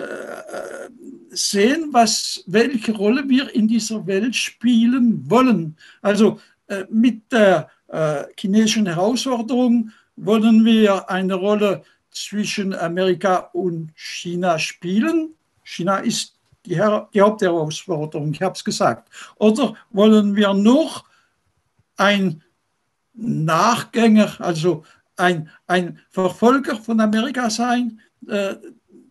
sehen, 1.32 1.90
was, 1.92 2.44
welche 2.48 2.94
Rolle 2.94 3.28
wir 3.28 3.54
in 3.54 3.68
dieser 3.68 4.06
Welt 4.06 4.36
spielen 4.36 5.30
wollen. 5.30 5.76
Also 6.02 6.40
äh, 6.68 6.86
mit 6.90 7.32
der 7.32 7.70
äh, 7.88 8.24
chinesischen 8.40 8.86
Herausforderung 8.86 9.92
wollen 10.16 10.64
wir 10.64 11.10
eine 11.10 11.34
Rolle 11.34 11.84
zwischen 12.14 12.74
Amerika 12.74 13.50
und 13.54 13.92
China 13.96 14.60
spielen. 14.60 15.34
China 15.64 15.98
ist 15.98 16.36
die, 16.66 16.82
die 17.14 17.22
Hauptherausforderung, 17.22 18.34
ich 18.34 18.42
habe 18.42 18.56
es 18.56 18.64
gesagt. 18.64 19.10
Oder 19.36 19.76
wollen 19.92 20.36
wir 20.36 20.54
noch 20.54 21.06
ein 21.98 22.44
Nachgänger, 23.14 24.36
also 24.40 24.84
ein, 25.18 25.50
ein 25.68 26.00
Verfolger 26.10 26.78
von 26.78 27.00
Amerika 27.00 27.50
sein, 27.50 28.00
äh, 28.28 28.56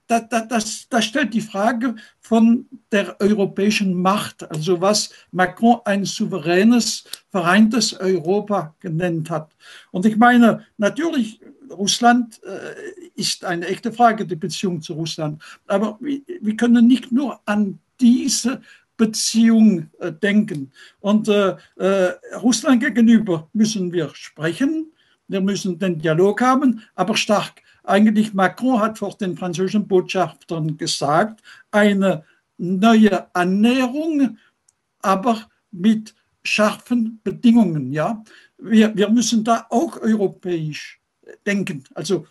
das, 0.07 0.49
das, 0.49 0.89
das, 0.89 1.05
stellt 1.05 1.33
die 1.33 1.41
Frage 1.41 1.95
von 2.21 2.67
der 2.91 3.19
europäischen 3.21 3.95
Macht, 3.95 4.49
also 4.51 4.81
was 4.81 5.11
Macron 5.31 5.81
ein 5.85 6.05
souveränes, 6.05 7.05
vereintes 7.31 7.95
Europa 7.95 8.75
genannt 8.81 9.31
hat. 9.31 9.53
Und 9.91 10.05
ich 10.05 10.17
meine, 10.17 10.67
natürlich, 10.77 11.41
Russland 11.73 12.41
äh, 12.45 13.11
ist 13.15 13.45
eine 13.45 13.67
echte 13.67 13.93
Frage, 13.93 14.27
die 14.27 14.37
Beziehung 14.37 14.83
zu 14.83 14.95
Russland. 14.95 15.43
Aber 15.67 15.99
wir, 16.01 16.57
können 16.57 16.87
nicht 16.87 17.13
nur 17.13 17.41
an 17.47 17.79
diese 18.01 18.63
Beziehung 18.97 19.91
äh, 19.99 20.13
denken. 20.13 20.73
Und 21.01 21.29
äh 21.29 21.57
Russland 22.41 22.83
gegenüber 22.83 23.49
müssen 23.53 23.93
wir 23.93 24.11
sprechen, 24.15 24.93
wir 25.29 25.41
müssen 25.41 25.79
den 25.79 25.99
Dialog 25.99 26.41
haben, 26.41 26.83
aber 26.95 27.17
stark 27.17 27.63
eigentlich 27.85 28.33
Macron 28.35 28.81
hat 28.81 28.99
vor 28.99 29.17
den 29.17 29.37
französischen 29.37 29.87
Botschaftern 29.87 30.77
gesagt, 30.77 31.43
eine 31.71 32.25
neue 32.59 33.35
Annäherung, 33.35 34.39
aber 35.01 35.49
mit 35.71 36.15
scharfen 36.45 37.21
Bedingungen. 37.25 37.93
Ja? 37.93 38.23
Wir, 38.59 38.95
wir 38.97 39.09
müssen 39.09 39.43
da 39.43 39.67
auch 39.71 40.01
europäisch 40.01 41.01
denken, 41.47 41.85
also 41.95 42.27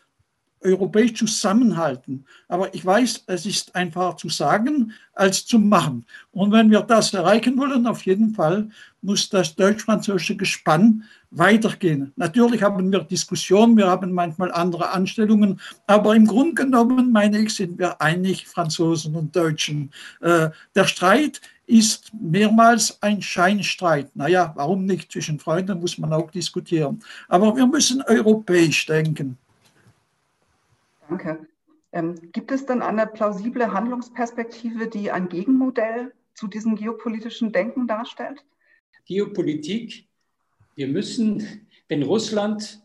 europäisch 0.63 1.15
zusammenhalten. 1.15 2.25
Aber 2.47 2.73
ich 2.73 2.85
weiß, 2.85 3.23
es 3.27 3.45
ist 3.45 3.75
einfacher 3.75 4.17
zu 4.17 4.29
sagen 4.29 4.93
als 5.13 5.45
zu 5.45 5.59
machen. 5.59 6.05
Und 6.31 6.51
wenn 6.51 6.71
wir 6.71 6.81
das 6.81 7.13
erreichen 7.13 7.57
wollen, 7.57 7.87
auf 7.87 8.05
jeden 8.05 8.33
Fall 8.33 8.69
muss 9.01 9.29
das 9.29 9.55
deutsch-französische 9.55 10.35
Gespann 10.35 11.03
weitergehen. 11.31 12.11
Natürlich 12.15 12.61
haben 12.61 12.91
wir 12.91 12.99
Diskussionen, 12.99 13.77
wir 13.77 13.87
haben 13.87 14.11
manchmal 14.11 14.51
andere 14.51 14.89
Anstellungen, 14.91 15.59
aber 15.87 16.15
im 16.15 16.27
Grunde 16.27 16.63
genommen, 16.63 17.11
meine 17.11 17.39
ich, 17.39 17.55
sind 17.55 17.79
wir 17.79 18.01
einig, 18.01 18.47
Franzosen 18.47 19.15
und 19.15 19.35
Deutschen. 19.35 19.91
Äh, 20.19 20.49
der 20.75 20.85
Streit 20.85 21.41
ist 21.67 22.11
mehrmals 22.13 23.01
ein 23.01 23.21
Scheinstreit. 23.21 24.15
Naja, 24.15 24.51
warum 24.55 24.85
nicht? 24.85 25.11
Zwischen 25.11 25.39
Freunden 25.39 25.79
muss 25.79 25.97
man 25.97 26.11
auch 26.13 26.31
diskutieren. 26.31 27.01
Aber 27.27 27.55
wir 27.55 27.65
müssen 27.65 28.01
europäisch 28.01 28.85
denken. 28.85 29.37
Danke. 31.07 31.47
Ähm, 31.93 32.15
gibt 32.31 32.51
es 32.51 32.65
denn 32.65 32.81
eine 32.81 33.05
plausible 33.05 33.71
Handlungsperspektive, 33.71 34.87
die 34.87 35.11
ein 35.11 35.27
Gegenmodell 35.29 36.13
zu 36.33 36.47
diesem 36.47 36.75
geopolitischen 36.75 37.51
Denken 37.51 37.87
darstellt? 37.87 38.43
Geopolitik 39.05 40.07
wir 40.75 40.87
müssen, 40.87 41.67
Wenn 41.87 42.03
Russland 42.03 42.81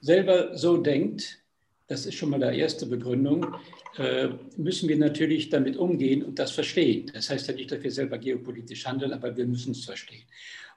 selber 0.00 0.56
so 0.56 0.76
denkt, 0.76 1.42
das 1.88 2.04
ist 2.04 2.14
schon 2.14 2.30
mal 2.30 2.38
die 2.38 2.58
erste 2.58 2.86
Begründung, 2.86 3.46
äh, 3.96 4.28
müssen 4.56 4.88
wir 4.88 4.98
natürlich 4.98 5.48
damit 5.48 5.76
umgehen 5.76 6.22
und 6.22 6.38
das 6.38 6.50
verstehen. 6.50 7.10
Das 7.12 7.30
heißt 7.30 7.48
ja 7.48 7.54
nicht, 7.54 7.72
dass 7.72 7.82
wir 7.82 7.90
selber 7.90 8.18
geopolitisch 8.18 8.86
handeln, 8.86 9.12
aber 9.12 9.36
wir 9.36 9.46
müssen 9.46 9.72
es 9.72 9.84
verstehen. 9.84 10.24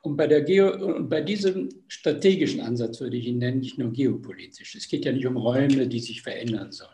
Und 0.01 0.16
bei, 0.16 0.26
der 0.26 0.41
Geo 0.41 0.74
und 0.95 1.09
bei 1.09 1.22
diesem 1.22 1.70
strategischen 1.88 2.62
Ansatz 2.62 3.01
würde 3.01 3.18
ich 3.18 3.28
ihn 3.28 3.38
nennen, 3.38 3.59
nicht 3.59 3.78
nur 3.78 3.91
geopolitisch. 3.91 4.74
Es 4.74 4.88
geht 4.88 5.05
ja 5.05 5.12
nicht 5.12 5.28
um 5.28 5.38
Räume, 5.38 5.88
die 5.88 5.99
sich 5.99 6.22
verändern 6.24 6.72
sollen. 6.72 6.89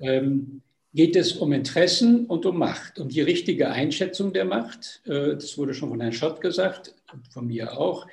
Ähm, 0.00 0.62
geht 0.94 1.14
es 1.14 1.34
um 1.34 1.52
Interessen 1.52 2.26
und 2.26 2.46
um 2.46 2.58
Macht, 2.58 2.98
um 2.98 3.08
die 3.08 3.20
richtige 3.20 3.70
Einschätzung 3.70 4.32
der 4.32 4.46
Macht. 4.46 5.02
Äh, 5.04 5.34
das 5.34 5.58
wurde 5.58 5.74
schon 5.74 5.90
von 5.90 6.00
Herrn 6.00 6.12
Schott 6.12 6.40
gesagt 6.40 6.94
von 7.30 7.46
mir 7.46 7.78
auch. 7.78 8.06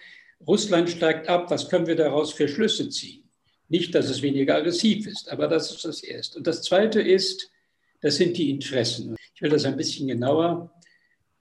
Russland 0.46 0.90
steigt 0.90 1.30
ab, 1.30 1.50
was 1.50 1.70
können 1.70 1.88
wir 1.88 1.96
daraus 1.96 2.34
für 2.34 2.48
Schlüsse 2.48 2.90
ziehen? 2.90 3.25
Nicht, 3.68 3.96
dass 3.96 4.10
es 4.10 4.22
weniger 4.22 4.56
aggressiv 4.56 5.08
ist, 5.08 5.32
aber 5.32 5.48
das 5.48 5.72
ist 5.72 5.86
das 5.86 6.04
Erste. 6.04 6.38
Und 6.38 6.48
das 6.48 6.62
Zweite 6.62 7.02
ist, 7.02 7.52
das 8.02 8.18
sind 8.18 8.38
die 8.38 8.50
Interessen. 8.52 9.16
Ich 9.34 9.42
will 9.42 9.50
das 9.50 9.66
ein 9.66 9.78
bisschen 9.78 10.08
genauer 10.08 10.72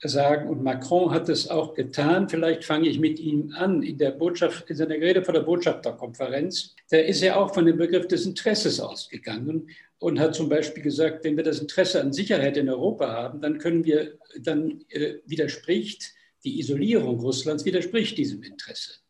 sagen, 0.09 0.49
und 0.49 0.63
Macron 0.63 1.11
hat 1.11 1.29
es 1.29 1.49
auch 1.49 1.75
getan. 1.75 2.29
Vielleicht 2.29 2.65
fange 2.65 2.89
ich 2.89 2.99
mit 2.99 3.19
ihm 3.19 3.53
an. 3.57 3.83
In, 3.83 3.99
der 3.99 4.11
Botschaft, 4.11 4.69
in 4.71 4.77
seiner 4.77 4.95
Rede 4.95 5.25
vor 5.25 5.35
der 5.35 5.41
Botschafterkonferenz, 5.41 6.75
da 6.91 6.99
ist 6.99 7.23
er 7.23 7.39
auch 7.39 7.55
von 7.55 7.67
dem 7.67 7.79
Begriff 7.79 8.07
des 8.07 8.27
Interesses 8.27 8.81
ausgegangen 8.81 9.69
und 9.99 10.21
hat 10.21 10.35
zum 10.35 10.49
Beispiel 10.49 10.83
gesagt, 10.83 11.25
wenn 11.25 11.37
wir 11.37 11.45
das 11.45 11.61
Interesse 11.61 12.01
an 12.01 12.13
Sicherheit 12.13 12.57
in 12.57 12.69
Europa 12.69 13.11
haben, 13.11 13.41
dann 13.41 13.59
können 13.59 13.85
wir, 13.85 14.19
dann 14.41 14.85
äh, 14.91 15.15
widerspricht 15.27 16.13
die 16.45 16.61
Isolierung 16.61 17.21
Russlands, 17.21 17.65
widerspricht 17.65 18.19
diesem 18.19 18.43
Interesse. 18.43 19.04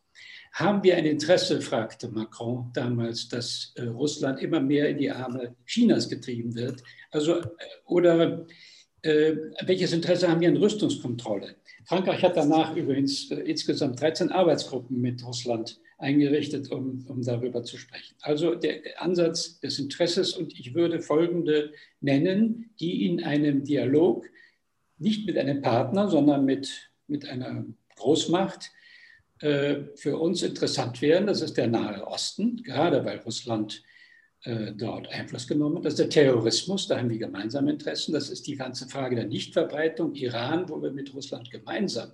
Haben 0.54 0.84
wir 0.84 0.96
ein 0.96 1.04
Interesse, 1.04 1.60
fragte 1.60 2.08
Macron 2.08 2.70
damals, 2.74 3.28
dass 3.28 3.72
äh, 3.74 3.82
Russland 3.86 4.40
immer 4.40 4.60
mehr 4.60 4.88
in 4.88 4.98
die 4.98 5.10
Arme 5.10 5.56
Chinas 5.66 6.08
getrieben 6.08 6.54
wird? 6.54 6.80
Also, 7.10 7.40
äh, 7.40 7.46
oder 7.86 8.46
äh, 9.02 9.34
welches 9.66 9.92
Interesse 9.92 10.28
haben 10.28 10.40
wir 10.40 10.48
an 10.48 10.56
Rüstungskontrolle? 10.56 11.56
Frankreich 11.86 12.22
hat 12.22 12.36
danach 12.36 12.76
übrigens 12.76 13.32
äh, 13.32 13.40
insgesamt 13.40 14.00
13 14.00 14.30
Arbeitsgruppen 14.30 15.00
mit 15.00 15.26
Russland 15.26 15.80
eingerichtet, 15.98 16.70
um, 16.70 17.04
um 17.08 17.20
darüber 17.20 17.64
zu 17.64 17.76
sprechen. 17.76 18.14
Also 18.20 18.54
der, 18.54 19.02
Ansatz 19.02 19.58
des 19.58 19.80
Interesses 19.80 20.34
und 20.34 20.56
ich 20.56 20.72
würde 20.72 21.00
folgende 21.00 21.72
nennen, 22.00 22.70
die 22.78 23.06
in 23.06 23.24
einem 23.24 23.64
Dialog 23.64 24.24
nicht 24.98 25.26
mit 25.26 25.36
einem 25.36 25.62
Partner, 25.62 26.08
sondern 26.08 26.44
mit, 26.44 26.92
mit 27.08 27.28
einer 27.28 27.66
Großmacht 27.96 28.70
für 29.38 30.18
uns 30.18 30.42
interessant 30.42 31.02
wären. 31.02 31.26
Das 31.26 31.42
ist 31.42 31.56
der 31.56 31.66
Nahe 31.66 32.06
Osten, 32.06 32.62
gerade 32.62 33.04
weil 33.04 33.18
Russland 33.18 33.82
äh, 34.44 34.72
dort 34.72 35.08
Einfluss 35.08 35.48
genommen 35.48 35.76
hat. 35.76 35.86
Das 35.86 35.94
ist 35.94 36.00
der 36.00 36.10
Terrorismus, 36.10 36.86
da 36.86 36.98
haben 36.98 37.08
wir 37.08 37.16
gemeinsame 37.16 37.70
Interessen. 37.70 38.12
Das 38.12 38.28
ist 38.28 38.46
die 38.46 38.56
ganze 38.56 38.86
Frage 38.86 39.16
der 39.16 39.24
Nichtverbreitung. 39.24 40.14
Iran, 40.14 40.68
wo 40.68 40.82
wir 40.82 40.90
mit 40.90 41.14
Russland 41.14 41.50
gemeinsam 41.50 42.12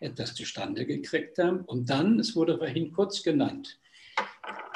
etwas 0.00 0.34
zustande 0.34 0.84
gekriegt 0.84 1.38
haben. 1.38 1.60
Und 1.60 1.88
dann, 1.88 2.18
es 2.18 2.34
wurde 2.34 2.58
vorhin 2.58 2.92
kurz 2.92 3.22
genannt, 3.22 3.78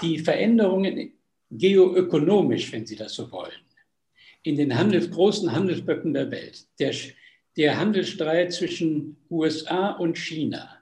die 0.01 0.20
Veränderungen 0.20 1.12
geoökonomisch, 1.51 2.70
wenn 2.72 2.86
Sie 2.86 2.95
das 2.97 3.14
so 3.14 3.32
wollen, 3.32 3.51
in 4.45 4.55
den 4.55 4.78
Handels, 4.78 5.11
großen 5.11 5.51
Handelsblöcken 5.51 6.14
der 6.14 6.30
Welt. 6.30 6.66
Der, 6.78 6.95
der 7.57 7.78
Handelsstreit 7.78 8.53
zwischen 8.53 9.16
USA 9.28 9.90
und 9.90 10.16
China 10.16 10.82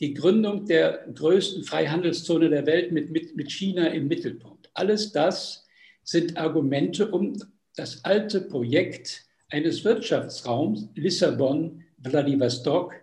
die 0.00 0.14
Gründung 0.14 0.66
der 0.66 1.06
größten 1.14 1.64
Freihandelszone 1.64 2.48
der 2.50 2.66
Welt 2.66 2.92
mit, 2.92 3.10
mit, 3.10 3.36
mit 3.36 3.50
China 3.50 3.86
im 3.88 4.08
Mittelpunkt. 4.08 4.70
Alles 4.74 5.12
das 5.12 5.66
sind 6.02 6.36
Argumente, 6.36 7.10
um 7.10 7.40
das 7.76 8.04
alte 8.04 8.40
Projekt 8.40 9.24
eines 9.48 9.84
Wirtschaftsraums 9.84 10.88
Lissabon, 10.94 11.84
Vladivostok 12.02 12.94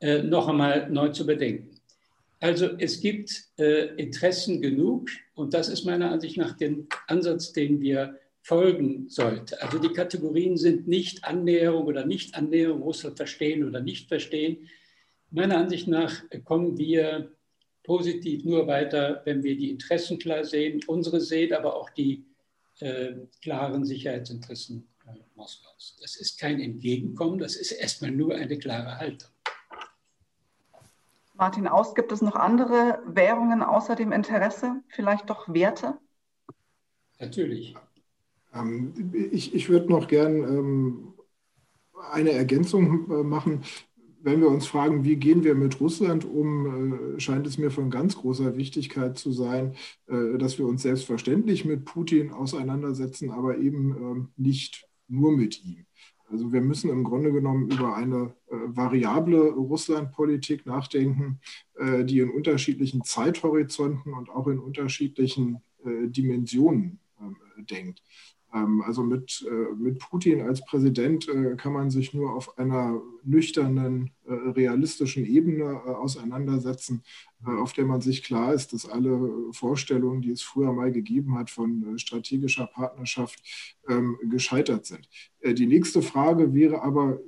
äh, 0.00 0.22
noch 0.22 0.48
einmal 0.48 0.90
neu 0.90 1.10
zu 1.10 1.26
bedenken. 1.26 1.70
Also 2.40 2.70
es 2.78 3.00
gibt 3.00 3.30
äh, 3.58 3.94
Interessen 3.96 4.60
genug 4.60 5.08
und 5.34 5.54
das 5.54 5.68
ist 5.68 5.84
meiner 5.84 6.10
Ansicht 6.10 6.36
nach 6.36 6.56
der 6.56 6.76
Ansatz, 7.06 7.52
den 7.52 7.80
wir 7.80 8.18
folgen 8.42 9.08
sollten. 9.08 9.54
Also 9.60 9.78
die 9.78 9.92
Kategorien 9.92 10.56
sind 10.56 10.86
nicht 10.86 11.24
Annäherung 11.24 11.86
oder 11.86 12.04
Nicht-Annäherung, 12.06 12.82
Russland 12.82 13.16
verstehen 13.16 13.64
oder 13.64 13.80
nicht 13.80 14.08
verstehen, 14.08 14.68
Meiner 15.30 15.58
Ansicht 15.58 15.88
nach 15.88 16.22
kommen 16.44 16.78
wir 16.78 17.32
positiv 17.82 18.44
nur 18.44 18.66
weiter, 18.66 19.22
wenn 19.24 19.42
wir 19.42 19.56
die 19.56 19.70
Interessen 19.70 20.18
klar 20.18 20.44
sehen, 20.44 20.80
unsere 20.86 21.20
sehen, 21.20 21.54
aber 21.54 21.76
auch 21.76 21.90
die 21.90 22.24
äh, 22.80 23.14
klaren 23.42 23.84
Sicherheitsinteressen 23.84 24.86
äh, 25.06 25.18
Moskaus. 25.34 25.96
Das 26.00 26.16
ist 26.16 26.38
kein 26.38 26.60
Entgegenkommen, 26.60 27.38
das 27.38 27.56
ist 27.56 27.72
erstmal 27.72 28.10
nur 28.10 28.34
eine 28.34 28.58
klare 28.58 28.98
Haltung. 28.98 29.30
Martin 31.34 31.68
Aus, 31.68 31.94
gibt 31.94 32.12
es 32.12 32.22
noch 32.22 32.34
andere 32.34 33.02
Währungen 33.06 33.62
außer 33.62 33.94
dem 33.94 34.10
Interesse, 34.12 34.82
vielleicht 34.88 35.28
doch 35.28 35.52
Werte? 35.52 35.98
Natürlich. 37.20 37.74
Ähm, 38.54 39.12
ich, 39.32 39.54
ich 39.54 39.68
würde 39.68 39.90
noch 39.90 40.08
gern 40.08 40.36
ähm, 40.42 41.14
eine 42.10 42.32
Ergänzung 42.32 43.10
äh, 43.10 43.22
machen 43.22 43.62
wenn 44.26 44.40
wir 44.40 44.48
uns 44.48 44.66
fragen, 44.66 45.04
wie 45.04 45.14
gehen 45.14 45.44
wir 45.44 45.54
mit 45.54 45.80
Russland 45.80 46.24
um, 46.24 47.14
äh, 47.14 47.20
scheint 47.20 47.46
es 47.46 47.58
mir 47.58 47.70
von 47.70 47.90
ganz 47.90 48.16
großer 48.16 48.56
Wichtigkeit 48.56 49.16
zu 49.16 49.30
sein, 49.30 49.76
äh, 50.08 50.36
dass 50.36 50.58
wir 50.58 50.66
uns 50.66 50.82
selbstverständlich 50.82 51.64
mit 51.64 51.84
Putin 51.84 52.32
auseinandersetzen, 52.32 53.30
aber 53.30 53.58
eben 53.58 53.90
ähm, 53.96 54.28
nicht 54.36 54.88
nur 55.06 55.30
mit 55.30 55.64
ihm. 55.64 55.86
Also 56.28 56.52
wir 56.52 56.60
müssen 56.60 56.90
im 56.90 57.04
Grunde 57.04 57.30
genommen 57.30 57.70
über 57.70 57.94
eine 57.94 58.34
äh, 58.50 58.56
variable 58.66 59.50
Russlandpolitik 59.50 60.66
nachdenken, 60.66 61.38
die 61.78 62.20
in 62.20 62.30
unterschiedlichen 62.30 63.04
Zeithorizonten 63.04 64.14
und 64.14 64.30
auch 64.30 64.48
in 64.48 64.58
unterschiedlichen 64.58 65.58
Dimensionen 65.84 67.00
ähm, 67.20 67.36
denkt. 67.70 68.02
Ähm, 68.52 68.82
also 68.82 69.02
mit, 69.02 69.46
mit 69.78 69.98
Putin 69.98 70.40
als 70.40 70.64
Präsident 70.64 71.28
kann 71.58 71.74
man 71.74 71.90
sich 71.90 72.14
nur 72.14 72.34
auf 72.34 72.58
einer 72.58 73.00
nüchternen, 73.22 74.15
realistischen 74.28 75.24
Ebene 75.24 75.64
äh, 75.64 75.90
auseinandersetzen, 75.90 77.02
äh, 77.46 77.50
auf 77.50 77.72
der 77.72 77.84
man 77.84 78.00
sich 78.00 78.22
klar 78.22 78.52
ist, 78.52 78.72
dass 78.72 78.88
alle 78.88 79.52
Vorstellungen, 79.52 80.22
die 80.22 80.30
es 80.30 80.42
früher 80.42 80.72
mal 80.72 80.92
gegeben 80.92 81.38
hat 81.38 81.50
von 81.50 81.98
strategischer 81.98 82.66
Partnerschaft, 82.66 83.40
ähm, 83.88 84.18
gescheitert 84.24 84.86
sind. 84.86 85.08
Die 85.44 85.66
nächste 85.66 86.02
Frage 86.02 86.54
wäre 86.54 86.82
aber, 86.82 87.20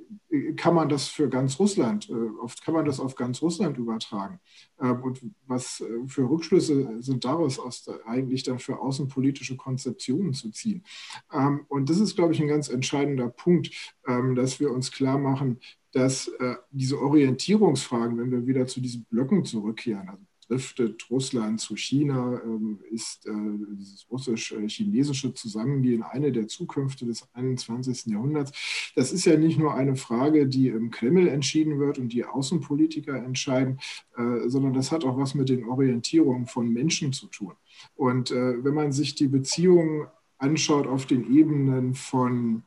kann 0.57 0.75
man 0.75 0.89
das 0.89 1.07
für 1.07 1.29
ganz 1.29 1.57
Russland, 1.57 2.11
oft 2.41 2.61
kann 2.65 2.73
man 2.73 2.83
das 2.83 2.99
auf 2.99 3.15
ganz 3.15 3.41
Russland 3.41 3.77
übertragen? 3.77 4.41
Ähm, 4.81 5.01
und 5.03 5.21
was 5.47 5.81
für 6.07 6.29
Rückschlüsse 6.29 6.97
sind 7.01 7.23
daraus 7.23 7.61
eigentlich 8.05 8.43
dann 8.43 8.59
für 8.59 8.79
außenpolitische 8.79 9.55
Konzeptionen 9.55 10.33
zu 10.33 10.51
ziehen? 10.51 10.83
Ähm, 11.31 11.61
und 11.69 11.89
das 11.89 11.99
ist, 11.99 12.15
glaube 12.17 12.33
ich, 12.33 12.41
ein 12.41 12.49
ganz 12.49 12.67
entscheidender 12.67 13.29
Punkt, 13.29 13.95
dass 14.35 14.59
wir 14.59 14.71
uns 14.71 14.91
klar 14.91 15.17
machen, 15.17 15.59
dass 15.91 16.27
äh, 16.39 16.55
diese 16.71 16.99
Orientierungsfragen, 16.99 18.17
wenn 18.17 18.31
wir 18.31 18.45
wieder 18.45 18.67
zu 18.67 18.81
diesen 18.81 19.05
Blöcken 19.05 19.45
zurückkehren, 19.45 20.07
also 20.07 20.23
driftet 20.49 21.09
Russland 21.09 21.61
zu 21.61 21.75
China, 21.77 22.41
ähm, 22.43 22.79
ist 22.89 23.25
äh, 23.27 23.31
dieses 23.77 24.09
russisch-chinesische 24.09 25.33
Zusammengehen 25.33 26.01
eine 26.03 26.31
der 26.31 26.47
Zukünfte 26.47 27.05
des 27.05 27.27
21. 27.33 28.07
Jahrhunderts. 28.07 28.91
Das 28.95 29.11
ist 29.11 29.25
ja 29.25 29.37
nicht 29.37 29.59
nur 29.59 29.75
eine 29.75 29.95
Frage, 29.95 30.47
die 30.47 30.69
im 30.69 30.89
Kreml 30.89 31.27
entschieden 31.27 31.79
wird 31.79 31.99
und 31.99 32.11
die 32.11 32.25
Außenpolitiker 32.25 33.15
entscheiden, 33.15 33.79
äh, 34.17 34.49
sondern 34.49 34.73
das 34.73 34.91
hat 34.91 35.05
auch 35.05 35.17
was 35.17 35.35
mit 35.35 35.49
den 35.49 35.65
Orientierungen 35.65 36.47
von 36.47 36.67
Menschen 36.67 37.13
zu 37.13 37.27
tun. 37.27 37.53
Und 37.95 38.31
äh, 38.31 38.63
wenn 38.63 38.73
man 38.73 38.91
sich 38.91 39.15
die 39.15 39.27
Beziehungen 39.27 40.07
anschaut 40.39 40.87
auf 40.87 41.05
den 41.05 41.31
Ebenen 41.31 41.93
von 41.93 42.63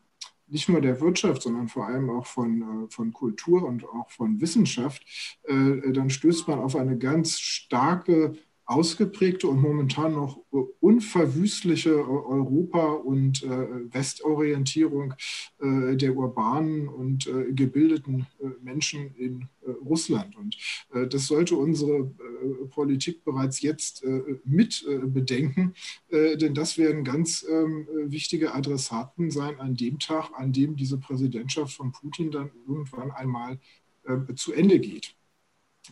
nicht 0.52 0.68
nur 0.68 0.80
der 0.80 1.00
Wirtschaft, 1.00 1.42
sondern 1.42 1.68
vor 1.68 1.86
allem 1.86 2.10
auch 2.10 2.26
von, 2.26 2.62
äh, 2.62 2.90
von 2.90 3.12
Kultur 3.12 3.64
und 3.64 3.84
auch 3.84 4.10
von 4.10 4.40
Wissenschaft, 4.40 5.02
äh, 5.44 5.92
dann 5.92 6.10
stößt 6.10 6.46
man 6.46 6.60
auf 6.60 6.76
eine 6.76 6.98
ganz 6.98 7.40
starke 7.40 8.34
ausgeprägte 8.72 9.48
und 9.48 9.60
momentan 9.60 10.14
noch 10.14 10.38
unverwüstliche 10.80 11.94
Europa- 12.08 12.92
und 12.92 13.42
äh, 13.42 13.94
Westorientierung 13.94 15.14
äh, 15.60 15.96
der 15.96 16.16
urbanen 16.16 16.88
und 16.88 17.26
äh, 17.26 17.52
gebildeten 17.52 18.26
Menschen 18.62 19.14
in 19.16 19.48
Russland. 19.84 20.34
Und 20.36 20.56
das 21.10 21.26
sollte 21.26 21.54
unsere 21.54 22.12
Politik 22.70 23.24
bereits 23.24 23.62
jetzt 23.62 24.04
mit 24.44 24.84
bedenken, 25.06 25.74
denn 26.10 26.52
das 26.52 26.78
werden 26.78 27.04
ganz 27.04 27.46
ähm, 27.48 27.86
wichtige 28.06 28.54
Adressaten 28.54 29.30
sein 29.30 29.60
an 29.60 29.76
dem 29.76 30.00
Tag, 30.00 30.30
an 30.34 30.52
dem 30.52 30.74
diese 30.74 30.98
Präsidentschaft 30.98 31.76
von 31.76 31.92
Putin 31.92 32.32
dann 32.32 32.50
irgendwann 32.66 33.12
einmal 33.12 33.60
zu 34.34 34.52
Ende 34.52 34.80
geht. 34.80 35.14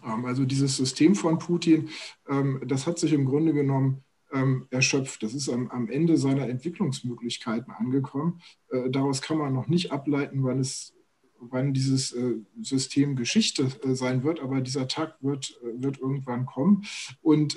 Ähm, 0.04 0.24
also 0.24 0.44
dieses 0.44 0.76
System 0.76 1.14
von 1.14 1.38
Putin, 1.38 1.88
ähm, 2.28 2.60
das 2.66 2.86
hat 2.86 2.98
sich 2.98 3.12
im 3.12 3.24
Grunde 3.24 3.52
genommen 3.52 4.04
ähm, 4.32 4.66
erschöpft. 4.70 5.22
Das 5.22 5.34
ist 5.34 5.48
am, 5.48 5.88
Ende 5.88 6.16
seiner 6.16 6.48
Entwicklungsmöglichkeiten 6.48 7.72
angekommen. 7.72 8.40
Äh, 8.70 8.90
daraus 8.90 9.22
kann 9.22 9.38
man 9.38 9.52
noch 9.52 9.68
nicht 9.68 9.92
ableiten, 9.92 10.44
wann 10.44 10.60
es 10.60 10.94
wann 11.40 11.72
dieses 11.72 12.12
äh, 12.12 12.36
System 12.60 13.16
Geschichte 13.16 13.68
äh, 13.82 13.94
sein 13.94 14.22
wird, 14.22 14.40
aber 14.40 14.60
dieser 14.60 14.88
Tag 14.88 15.16
wird, 15.20 15.58
äh, 15.62 15.82
wird 15.82 15.98
irgendwann 15.98 16.46
kommen. 16.46 16.84
Und 17.22 17.56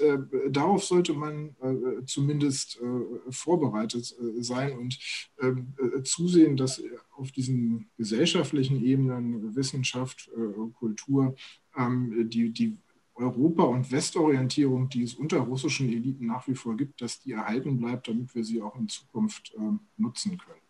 darauf 0.49 0.83
sollte 0.83 1.13
man 1.13 1.55
zumindest 2.05 2.79
vorbereitet 3.29 4.15
sein 4.39 4.77
und 4.77 4.97
ähm, 5.41 5.73
zusehen, 6.03 6.57
dass 6.57 6.81
auf 7.15 7.31
diesen 7.31 7.89
gesellschaftlichen 7.97 8.83
Ebenen, 8.83 9.55
Wissenschaft, 9.55 10.29
Kultur, 10.73 11.35
ähm, 11.77 12.29
die, 12.29 12.51
die 12.51 12.77
Europa- 13.15 13.63
und 13.63 13.91
Westorientierung, 13.91 14.89
die 14.89 15.03
es 15.03 15.13
unter 15.13 15.39
russischen 15.39 15.89
Eliten 15.89 16.25
nach 16.25 16.47
wie 16.47 16.55
vor 16.55 16.75
gibt, 16.75 17.01
dass 17.01 17.19
die 17.19 17.33
erhalten 17.33 17.77
bleibt, 17.77 18.07
damit 18.07 18.33
wir 18.35 18.43
sie 18.43 18.61
auch 18.61 18.75
in 18.75 18.89
Zukunft 18.89 19.55
nutzen 19.97 20.37
können. 20.37 20.62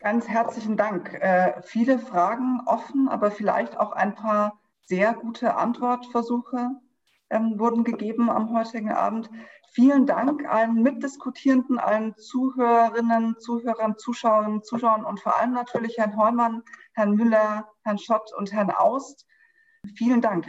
Ganz 0.00 0.28
herzlichen 0.28 0.76
Dank. 0.76 1.12
Äh, 1.14 1.60
viele 1.62 1.98
Fragen 1.98 2.60
offen, 2.66 3.08
aber 3.08 3.32
vielleicht 3.32 3.78
auch 3.78 3.92
ein 3.92 4.14
paar 4.14 4.60
sehr 4.82 5.12
gute 5.12 5.56
Antwortversuche 5.56 6.70
ähm, 7.30 7.58
wurden 7.58 7.82
gegeben 7.82 8.30
am 8.30 8.52
heutigen 8.52 8.92
Abend. 8.92 9.28
Vielen 9.72 10.06
Dank 10.06 10.48
allen 10.48 10.82
Mitdiskutierenden, 10.82 11.78
allen 11.78 12.16
Zuhörerinnen, 12.16 13.36
Zuhörern, 13.38 13.98
Zuschauerinnen, 13.98 14.62
Zuschauern 14.62 15.04
und 15.04 15.20
vor 15.20 15.38
allem 15.38 15.52
natürlich 15.52 15.98
Herrn 15.98 16.16
Heumann, 16.16 16.62
Herrn 16.94 17.14
Müller, 17.14 17.68
Herrn 17.82 17.98
Schott 17.98 18.32
und 18.36 18.52
Herrn 18.52 18.70
Aust. 18.70 19.26
Vielen 19.94 20.20
Dank. 20.20 20.48